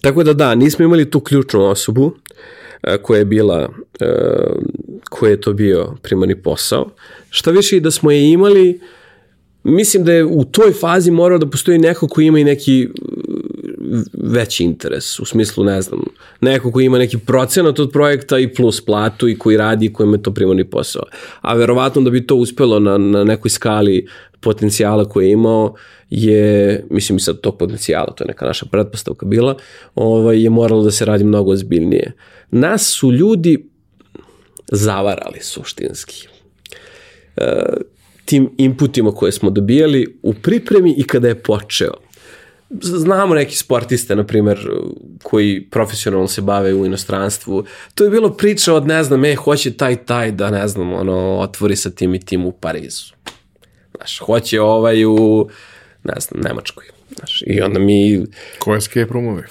[0.03, 2.13] Tako da da, nismo imali tu ključnu osobu
[3.03, 3.69] koja je bila,
[5.11, 6.91] koja je to bio primarni posao.
[7.31, 8.81] Šta više i da smo je imali,
[9.65, 12.89] mislim da je u toj fazi morao da postoji neko ko ima i neki
[14.13, 16.01] veći interes, u smislu, ne znam,
[16.41, 20.13] neko koji ima neki procenat od projekta i plus platu i koji radi i kojem
[20.13, 21.03] je to primarni posao.
[21.41, 24.07] A verovatno da bi to uspelo na, na nekoj skali
[24.41, 25.75] potencijala koje je imao
[26.11, 29.57] je, mislim i sad tog potencijala, to je neka naša pretpostavka bila,
[29.95, 32.13] ovaj, je moralo da se radi mnogo ozbiljnije.
[32.51, 33.69] Nas su ljudi
[34.73, 36.29] zavarali suštinski.
[37.37, 37.63] E,
[38.25, 41.93] tim inputima koje smo dobijali u pripremi i kada je počeo
[42.71, 44.71] znamo neki sportiste, na primjer,
[45.23, 47.65] koji profesionalno se bave u inostranstvu.
[47.95, 51.39] To je bilo priča od, ne znam, e, hoće taj, taj da, ne znam, ono,
[51.39, 53.15] otvori sa tim i tim u Parizu.
[53.97, 55.49] Znaš, hoće ovaj u,
[56.05, 56.85] ne znam, Nemačkoj.
[57.17, 58.27] Znaš, I onda mi...
[58.59, 59.43] Ko je escape roomovi?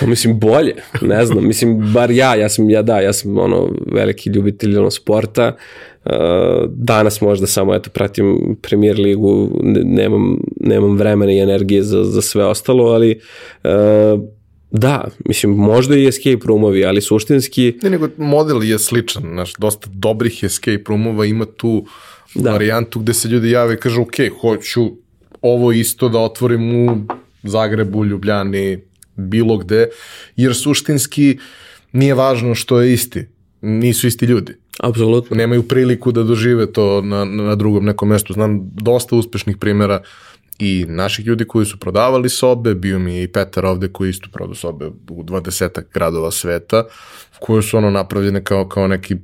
[0.00, 3.70] Pa mislim bolje, ne znam, mislim bar ja, ja sam, ja da, ja sam ono
[3.92, 5.91] veliki ljubitelj ono, sporta, uh,
[6.68, 9.50] danas možda samo eto pratim premier ligu,
[9.84, 13.20] nemam, nemam vremena i energije za, za sve ostalo, ali
[13.64, 13.70] uh,
[14.72, 17.74] Da, mislim, možda i escape roomovi, ali suštinski...
[17.82, 21.84] Ne, nego model je sličan, znaš, dosta dobrih escape roomova ima tu
[22.34, 22.52] da.
[22.52, 24.80] varijantu gde se ljudi jave i kažu, ok, hoću
[25.42, 26.96] ovo isto da otvorim u
[27.42, 28.78] Zagrebu, Ljubljani,
[29.16, 29.88] bilo gde,
[30.36, 31.38] jer suštinski
[31.92, 33.26] nije važno što je isti,
[33.62, 34.52] nisu isti ljudi.
[34.80, 35.36] Apsolutno.
[35.36, 38.32] Nemaju priliku da dožive to na, na drugom nekom mestu.
[38.32, 40.02] Znam dosta uspešnih primjera
[40.58, 44.28] i naših ljudi koji su prodavali sobe, bio mi je i Petar ovde koji isto
[44.32, 46.84] prodao sobe u 20 gradova sveta,
[47.40, 49.16] koje su ono napravljene kao, kao neki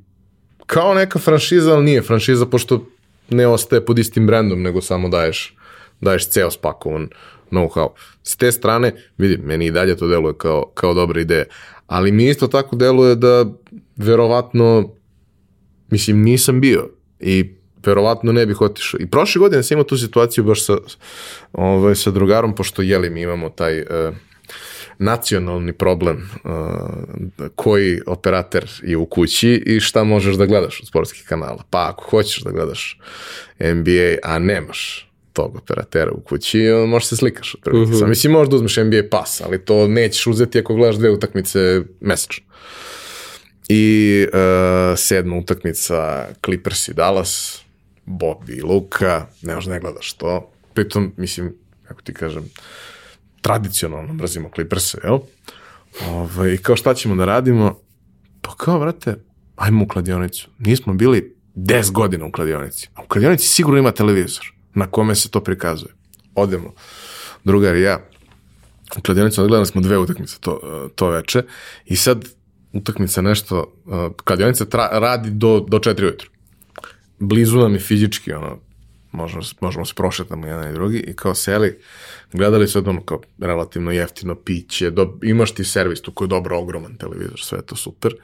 [0.67, 2.85] kao neka franšiza, ali nije franšiza pošto
[3.31, 5.57] ne ostaje pod istim brendom, nego samo daješ,
[6.01, 7.09] daješ ceo spakovan
[7.51, 7.89] know-how.
[8.23, 11.45] S te strane, vidi, meni i dalje to deluje kao, kao dobra ideja,
[11.89, 13.47] ali mi isto tako deluje da
[13.97, 14.95] verovatno,
[15.91, 16.91] mislim, nisam bio
[17.21, 17.55] i
[17.87, 19.01] verovatno ne bih otišao.
[19.01, 20.77] I prošle godine sam imao tu situaciju baš sa,
[21.53, 23.87] ovaj, sa drugarom, pošto jeli mi imamo taj uh,
[24.99, 26.51] nacionalni problem uh,
[27.55, 31.65] koji operator je u kući i šta možeš da gledaš od sportskih kanala.
[31.71, 32.99] Pa ako hoćeš da gledaš
[33.61, 35.08] NBA, a nemaš
[35.39, 37.89] tog operatera u kući, možeš se slikaš prvih.
[37.89, 38.09] Uh -huh.
[38.09, 42.45] Mislim, možeš da uzmeš NBA pas, ali to nećeš uzeti ako gledaš dve utakmice mesečno.
[43.69, 47.63] I uh, sedma utakmica Clippers i Dallas,
[48.05, 50.51] Bob i Luka, ne možda ne gledaš to.
[50.75, 51.55] Pritom, mislim,
[51.89, 52.51] kako ti kažem,
[53.41, 55.19] tradicionalno mrzimo Clippers, jel?
[56.09, 57.81] Ove, ovaj, I kao šta ćemo da radimo?
[58.41, 59.15] Pa kao, vrate,
[59.57, 60.49] ajmo u kladionicu.
[60.59, 62.89] Nismo bili 10 godina u kladionici.
[62.95, 65.93] A u kladionici sigurno ima televizor na kome se to prikazuje.
[66.35, 66.73] Odemo,
[67.45, 68.09] drugar i ja,
[68.99, 70.61] u kladionicu odgledali smo dve utakmice to,
[70.95, 71.43] to veče
[71.85, 72.25] i sad
[72.73, 73.73] utakmica nešto,
[74.25, 76.31] kladionica tra, radi do, do 4 ujutru
[77.19, 78.59] blizu nam je fizički, ono,
[79.13, 81.79] možemo, možemo se prošetamo jedan i drugi i kao seli,
[82.33, 86.59] gledali su ono kao relativno jeftino piće, do, imaš ti servis tu koji je dobro
[86.59, 88.15] ogroman televizor, sve je to super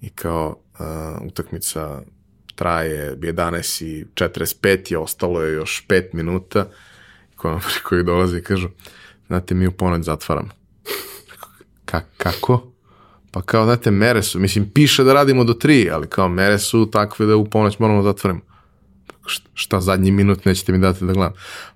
[0.00, 2.02] i kao uh, utakmica
[2.58, 6.66] traje 11 i 45 je, ostalo je još 5 minuta
[7.36, 8.68] koji, koji dolaze i kažu,
[9.26, 10.48] znate, mi u ponoć zatvaramo.
[11.84, 12.72] Ka, kako?
[13.30, 16.90] Pa kao, znate, mere su, mislim, piše da radimo do tri, ali kao mere su
[16.90, 18.40] takve da u ponoć moramo da otvorimo.
[19.54, 21.32] Šta zadnji minut nećete mi dati da gledam.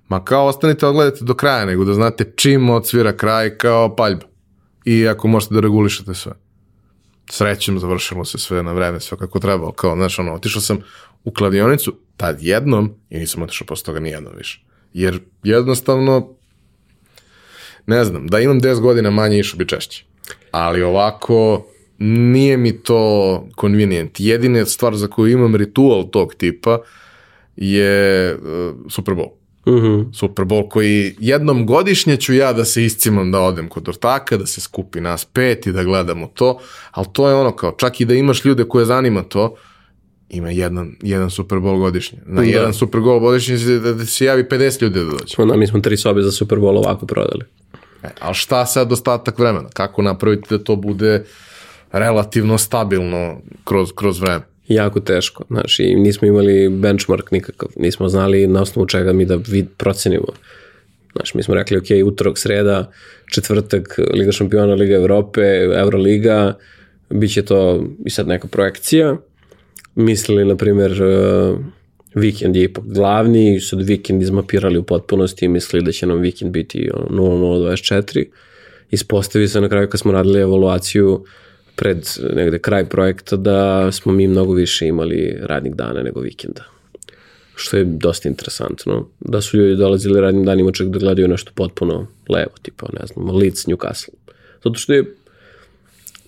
[0.07, 4.25] Ma kao, ostanite odgledajte do kraja, nego da znate čim odsvira kraj kao paljba.
[4.85, 6.33] I ako možete da regulišete sve.
[7.29, 10.77] Srećem, završilo se sve na vreme, sve kako treba, kao, znaš, ono, otišao sam
[11.23, 14.63] u kladionicu, tad jednom, i nisam otišao posle toga nijednom više.
[14.93, 16.29] Jer jednostavno,
[17.85, 20.05] ne znam, da imam 10 godina manje išao bi češće
[20.53, 21.65] ali ovako
[21.97, 24.19] nije mi to convenient.
[24.19, 26.79] Jedina stvar za koju imam ritual tog tipa
[27.55, 29.29] je uh, Super Bowl.
[29.67, 29.75] Mhm.
[29.75, 30.13] -huh.
[30.13, 34.45] Super Bowl koji jednom godišnje ću ja da se iscimam da odem kod ortaka, da
[34.45, 36.59] se skupi nas pet i da gledamo to,
[36.91, 39.55] ali to je ono kao, čak i da imaš ljude koje zanima to,
[40.29, 42.19] ima jedan, jedan Super Bowl godišnje.
[42.25, 42.47] Na da.
[42.47, 45.35] jedan Super Bowl godišnje da, da se javi 50 ljudi da dođe.
[45.37, 47.45] Onda mi smo tri sobe za Super Bowl ovako prodali.
[48.03, 49.69] E, ali šta sad ostatak vremena?
[49.73, 51.25] Kako napraviti da to bude
[51.91, 54.52] relativno stabilno kroz, kroz vreme?
[54.67, 59.39] Jako teško, znaš, i nismo imali benchmark nikakav, nismo znali na osnovu čega mi da
[59.47, 60.27] vid procenimo.
[61.15, 62.91] Znaš, mi smo rekli, ok, utorak, sreda,
[63.33, 65.41] četvrtak, Liga šampiona, Liga Evrope,
[65.75, 66.57] Euroliga,
[67.09, 69.17] bit će to i sad neka projekcija.
[69.95, 71.01] Mislili, na primjer,
[72.15, 76.51] vikend je ipak glavni, sad vikend izmapirali u potpunosti i mislili da će nam vikend
[76.51, 78.25] biti 0024.
[78.91, 81.25] Ispostavi se na kraju kad smo radili evaluaciju
[81.75, 86.63] pred negde kraj projekta da smo mi mnogo više imali radnih dana nego vikenda.
[87.55, 89.07] Što je dosta interesantno.
[89.19, 93.35] Da su ljudi dolazili radnim danima čak da gledaju nešto potpuno levo, tipa, ne znam,
[93.35, 94.13] Leeds, Newcastle.
[94.63, 95.15] Zato što je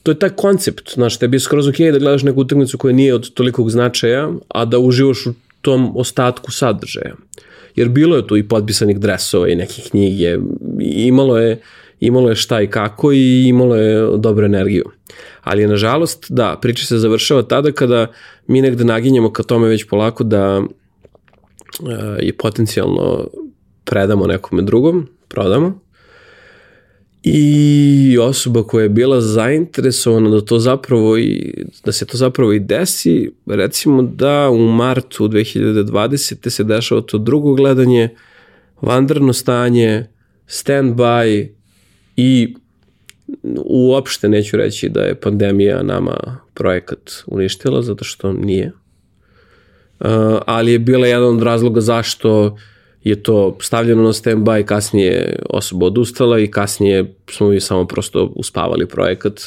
[0.06, 3.14] to je taj koncept, znaš, tebi je skroz ok da gledaš neku utakmicu koja nije
[3.14, 7.16] od tolikog značaja, a da uživaš u tom ostatku sadržaja.
[7.76, 10.38] Jer bilo je tu i potpisanih dresova i nekih knjige,
[10.80, 11.62] imalo je,
[12.06, 14.84] imalo je šta i kako i imalo je dobru energiju.
[15.44, 18.08] Ali nažalost, da, priča se završava tada kada
[18.48, 23.28] mi negde naginjamo ka tome već polako da e, je potencijalno
[23.84, 25.80] predamo nekome drugom, prodamo,
[27.28, 31.54] i osoba koja je bila zainteresovana da to zapravo i
[31.86, 36.50] da se to zapravo i desi, recimo da u martu 2020.
[36.50, 38.10] se dešava to drugo gledanje,
[38.82, 40.08] vanredno stanje,
[40.48, 41.55] stand-by
[42.18, 42.56] i
[43.66, 48.72] uopšte neću reći da je pandemija nama projekat uništila, zato što nije.
[50.46, 52.58] Ali je bila jedan od razloga zašto
[53.04, 58.86] je to stavljeno na stand-by, kasnije osoba odustala i kasnije smo mi samo prosto uspavali
[58.86, 59.42] projekat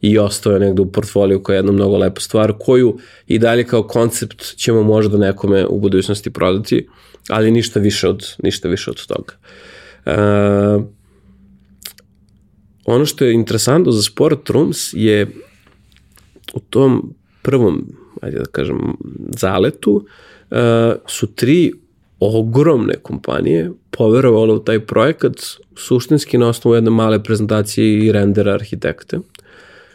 [0.00, 3.64] i ostao je negde u portfoliju koja je jedna mnogo lepa stvar koju i dalje
[3.64, 6.88] kao koncept ćemo možda nekome u budućnosti prodati,
[7.28, 9.34] ali ništa više od, ništa više od toga.
[10.06, 10.84] Uh,
[12.84, 15.30] ono što je interesantno za Sport Rooms je
[16.54, 17.86] u tom prvom,
[18.20, 18.96] ajde da kažem,
[19.38, 19.92] zaletu
[20.50, 20.56] uh,
[21.06, 21.72] su tri
[22.20, 25.32] ogromne kompanije poverovalo u taj projekat
[25.76, 29.18] suštinski na osnovu jedne male prezentacije i rendera arhitekte,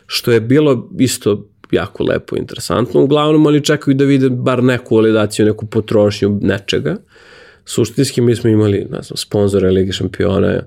[0.06, 3.04] što je bilo isto jako lepo i interesantno.
[3.04, 6.96] Uglavnom oni čekaju da vide bar neku validaciju, neku potrošnju nečega.
[7.66, 10.62] Suštinski mi smo imali, ne znam, sponzore Ligi šampione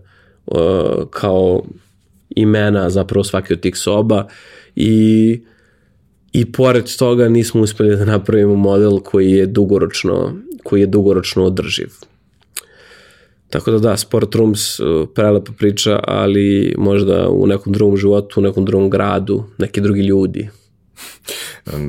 [0.46, 0.56] uh,
[1.10, 1.62] kao
[2.30, 4.26] imena zapravo svake od tih soba
[4.76, 5.40] i
[6.32, 11.88] i pored toga nismo uspeli da napravimo model koji je dugoročno, koji je dugoročno održiv.
[13.48, 18.42] Tako da da, Sport Rooms uh, prelepa priča, ali možda u nekom drugom životu, u
[18.42, 20.48] nekom drugom gradu, neki drugi ljudi.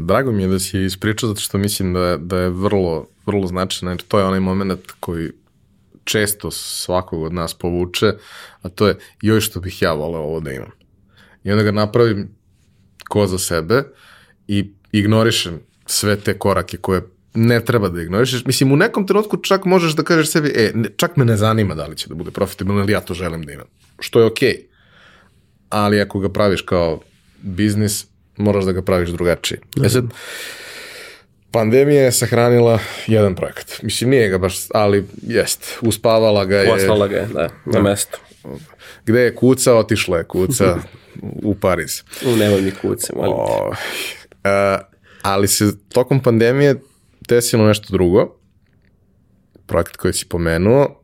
[0.05, 3.91] Drago mi je da si ispričao, zato što mislim da, da je vrlo, vrlo značajno,
[3.91, 5.30] jer to je onaj moment koji
[6.03, 8.14] često svakog od nas povuče,
[8.61, 10.72] a to je joj što bih ja voleo ovo da imam.
[11.44, 12.30] I onda ga napravim
[13.10, 13.84] ko za sebe
[14.48, 17.02] i ignorišem sve te korake koje
[17.34, 18.45] ne treba da ignorišeš.
[18.45, 21.76] Mislim, u nekom trenutku čak možeš da kažeš sebi, e, ne, čak me ne zanima
[21.76, 23.68] da li će da bude profitabilno ili ja to želim da imam.
[23.99, 24.49] Što je okej.
[24.49, 24.65] Okay.
[25.69, 26.99] Ali ako ga praviš kao
[27.41, 28.06] biznis,
[28.38, 29.61] moraš da ga praviš drugačije.
[29.86, 30.06] E sad,
[31.52, 33.80] pandemija je sahranila jedan projekat.
[33.84, 35.78] Mislim, nije ga baš, ali jest.
[35.82, 36.69] Uspavala ga je.
[36.69, 37.82] Poslala ga je, da, na da.
[37.82, 38.18] mesto.
[39.06, 40.78] Gde je kuca, otišla je kuca
[41.49, 42.03] u Pariz.
[42.26, 43.34] U nemoj mi kuce, molim.
[43.34, 43.76] O, uh,
[45.22, 46.76] ali se tokom pandemije
[47.30, 48.38] desilo nešto drugo.
[49.65, 51.02] Projekat koji si pomenuo,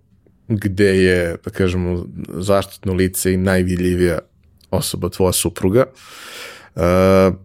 [0.48, 4.20] gde je, da kažemo, zaštitno lice i najvidljivija
[4.72, 5.86] osoba tvoja supruga.
[6.76, 6.82] Uh,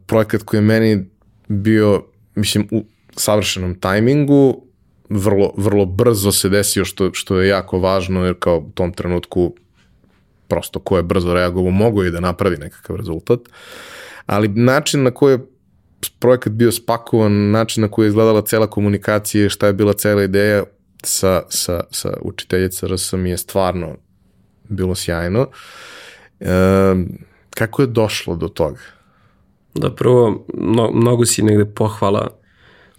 [0.07, 1.05] projekat koji je meni
[1.49, 2.05] bio,
[2.35, 2.85] mislim, u
[3.17, 4.63] savršenom tajmingu,
[5.11, 9.55] vrlo, vrlo brzo se desio što, što je jako važno, jer kao u tom trenutku
[10.49, 13.41] prosto ko je brzo reagovao mogo i da napravi nekakav rezultat.
[14.27, 15.47] Ali način na koji je
[16.19, 20.65] projekat bio spakovan, način na koji je izgledala cela komunikacija, šta je bila cela ideja
[21.03, 23.97] sa, sa, sa učiteljica RS mi je stvarno
[24.69, 25.49] bilo sjajno.
[26.41, 26.47] E,
[27.51, 28.81] kako je došlo do toga?
[29.75, 32.42] Da, prvo, no, mnogo si negde pohvala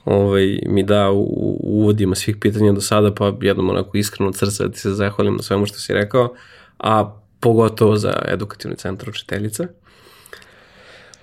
[0.06, 4.64] ovaj, mi da u, uvodima svih pitanja do sada, pa jednom onako iskreno od srca
[4.64, 6.34] da ti se zahvalim na svemu što si rekao,
[6.80, 9.68] a pogotovo za edukativni centar učiteljica.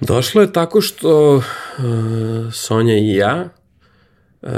[0.00, 1.42] Došlo je tako što uh,
[2.52, 3.48] Sonja i ja
[4.42, 4.50] uh,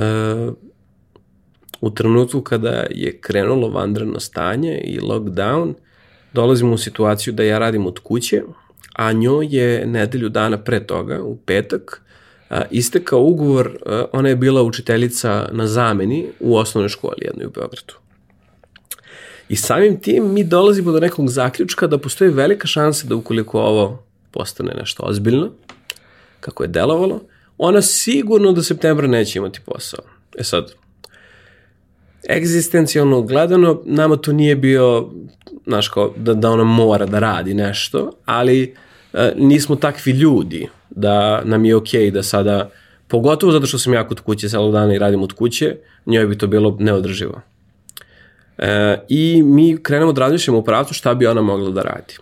[1.81, 5.75] u trenutku kada je krenulo vanredno stanje i lockdown,
[6.33, 8.43] dolazimo u situaciju da ja radim od kuće,
[8.93, 12.03] a njoj je nedelju dana pre toga, u petak,
[12.71, 17.95] istekao ugovor, uh, ona je bila učiteljica na zameni u osnovnoj školi jednoj u Beogradu.
[19.49, 24.05] I samim tim mi dolazimo do nekog zaključka da postoji velika šansa da ukoliko ovo
[24.31, 25.51] postane nešto ozbiljno,
[26.41, 27.21] kako je delovalo,
[27.59, 30.01] ona sigurno do septembra neće imati posao.
[30.39, 30.73] E sad,
[32.31, 35.11] egzistencijalno gledano, nama to nije bio,
[35.67, 38.75] znaš, kao da, da ona mora da radi nešto, ali e,
[39.37, 42.71] nismo takvi ljudi da nam je okej okay da sada,
[43.09, 45.77] pogotovo zato što sam ja kod kuće celog dana i radim od kuće,
[46.07, 47.41] njoj bi to bilo neodrživo.
[48.59, 52.15] E, I mi krenemo da razmišljamo u pravcu šta bi ona mogla da radi.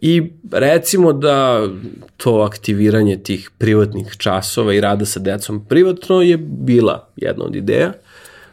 [0.00, 1.68] I recimo da
[2.16, 7.92] to aktiviranje tih privatnih časova i rada sa decom privatno je bila jedna od ideja.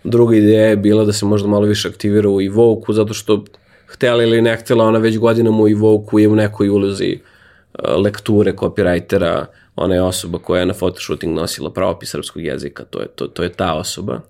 [0.04, 3.44] Druga ideja je bila da se možda malo više aktivira u Evoke-u, zato što
[3.94, 8.54] htela ili ne htela, ona već godinama u Evoke-u je u nekoj ulozi uh, lekture,
[8.54, 9.46] copywritera,
[9.76, 13.44] ona je osoba koja je na photoshooting nosila pravopis srpskog jezika, to je, to, to
[13.44, 14.22] je ta osoba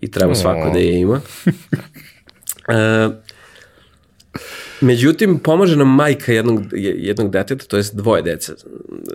[0.00, 1.20] i treba svako da je ima.
[2.68, 3.08] E,
[4.80, 8.52] međutim, pomože nam majka jednog, jednog deteta, to je dvoje dece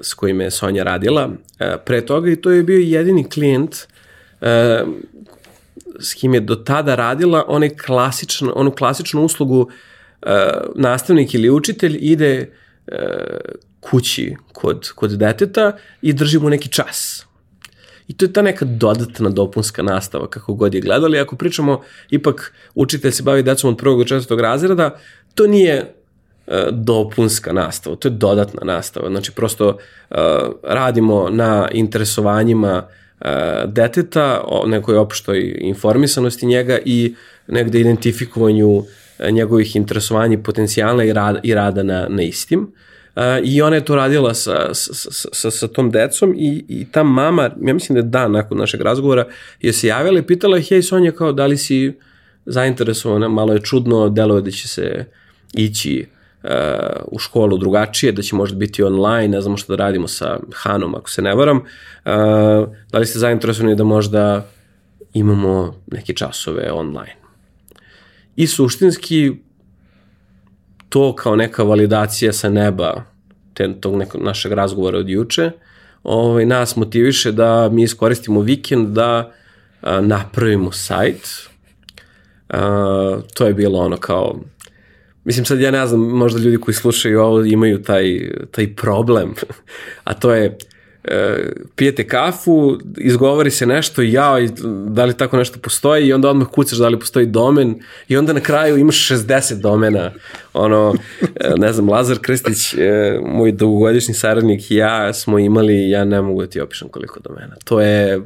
[0.02, 1.30] s kojima je Sonja radila.
[1.60, 3.76] E, pre toga i to je bio jedini klijent
[4.42, 4.84] e,
[6.00, 9.70] s kim je do tada radila onaj klasičan, onu klasičnu uslugu
[10.22, 12.54] e, nastavnik ili učitelj ide
[12.88, 12.96] e,
[13.80, 17.26] kući kod, kod deteta i drži mu neki čas
[18.10, 21.20] I to je ta neka dodatna dopunska nastava, kako god je gledali.
[21.20, 24.98] Ako pričamo, ipak učitelj se bavi decom od prvog do četvrtog razreda,
[25.36, 25.94] to nije
[26.48, 29.10] e, dopunska nastava, to je dodatna nastava.
[29.10, 30.18] Znači, prosto uh,
[30.64, 32.88] radimo na interesovanjima
[33.68, 37.16] deteta, o nekoj opštoj informisanosti njega i
[37.48, 38.84] negde identifikovanju
[39.32, 42.60] njegovih interesovanja i potencijala i rada, i rada na, na istim.
[43.16, 47.04] Uh, I ona je to radila sa, sa, sa, sa tom decom i, i ta
[47.04, 49.28] mama, ja mislim da je dan nakon našeg razgovora,
[49.62, 51.98] je se javila i pitala je, hej Sonja, kao da li si
[52.46, 55.06] zainteresovana, malo je čudno, deluje da će se
[55.54, 56.19] ići uh,
[57.12, 60.96] u školu drugačije, da će možda biti online, ne znamo što da radimo sa Hanom,
[60.96, 61.58] ako se ne varam.
[61.58, 61.64] Uh,
[62.92, 64.46] da li ste zainteresovani da možda
[65.14, 67.16] imamo neke časove online?
[68.36, 69.32] I suštinski
[70.90, 73.04] to kao neka validacija sa neba
[73.54, 75.52] te, tog nekog našeg razgovora od juče,
[76.04, 79.32] ovaj, nas motiviše da mi iskoristimo vikend da
[79.82, 81.50] a, napravimo sajt.
[82.50, 84.40] A, to je bilo ono kao
[85.30, 89.34] Mislim sad ja ne znam, možda ljudi koji slušaju ovo imaju taj, taj problem,
[90.04, 90.58] a to je
[91.04, 94.34] e, pijete kafu, izgovori se nešto i ja,
[94.88, 98.34] da li tako nešto postoji i onda odmah kucaš da li postoji domen i onda
[98.34, 100.12] na kraju imaš 60 domena.
[100.54, 106.06] Ono, e, ne znam, Lazar Krstić, e, moj dugogodišnji saradnik i ja smo imali, ja
[106.06, 107.56] ne mogu da ti opišem koliko domena.
[107.66, 108.22] To je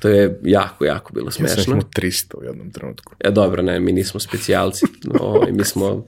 [0.00, 1.56] To je jako, jako bilo smešno.
[1.58, 3.14] Ja sam imao 300 u jednom trenutku.
[3.20, 4.86] E, dobro, ne, mi nismo specijalci.
[5.20, 6.06] O, mi, smo,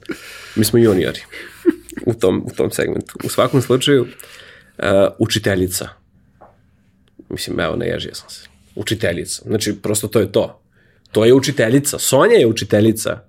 [0.55, 1.19] mi smo juniori
[2.05, 3.13] u tom, u tom segmentu.
[3.23, 4.85] U svakom slučaju, uh,
[5.19, 5.89] učiteljica.
[7.29, 8.47] Mislim, evo, naježio sam se.
[8.75, 9.43] Učiteljica.
[9.45, 10.61] Znači, prosto to je to.
[11.11, 11.99] To je učiteljica.
[11.99, 13.19] Sonja je učiteljica.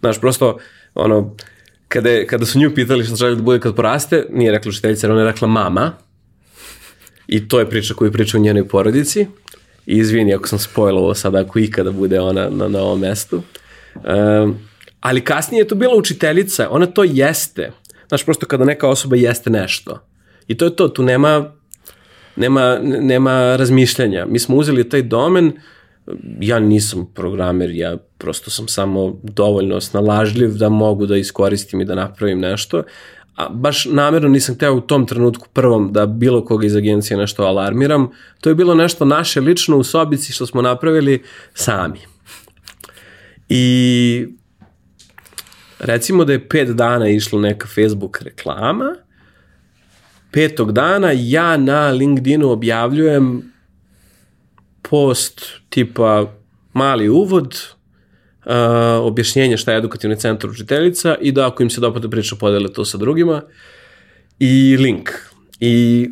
[0.00, 0.58] Znaš, prosto,
[0.94, 1.36] ono,
[1.88, 5.10] kada, je, kada su nju pitali što želi da bude kad poraste, nije rekla učiteljica,
[5.10, 5.92] ona je rekla mama.
[7.26, 9.26] I to je priča koju priča u njenoj porodici.
[9.86, 13.42] Izvini ako sam spojlovo sada, ako ikada bude ona na, na ovom mestu.
[13.94, 14.58] Um,
[15.00, 17.72] ali kasnije je to bila učiteljica, ona to jeste.
[18.08, 19.98] Znaš, prosto kada neka osoba jeste nešto.
[20.48, 21.52] I to je to, tu nema,
[22.36, 24.26] nema, nema razmišljanja.
[24.26, 25.52] Mi smo uzeli taj domen,
[26.40, 31.94] ja nisam programer, ja prosto sam samo dovoljno snalažljiv da mogu da iskoristim i da
[31.94, 32.82] napravim nešto,
[33.36, 37.42] a baš namerno nisam hteo u tom trenutku prvom da bilo koga iz agencije nešto
[37.42, 38.08] alarmiram.
[38.40, 41.22] To je bilo nešto naše lično u sobici što smo napravili
[41.54, 41.98] sami.
[43.48, 44.26] I
[45.78, 48.94] recimo da je pet dana išla neka Facebook reklama
[50.32, 53.52] petog dana ja na LinkedInu objavljujem
[54.82, 56.26] post tipa
[56.72, 57.58] mali uvod,
[58.44, 58.52] uh,
[59.00, 62.84] objašnjenje šta je edukativni centar učiteljica i da ako im se dopada priča podele to
[62.84, 63.42] sa drugima
[64.38, 65.10] i link.
[65.60, 66.08] I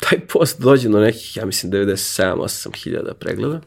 [0.00, 3.60] taj post dođe do nekih, ja mislim, 97-8 hiljada pregleda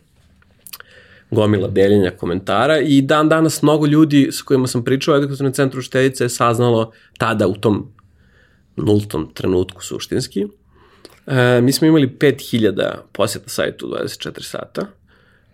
[1.31, 5.79] gomila deljenja komentara i dan danas mnogo ljudi s kojima sam pričao o edukativnom centru
[5.79, 7.93] učiteljice je saznalo tada u tom
[8.75, 10.45] nultom trenutku suštinski.
[11.27, 14.87] E, mi smo imali 5000 posjeta sajtu 24 sata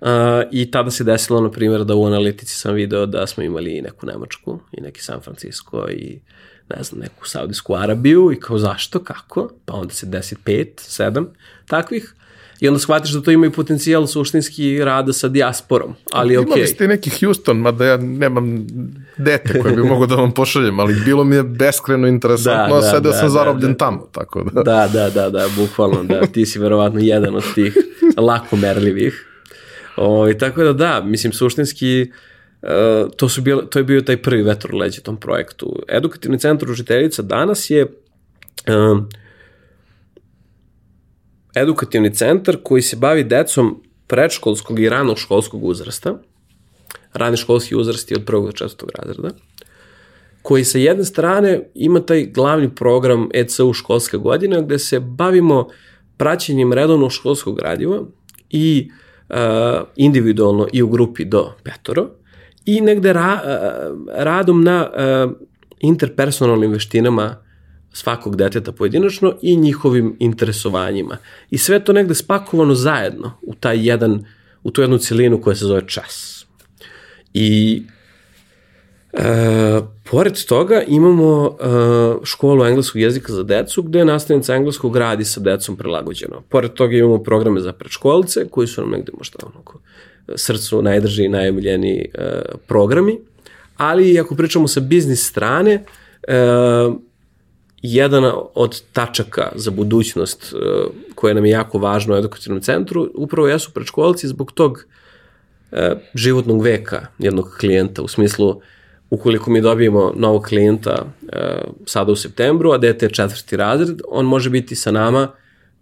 [0.01, 3.77] e, i tada se desilo, na primjer, da u analitici sam video da smo imali
[3.77, 6.19] i neku Nemačku i neki San Francisco i
[6.75, 11.25] ne znam, neku Saudijsku Arabiju i kao zašto, kako, pa onda se desi 5, 7
[11.67, 12.15] takvih
[12.61, 16.45] i onda shvatiš da to ima i potencijal suštinski rada sa dijasporom, ali okej.
[16.45, 16.55] Okay.
[16.55, 18.67] Imali ste neki Houston, mada ja nemam
[19.17, 22.87] dete koje bi mogo da vam pošaljem, ali bilo mi je beskreno interesantno, da, da,
[22.87, 23.77] sedeo da, sam da, zarobljen da.
[23.77, 24.61] tamo, tako da.
[24.63, 27.77] Da, da, da, da, bukvalno, da, ti si verovatno jedan od tih
[28.17, 29.27] lako merljivih.
[29.97, 32.11] O, i tako da da, mislim, suštinski,
[32.63, 35.83] Uh, to, su bilo, to je bio taj prvi vetor leđe tom projektu.
[35.89, 39.03] Edukativni centar učiteljica danas je uh,
[41.55, 46.21] edukativni centar koji se bavi decom predškolskog i ranog školskog uzrasta.
[47.13, 49.29] Rani školski uzrast je od prvog do četvrtog razreda
[50.41, 55.67] koji sa jedne strane ima taj glavni program ECU školska godina gde se bavimo
[56.17, 58.03] praćenjem redovnog školskog gradiva
[58.49, 59.01] i uh,
[59.95, 62.09] individualno i u grupi do petoro
[62.65, 65.31] i negde ra, uh, radom na uh,
[65.79, 67.35] interpersonalnim veštinama
[67.93, 71.17] svakog deteta pojedinačno i njihovim interesovanjima.
[71.49, 74.25] I sve to negde spakovano zajedno u taj jedan,
[74.63, 76.45] u tu jednu celinu koja se zove čas.
[77.33, 77.81] I
[79.13, 79.81] E,
[80.11, 81.65] pored toga imamo e,
[82.23, 86.41] školu engleskog jezika za decu gde nastavnica engleskog radi sa decom prilagođeno.
[86.49, 89.79] Pored toga imamo programe za predškolce koji su nam negde možda onako
[90.35, 93.19] srcu najdrži i najomiljeniji e, programi,
[93.77, 95.83] ali ako pričamo sa biznis strane,
[96.27, 96.35] e,
[97.81, 103.47] jedan od tačaka za budućnost uh, koja nam je jako važna u edukativnom centru upravo
[103.47, 104.85] jesu predškolci zbog tog
[105.71, 105.77] uh,
[106.13, 108.61] životnog veka jednog klijenta u smislu
[109.11, 111.29] ukoliko mi dobijemo novog klijenta uh,
[111.85, 115.31] sada u septembru, a dete je četvrti razred, on može biti sa nama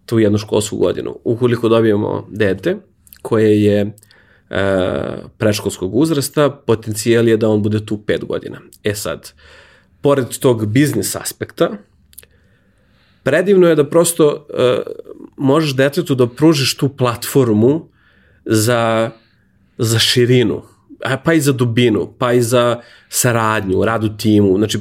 [0.06, 1.18] tu jednu školsku godinu.
[1.24, 2.76] Ukoliko dobijemo dete
[3.22, 4.56] koje je uh,
[5.38, 8.60] preškolskog uzrasta, potencijal je da on bude tu pet godina.
[8.84, 9.32] E sad,
[10.00, 11.70] pored tog biznis aspekta,
[13.22, 14.92] predivno je da prosto uh,
[15.36, 17.88] možeš detetu da pružiš tu platformu
[18.44, 19.10] za,
[19.78, 20.62] za širinu,
[21.24, 24.58] pa i za dubinu, pa i za saradnju, rad u timu.
[24.58, 24.78] Znači,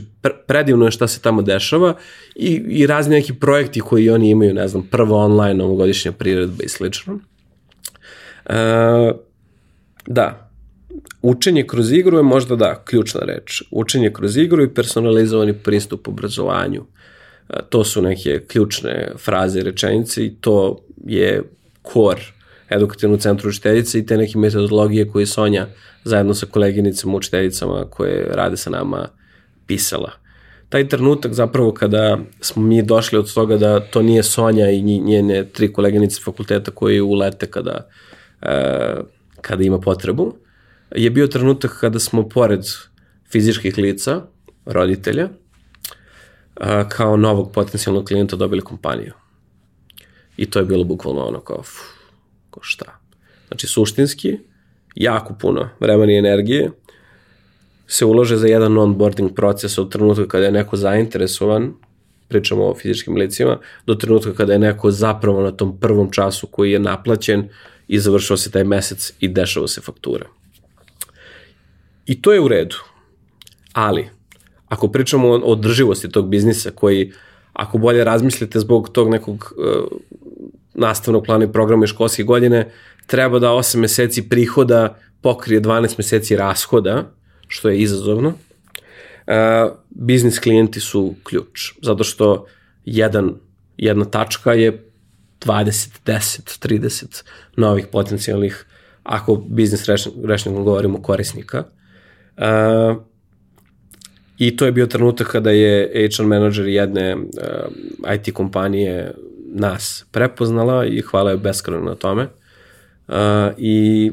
[0.47, 1.95] predivno je šta se tamo dešava
[2.35, 6.69] i, i razni neki projekti koji oni imaju, ne znam, prvo online, ovogodišnja priredba i
[6.69, 7.13] slično.
[7.13, 8.55] Uh,
[10.07, 10.51] da,
[11.21, 13.63] učenje kroz igru je možda da, ključna reč.
[13.71, 16.81] Učenje kroz igru i personalizovani pristup obrazovanju.
[16.81, 21.43] Uh, to su neke ključne fraze i rečenice i to je
[21.93, 22.38] core
[22.69, 25.67] edukativnog centru učiteljice i te neke metodologije koje Sonja
[26.03, 29.07] zajedno sa koleginicama, učiteljicama koje rade sa nama
[29.67, 30.11] pisala.
[30.69, 35.45] Taj trenutak zapravo kada smo mi došli od toga da to nije Sonja i njene
[35.45, 37.89] tri koleginice fakulteta koji ulete kada,
[38.41, 38.95] e,
[39.41, 40.35] kada ima potrebu,
[40.95, 42.61] je bio trenutak kada smo pored
[43.31, 44.21] fizičkih lica,
[44.65, 45.29] roditelja,
[46.55, 49.13] a, kao novog potencijalnog klijenta dobili kompaniju.
[50.37, 51.69] I to je bilo bukvalno ono kao, uf,
[52.49, 52.99] ko šta.
[53.47, 54.37] Znači, suštinski,
[54.95, 56.71] jako puno vremena i energije
[57.87, 61.73] se ulože za jedan onboarding proces od trenutka kada je neko zainteresovan,
[62.27, 66.71] pričamo o fizičkim licima, do trenutka kada je neko zapravo na tom prvom času koji
[66.71, 67.49] je naplaćen
[67.87, 70.25] i završao se taj mesec i dešava se faktura.
[72.05, 72.75] I to je u redu.
[73.73, 74.09] Ali,
[74.67, 77.11] ako pričamo o održivosti tog biznisa koji,
[77.53, 79.99] ako bolje razmislite zbog tog nekog uh,
[80.79, 82.71] nastavnog plana i programa i školske godine,
[83.07, 87.11] treba da 8 meseci prihoda pokrije 12 meseci rashoda,
[87.47, 88.29] što je izazovno.
[88.29, 92.45] Uh, biznis klijenti su ključ, zato što
[92.85, 93.35] jedan,
[93.77, 94.83] jedna tačka je
[95.41, 97.23] 20, 10, 30
[97.55, 98.65] novih potencijalnih,
[99.03, 99.85] ako biznis
[100.25, 101.63] rečnikom govorimo, korisnika.
[102.37, 103.03] Uh,
[104.37, 109.13] I to je bio trenutak kada je HR manager jedne uh, IT kompanije
[109.53, 112.27] nas prepoznala i hvala je beskreno na tome.
[113.07, 113.15] Uh,
[113.57, 114.11] I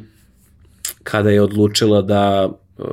[1.02, 2.86] kada je odlučila da uh,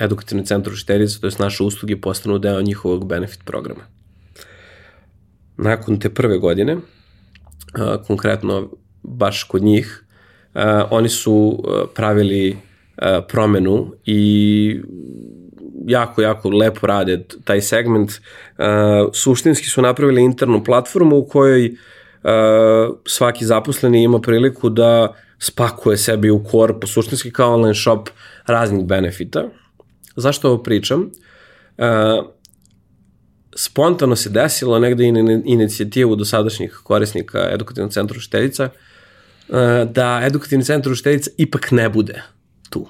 [0.00, 3.82] edukativni centar učiteljica, to je naše usluge, postanu deo njihovog benefit programa.
[5.56, 6.82] Nakon te prve godine, uh,
[8.06, 8.70] konkretno
[9.02, 10.04] baš kod njih,
[10.54, 14.80] uh, oni su uh, pravili uh, promenu i
[15.88, 18.10] jako, jako lepo rade taj segment.
[18.10, 18.64] Uh,
[19.12, 26.30] suštinski su napravili internu platformu u kojoj uh, svaki zaposleni ima priliku da spakuje sebi
[26.30, 28.08] u korpu, suštinski kao online shop
[28.46, 29.44] raznih benefita.
[30.16, 31.10] Zašto ovo pričam?
[31.78, 32.26] Uh,
[33.56, 38.64] spontano se desilo negde i na inicijativu do sadašnjih korisnika edukativnog centra učiteljica
[39.48, 39.56] uh,
[39.90, 42.22] da edukativni centar učiteljica ipak ne bude
[42.70, 42.88] tu.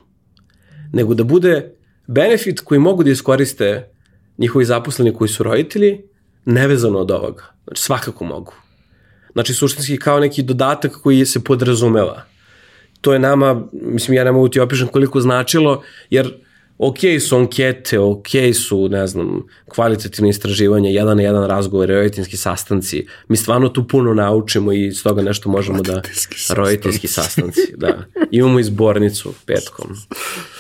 [0.93, 1.78] Nego da bude
[2.09, 3.89] benefit koji mogu da iskoriste
[4.39, 6.01] njihovi zaposleni koji su roditelji,
[6.45, 7.45] nevezano od ovoga.
[7.65, 8.55] Znači, svakako mogu.
[9.33, 12.25] Znači, suštinski kao neki dodatak koji se podrazumeva.
[13.01, 16.35] To je nama, mislim, ja ne mogu ti opišem koliko značilo, jer
[16.79, 23.07] ok su ankete, ok su, ne znam, kvalitativne istraživanja, jedan na jedan razgovor, roditeljski sastanci.
[23.29, 26.03] Mi stvarno tu puno naučimo i s toga nešto možemo da...
[26.55, 28.05] Roditeljski sastanci, da.
[28.31, 29.97] Imamo izbornicu petkom.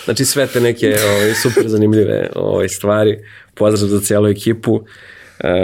[0.05, 3.19] Znači sve te neke ovaj, super zanimljive ovaj, stvari.
[3.55, 4.85] Pozdrav za cijelu ekipu uh,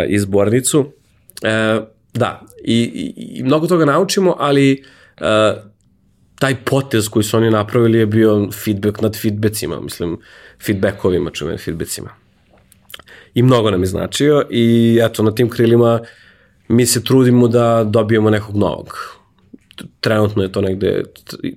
[0.08, 0.80] izbornicu.
[0.80, 4.84] Uh, da, i, i, i mnogo toga naučimo, ali
[5.20, 5.26] uh,
[6.44, 10.18] taj potez koji su oni napravili je bio feedback nad feedbackima, mislim,
[10.66, 12.10] feedbackovima, čuvenim feedbackima.
[13.34, 16.00] I mnogo nam je značio i eto, na tim krilima
[16.68, 19.16] mi se trudimo da dobijemo nekog novog.
[20.00, 21.02] Trenutno je to negde,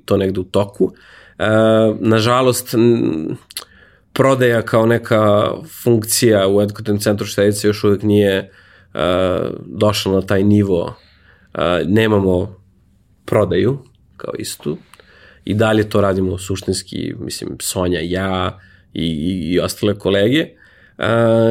[0.05, 0.91] to negde u toku.
[1.39, 1.45] E,
[1.99, 2.75] nažalost,
[4.13, 5.51] prodaja kao neka
[5.83, 8.49] funkcija u edukativnom centru štedice još uvek nije e,
[9.65, 10.95] došla na taj nivo.
[11.53, 12.55] E, nemamo
[13.25, 13.86] prodaju,
[14.17, 14.77] kao istu.
[15.45, 18.59] I dalje to radimo suštinski, mislim, Sonja, ja
[18.93, 20.45] i, i, i ostale kolege.
[20.97, 21.05] Uh,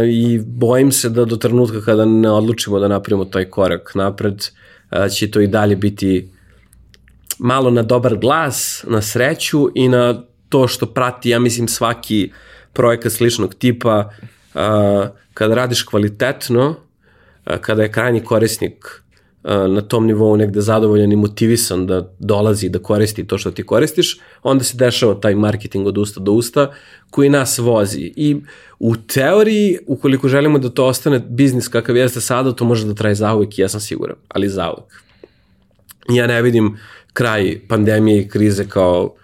[0.09, 4.35] I bojim se da do trenutka kada ne odlučimo da napravimo taj korak napred,
[4.91, 6.29] uh, će to i dalje biti
[7.39, 12.33] malo na dobar glas, na sreću i na to što prati, ja mislim, svaki
[12.73, 14.11] projekat sličnog tipa,
[14.55, 16.75] uh, kada radiš kvalitetno,
[17.61, 19.03] kada je krajnji korisnik
[19.47, 24.19] na tom nivou negde zadovoljan i motivisan da dolazi da koristi to što ti koristiš,
[24.43, 26.73] onda se dešava taj marketing od usta do usta
[27.11, 28.13] koji nas vozi.
[28.17, 28.37] I
[28.79, 33.15] u teoriji, ukoliko želimo da to ostane biznis kakav jeste sada, to može da traje
[33.15, 35.03] zauvek i ja sam siguran, ali zauvek.
[36.09, 36.77] Ja ne vidim
[37.13, 39.15] kraj pandemije i krize kao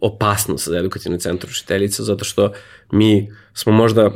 [0.00, 2.52] opasnost za edukativni centar učiteljica, zato što
[2.92, 4.10] mi smo možda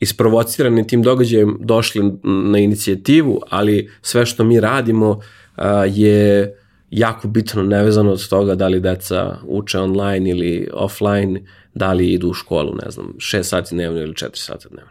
[0.00, 6.54] isprovocirani tim događajem došli na inicijativu, ali sve što mi radimo uh, je
[6.90, 11.40] jako bitno nevezano od toga da li deca uče online ili offline,
[11.74, 14.90] da li idu u školu, ne znam, 6 sati dnevno ili 4 sata dnevno.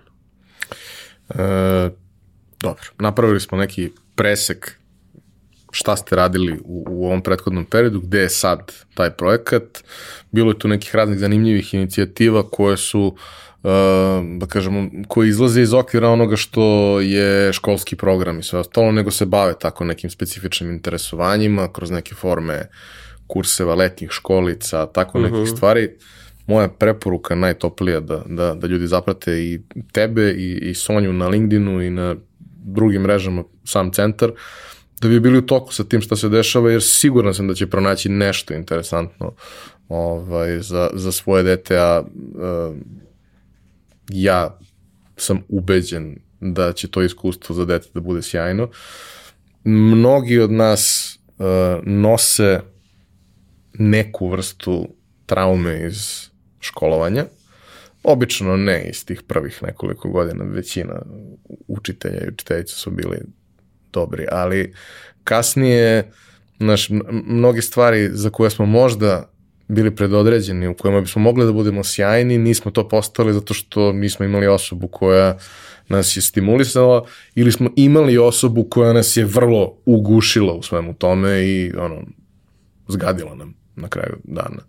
[1.30, 1.90] E,
[2.60, 4.80] dobro, napravili smo neki presek
[5.78, 9.84] šta ste radili u, u ovom prethodnom periodu, gde je sad taj projekat.
[10.32, 13.70] Bilo je tu nekih raznih zanimljivih inicijativa koje su uh,
[14.38, 19.12] da kažemo, koji izlaze iz okvira onoga što je školski program i sve ostalo, nego
[19.12, 22.70] se bave tako nekim specifičnim interesovanjima, kroz neke forme
[23.28, 25.50] kurseva, letnjih školica, tako nekih uh mhm.
[25.50, 25.56] -huh.
[25.56, 25.90] stvari.
[26.48, 31.82] Moja preporuka najtoplija da, da, da ljudi zaprate i tebe i, i Sonju na LinkedInu
[31.82, 32.16] i na
[32.68, 34.32] drugim mrežama sam centar,
[35.02, 37.68] da bi bili u toku sa tim što se dešava, jer siguran sam da će
[37.68, 39.34] pronaći nešto interesantno
[39.90, 42.76] ovaj, za, za svoje dete, a uh,
[44.10, 44.60] ja
[45.18, 48.70] sam ubeđen da će to iskustvo za dete da bude sjajno.
[49.64, 51.46] Mnogi od nas uh,
[51.84, 52.62] nose
[53.74, 54.88] neku vrstu
[55.26, 56.30] traume iz
[56.60, 57.26] školovanja,
[58.04, 61.02] obično ne iz tih prvih nekoliko godina, većina
[61.68, 63.18] učitelja i učiteljica su bili
[63.94, 64.74] dobri, ali
[65.24, 66.12] kasnije
[66.60, 66.90] naš,
[67.24, 69.30] mnoge stvari za koje smo možda
[69.68, 74.26] bili predodređeni, u kojima bismo mogli da budemo sjajni, nismo to postali zato što nismo
[74.26, 75.38] imali osobu koja
[75.90, 77.06] nas je stimulisala
[77.36, 82.02] ili smo imali osobu koja nas je vrlo ugušila u svemu tome i ono,
[82.88, 84.62] zgadila nam na kraju dana.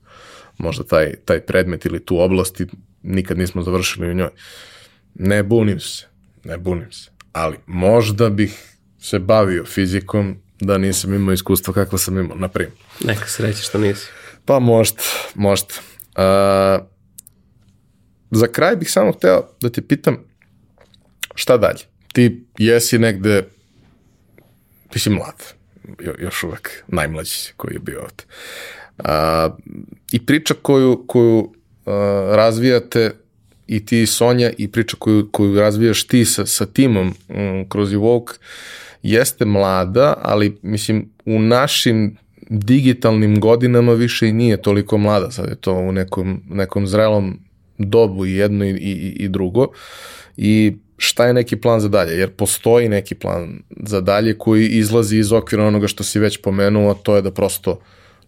[0.59, 2.67] Možda taj, taj predmet ili tu oblast i
[3.03, 4.31] nikad nismo završili u njoj.
[5.15, 6.07] Ne bunim se,
[6.45, 12.19] ne bunim se, ali možda bih se bavio fizikom da nisam imao iskustva kakva sam
[12.19, 12.77] imao, na primjer.
[13.05, 14.07] Neka sreća što nisi.
[14.45, 15.03] Pa možda,
[15.35, 15.75] možda.
[16.17, 16.87] Uh,
[18.31, 20.17] za kraj bih samo hteo da te pitam
[21.35, 21.81] šta dalje?
[22.13, 23.49] Ti jesi negde,
[24.91, 25.55] ti si mlad,
[26.01, 28.25] jo, još uvek najmlađi koji je bio ovde.
[28.99, 29.59] Uh,
[30.13, 31.53] I priča koju, koju uh,
[32.35, 33.15] razvijate
[33.67, 38.33] i ti Sonja i priča koju, koju razvijaš ti sa, sa timom um, kroz Evoke
[39.03, 42.17] jeste mlada, ali mislim u našim
[42.51, 47.39] digitalnim godinama više i nije toliko mlada, sad je to u nekom, nekom zrelom
[47.79, 49.67] dobu i jedno i, i, i drugo.
[50.37, 55.19] I šta je neki plan za dalje, jer postoji neki plan za dalje koji izlazi
[55.19, 57.81] iz okvira onoga što si već pomenuo, to je da prosto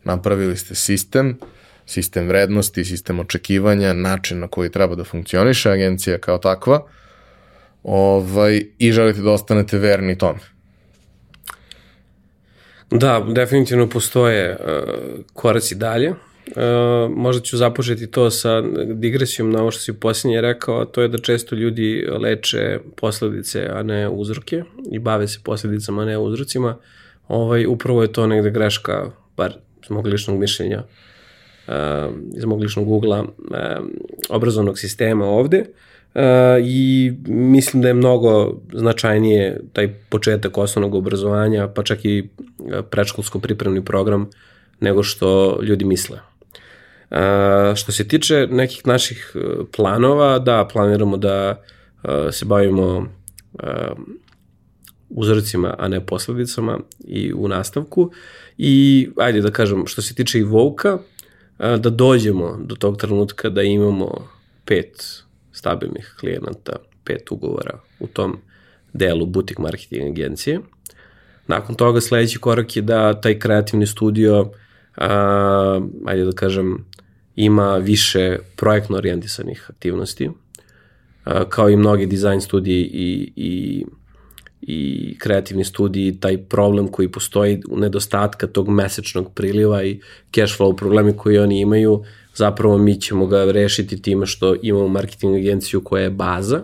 [0.04, 1.38] napravili ste sistem,
[1.86, 6.82] sistem vrednosti, sistem očekivanja, način na koji treba da funkcioniše agencija kao takva,
[7.82, 10.38] ovaj, i želite da ostanete verni tome.
[12.90, 14.94] Da, definitivno postoje uh,
[15.32, 16.10] koraci dalje.
[16.10, 16.16] Uh,
[17.16, 18.62] možda ću započeti to sa
[18.94, 23.68] digresijom na ovo što si posljednje rekao, a to je da često ljudi leče posledice,
[23.72, 24.62] a ne uzroke
[24.92, 26.76] i bave se posledicama, a ne uzrocima.
[27.28, 29.52] Ovaj, upravo je to negde greška, bar
[29.82, 30.82] iz mog ličnog mišljenja,
[31.68, 31.74] uh,
[32.36, 33.28] iz mog ličnog ugla, uh,
[34.28, 35.60] obrazovnog sistema ovde.
[35.60, 36.22] Uh, Uh,
[36.64, 43.38] i mislim da je mnogo značajnije taj početak osnovnog obrazovanja, pa čak i e, predškolsko
[43.38, 44.30] pripremni program
[44.80, 46.18] nego što ljudi misle.
[47.10, 47.16] Uh,
[47.76, 49.38] što se tiče nekih naših e,
[49.76, 51.62] planova, da, planiramo da
[52.30, 53.06] se bavimo
[55.08, 58.10] uzorcima, a ne posledicama i u nastavku.
[58.58, 60.98] I, ajde da kažem, što se tiče i Vouka,
[61.58, 64.28] da dođemo do tog trenutka da imamo
[64.64, 68.38] pet stabilnih klijenata, pet ugovora u tom
[68.92, 70.60] delu butik marketing agencije.
[71.46, 74.50] Nakon toga sledeći korak je da taj kreativni studio,
[74.96, 76.84] a, ajde da kažem,
[77.36, 80.30] ima više projektno orijentisanih aktivnosti,
[81.24, 83.84] a, kao i mnogi dizajn studiji i, i,
[84.60, 90.00] i kreativni studiji, taj problem koji postoji u nedostatka tog mesečnog priliva i
[90.34, 92.04] cash flow problemi koji oni imaju,
[92.40, 96.62] zapravo mi ćemo ga rešiti time što imamo marketing agenciju koja je baza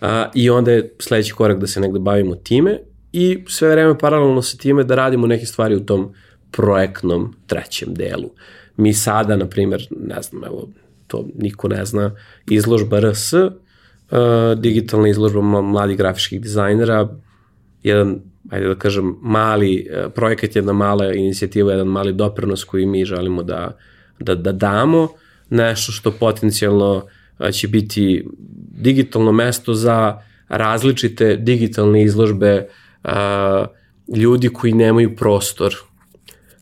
[0.00, 2.78] a, i onda je sledeći korak da se negde bavimo time
[3.12, 6.12] i sve vreme paralelno sa time da radimo neke stvari u tom
[6.50, 8.30] projektnom trećem delu.
[8.76, 10.68] Mi sada, na primer, ne znam, evo,
[11.06, 12.10] to niko ne zna,
[12.50, 13.48] izložba RS, uh,
[14.56, 17.08] digitalna izložba mladih grafičkih dizajnera,
[17.82, 23.04] jedan, ajde da kažem, mali uh, projekat, jedna mala inicijativa, jedan mali doprinos koji mi
[23.04, 23.76] želimo da,
[24.18, 25.08] da, da damo,
[25.50, 27.06] nešto što potencijalno
[27.52, 28.26] će biti
[28.76, 32.68] digitalno mesto za različite digitalne izložbe
[33.04, 33.10] uh,
[34.16, 35.74] ljudi koji nemaju prostor,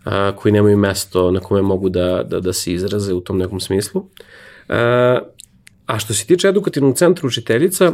[0.06, 3.60] uh, koji nemaju mesto na kome mogu da, da, da se izraze u tom nekom
[3.60, 4.00] smislu.
[4.00, 4.06] Uh,
[5.86, 7.92] a što se tiče edukativnog centra učiteljica,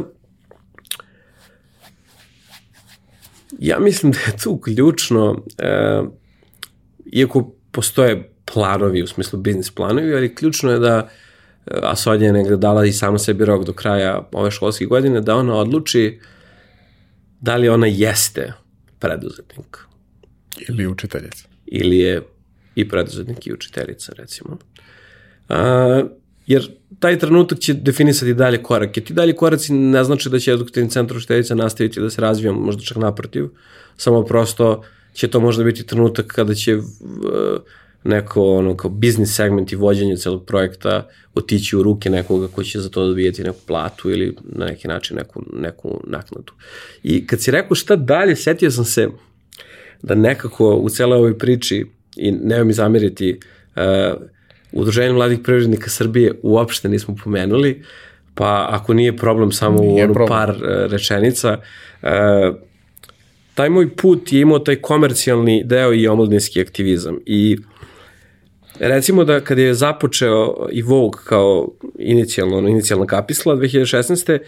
[3.59, 6.07] ja mislim da je tu ključno, uh,
[7.11, 11.09] iako postoje planovi, u smislu biznis planovi, ali ključno je da
[11.65, 15.35] a Sonja je negde dala i sama sebi rok do kraja ove školske godine, da
[15.35, 16.19] ona odluči
[17.41, 18.53] da li ona jeste
[18.99, 19.77] preduzetnik.
[20.69, 21.47] Ili učiteljica.
[21.65, 22.21] Ili je
[22.75, 24.57] i preduzetnik i učiteljica, recimo.
[25.49, 26.03] A,
[26.47, 29.01] jer taj trenutak će definisati dalje korake.
[29.01, 32.83] Ti dalje koraci ne znači da će edukativni centar učiteljica nastaviti da se razvija, možda
[32.83, 33.49] čak naprotiv,
[33.97, 36.83] samo prosto će to možda biti trenutak kada će uh,
[38.03, 42.79] neko ono kao biznis segment i vođenje celog projekta otići u ruke nekoga ko će
[42.79, 46.53] za to dobijeti neku platu ili na neki način neku, neku naknadu.
[47.03, 49.07] I kad si rekao šta dalje, setio sam se
[50.01, 51.85] da nekako u celoj ovoj priči
[52.15, 53.39] i nema mi zameriti
[53.75, 54.21] uh,
[54.71, 57.83] Udruženje mladih privrednika Srbije uopšte nismo pomenuli,
[58.35, 60.37] pa ako nije problem samo nije u ono problem.
[60.37, 61.57] par uh, rečenica,
[62.01, 62.09] uh,
[63.53, 67.57] taj moj put je imao taj komercijalni deo i omladinski aktivizam i
[68.79, 71.69] Recimo da kad je započeo i Vogue kao
[71.99, 74.39] inicijalno, inicijalna kapisla 2016.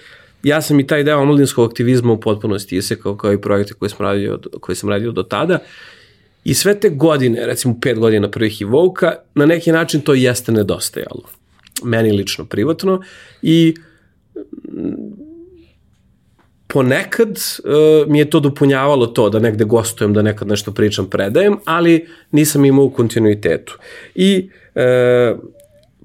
[0.43, 4.05] Ja sam i taj deo omladinskog aktivizma u potpunosti isekao kao i projekte koje, sam
[4.05, 5.59] radio, koje sam radio do tada.
[6.43, 10.51] I sve te godine, recimo pet godina prvih i Vogue-a, na neki način to jeste
[10.51, 11.23] nedostajalo.
[11.83, 13.01] Meni lično, privatno.
[13.41, 13.75] I
[16.71, 21.57] ponekad uh, mi je to dopunjavalo to da negde gostujem, da nekad nešto pričam, predajem,
[21.65, 23.77] ali nisam imao u kontinuitetu.
[24.15, 25.39] I uh,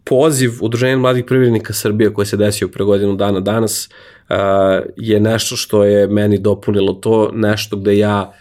[0.04, 4.36] poziv Udruženja mladih privrednika Srbije koji se desio pre godinu dana danas uh,
[4.96, 8.32] je nešto što je meni dopunilo to, nešto gde ja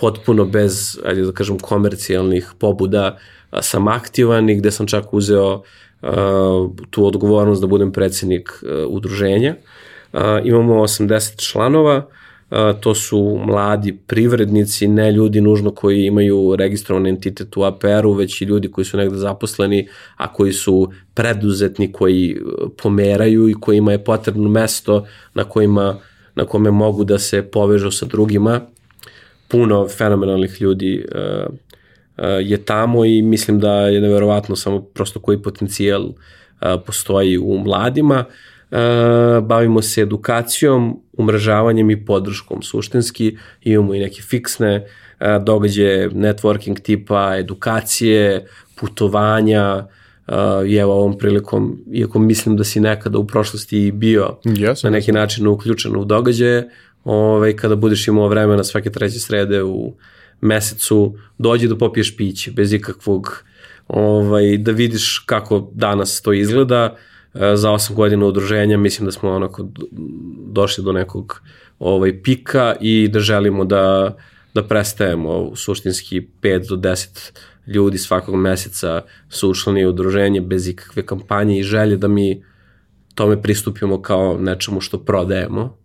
[0.00, 3.18] potpuno bez, ajde da kažem, komercijalnih pobuda
[3.60, 5.62] sam aktivan i gde sam čak uzeo
[6.02, 6.10] uh,
[6.90, 9.54] tu odgovornost da budem predsednik uh, udruženja.
[9.58, 9.77] Uh,
[10.44, 12.06] imamo 80 članova,
[12.80, 18.44] to su mladi privrednici, ne ljudi nužno koji imaju registrovan entitet u APR-u, već i
[18.44, 22.36] ljudi koji su negde zaposleni, a koji su preduzetni, koji e,
[22.82, 25.98] pomeraju i kojima je potrebno mesto na kojima
[26.34, 28.60] na kome mogu da se povežu sa drugima.
[29.48, 35.42] Puno fenomenalnih ljudi uh, uh, je tamo i mislim da je neverovatno samo prosto koji
[35.42, 36.08] potencijal
[36.86, 38.24] postoji u mladima.
[38.28, 38.57] Uh, E,
[39.42, 42.62] bavimo se edukacijom, umrežavanjem i podrškom.
[42.62, 44.74] Suštinski imamo i neke fiksne
[45.20, 48.46] e, događaje networking tipa, edukacije,
[48.80, 49.86] putovanja,
[50.28, 50.34] uh,
[50.66, 55.12] i evo ovom prilikom, iako mislim da si nekada u prošlosti bio yes, na neki
[55.12, 56.68] način uključen u događaje,
[57.04, 59.94] ovaj, kada budeš imao vremena svake treće srede u
[60.40, 63.44] mesecu, dođi da popiješ piće bez ikakvog,
[63.88, 67.17] ovaj, da vidiš kako danas to izgleda, E,
[67.54, 69.68] za 8 godina udruženja mislim da smo onako
[70.46, 71.42] došli do nekog
[71.78, 74.16] ovaj pika i da želimo da
[74.54, 75.56] da prestajemo.
[75.56, 77.32] Suštinski 5 do 10
[77.66, 82.44] ljudi svakog meseca su ušli u udruženje bez ikakve kampanje i želje da mi
[83.14, 85.76] tome pristupimo kao nečemu što prodajemo.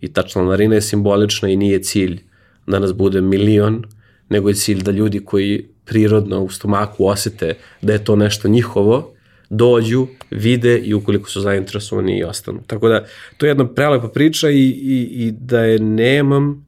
[0.00, 2.20] I ta članarina je simbolična i nije cilj
[2.66, 3.84] da nas bude milion,
[4.28, 9.14] nego je cilj da ljudi koji prirodno u stomaku osete da je to nešto njihovo,
[9.50, 12.60] dođu, vide i ukoliko su zainteresovani i ostanu.
[12.66, 13.04] Tako da,
[13.36, 16.66] to je jedna prelepa priča i, i, i da je nemam,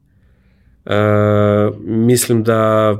[0.84, 0.92] uh,
[1.80, 2.94] mislim da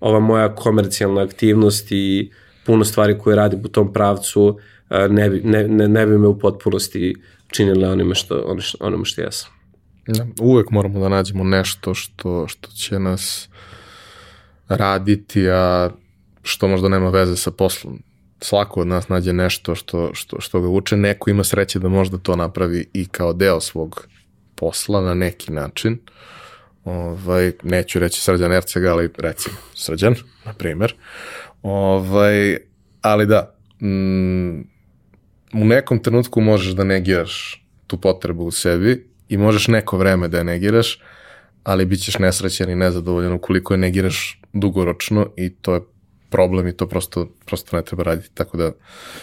[0.00, 2.30] ova moja komercijalna aktivnost i
[2.66, 4.56] puno stvari koje radim u tom pravcu uh,
[5.10, 7.14] ne, bi, ne, ne, ne bi me u potpunosti
[7.48, 9.50] činile onime što, onome što jesam.
[10.06, 13.48] Da, uvek moramo da nađemo nešto što, što će nas
[14.68, 15.90] raditi, a
[16.42, 18.02] što možda nema veze sa poslom
[18.40, 22.18] svako od nas nađe nešto što, što, što ga uče, neko ima sreće da možda
[22.18, 24.06] to napravi i kao deo svog
[24.54, 25.98] posla na neki način.
[26.84, 30.14] Ovaj, neću reći Srđan Ercega, ali recimo Srđan,
[30.44, 30.94] na primer.
[31.62, 32.56] Ovaj,
[33.02, 34.60] ali da, mm,
[35.52, 40.38] u nekom trenutku možeš da negiraš tu potrebu u sebi i možeš neko vreme da
[40.38, 41.02] je negiraš,
[41.64, 45.80] ali bit ćeš nesrećen i nezadovoljan ukoliko je negiraš dugoročno i to je
[46.30, 48.30] problem i to prosto, prosto ne treba raditi.
[48.34, 48.72] Tako da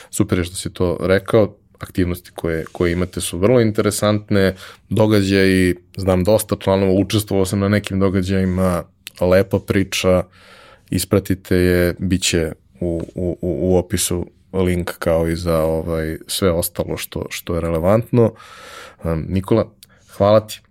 [0.10, 4.56] super je što si to rekao, aktivnosti koje, koje imate su vrlo interesantne,
[4.90, 8.84] događaji, znam dosta članova, učestvovao sam na nekim događajima,
[9.22, 10.24] lepa priča,
[10.90, 16.98] ispratite je, bit će u, u, u opisu link kao i za ovaj sve ostalo
[16.98, 18.34] što, što je relevantno.
[19.28, 19.72] Nikola,
[20.18, 20.62] hvala ti.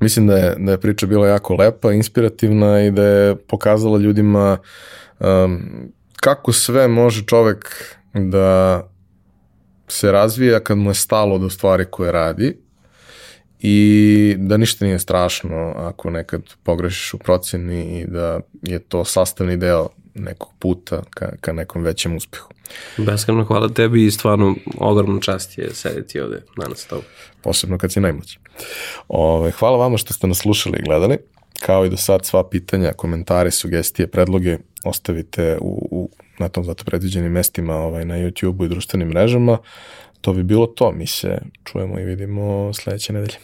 [0.00, 4.58] Mislim da je, da je priča bila jako lepa, inspirativna i da je pokazala ljudima
[5.20, 5.60] um,
[6.16, 7.84] kako sve može čovek
[8.14, 8.82] da
[9.88, 12.56] se razvija kad mu je stalo do stvari koje radi
[13.60, 19.56] i da ništa nije strašno ako nekad pogrešiš u proceni i da je to sastavni
[19.56, 22.48] deo nekog puta ka, ka nekom većem uspehu.
[22.96, 27.04] Beskreno hvala tebi i stvarno ogromna čast je sedeti ovde danas s tobom.
[27.42, 28.38] Posebno kad si najmlađi.
[29.08, 31.18] Ove, hvala vama što ste nas slušali i gledali.
[31.60, 36.84] Kao i do sad sva pitanja, komentare, sugestije, predloge ostavite u, u na tom zato
[36.84, 39.58] predviđenim mestima ovaj, na YouTube-u i društvenim mrežama.
[40.20, 40.92] To bi bilo to.
[40.92, 43.36] Mi se čujemo i vidimo sledeće nedelje.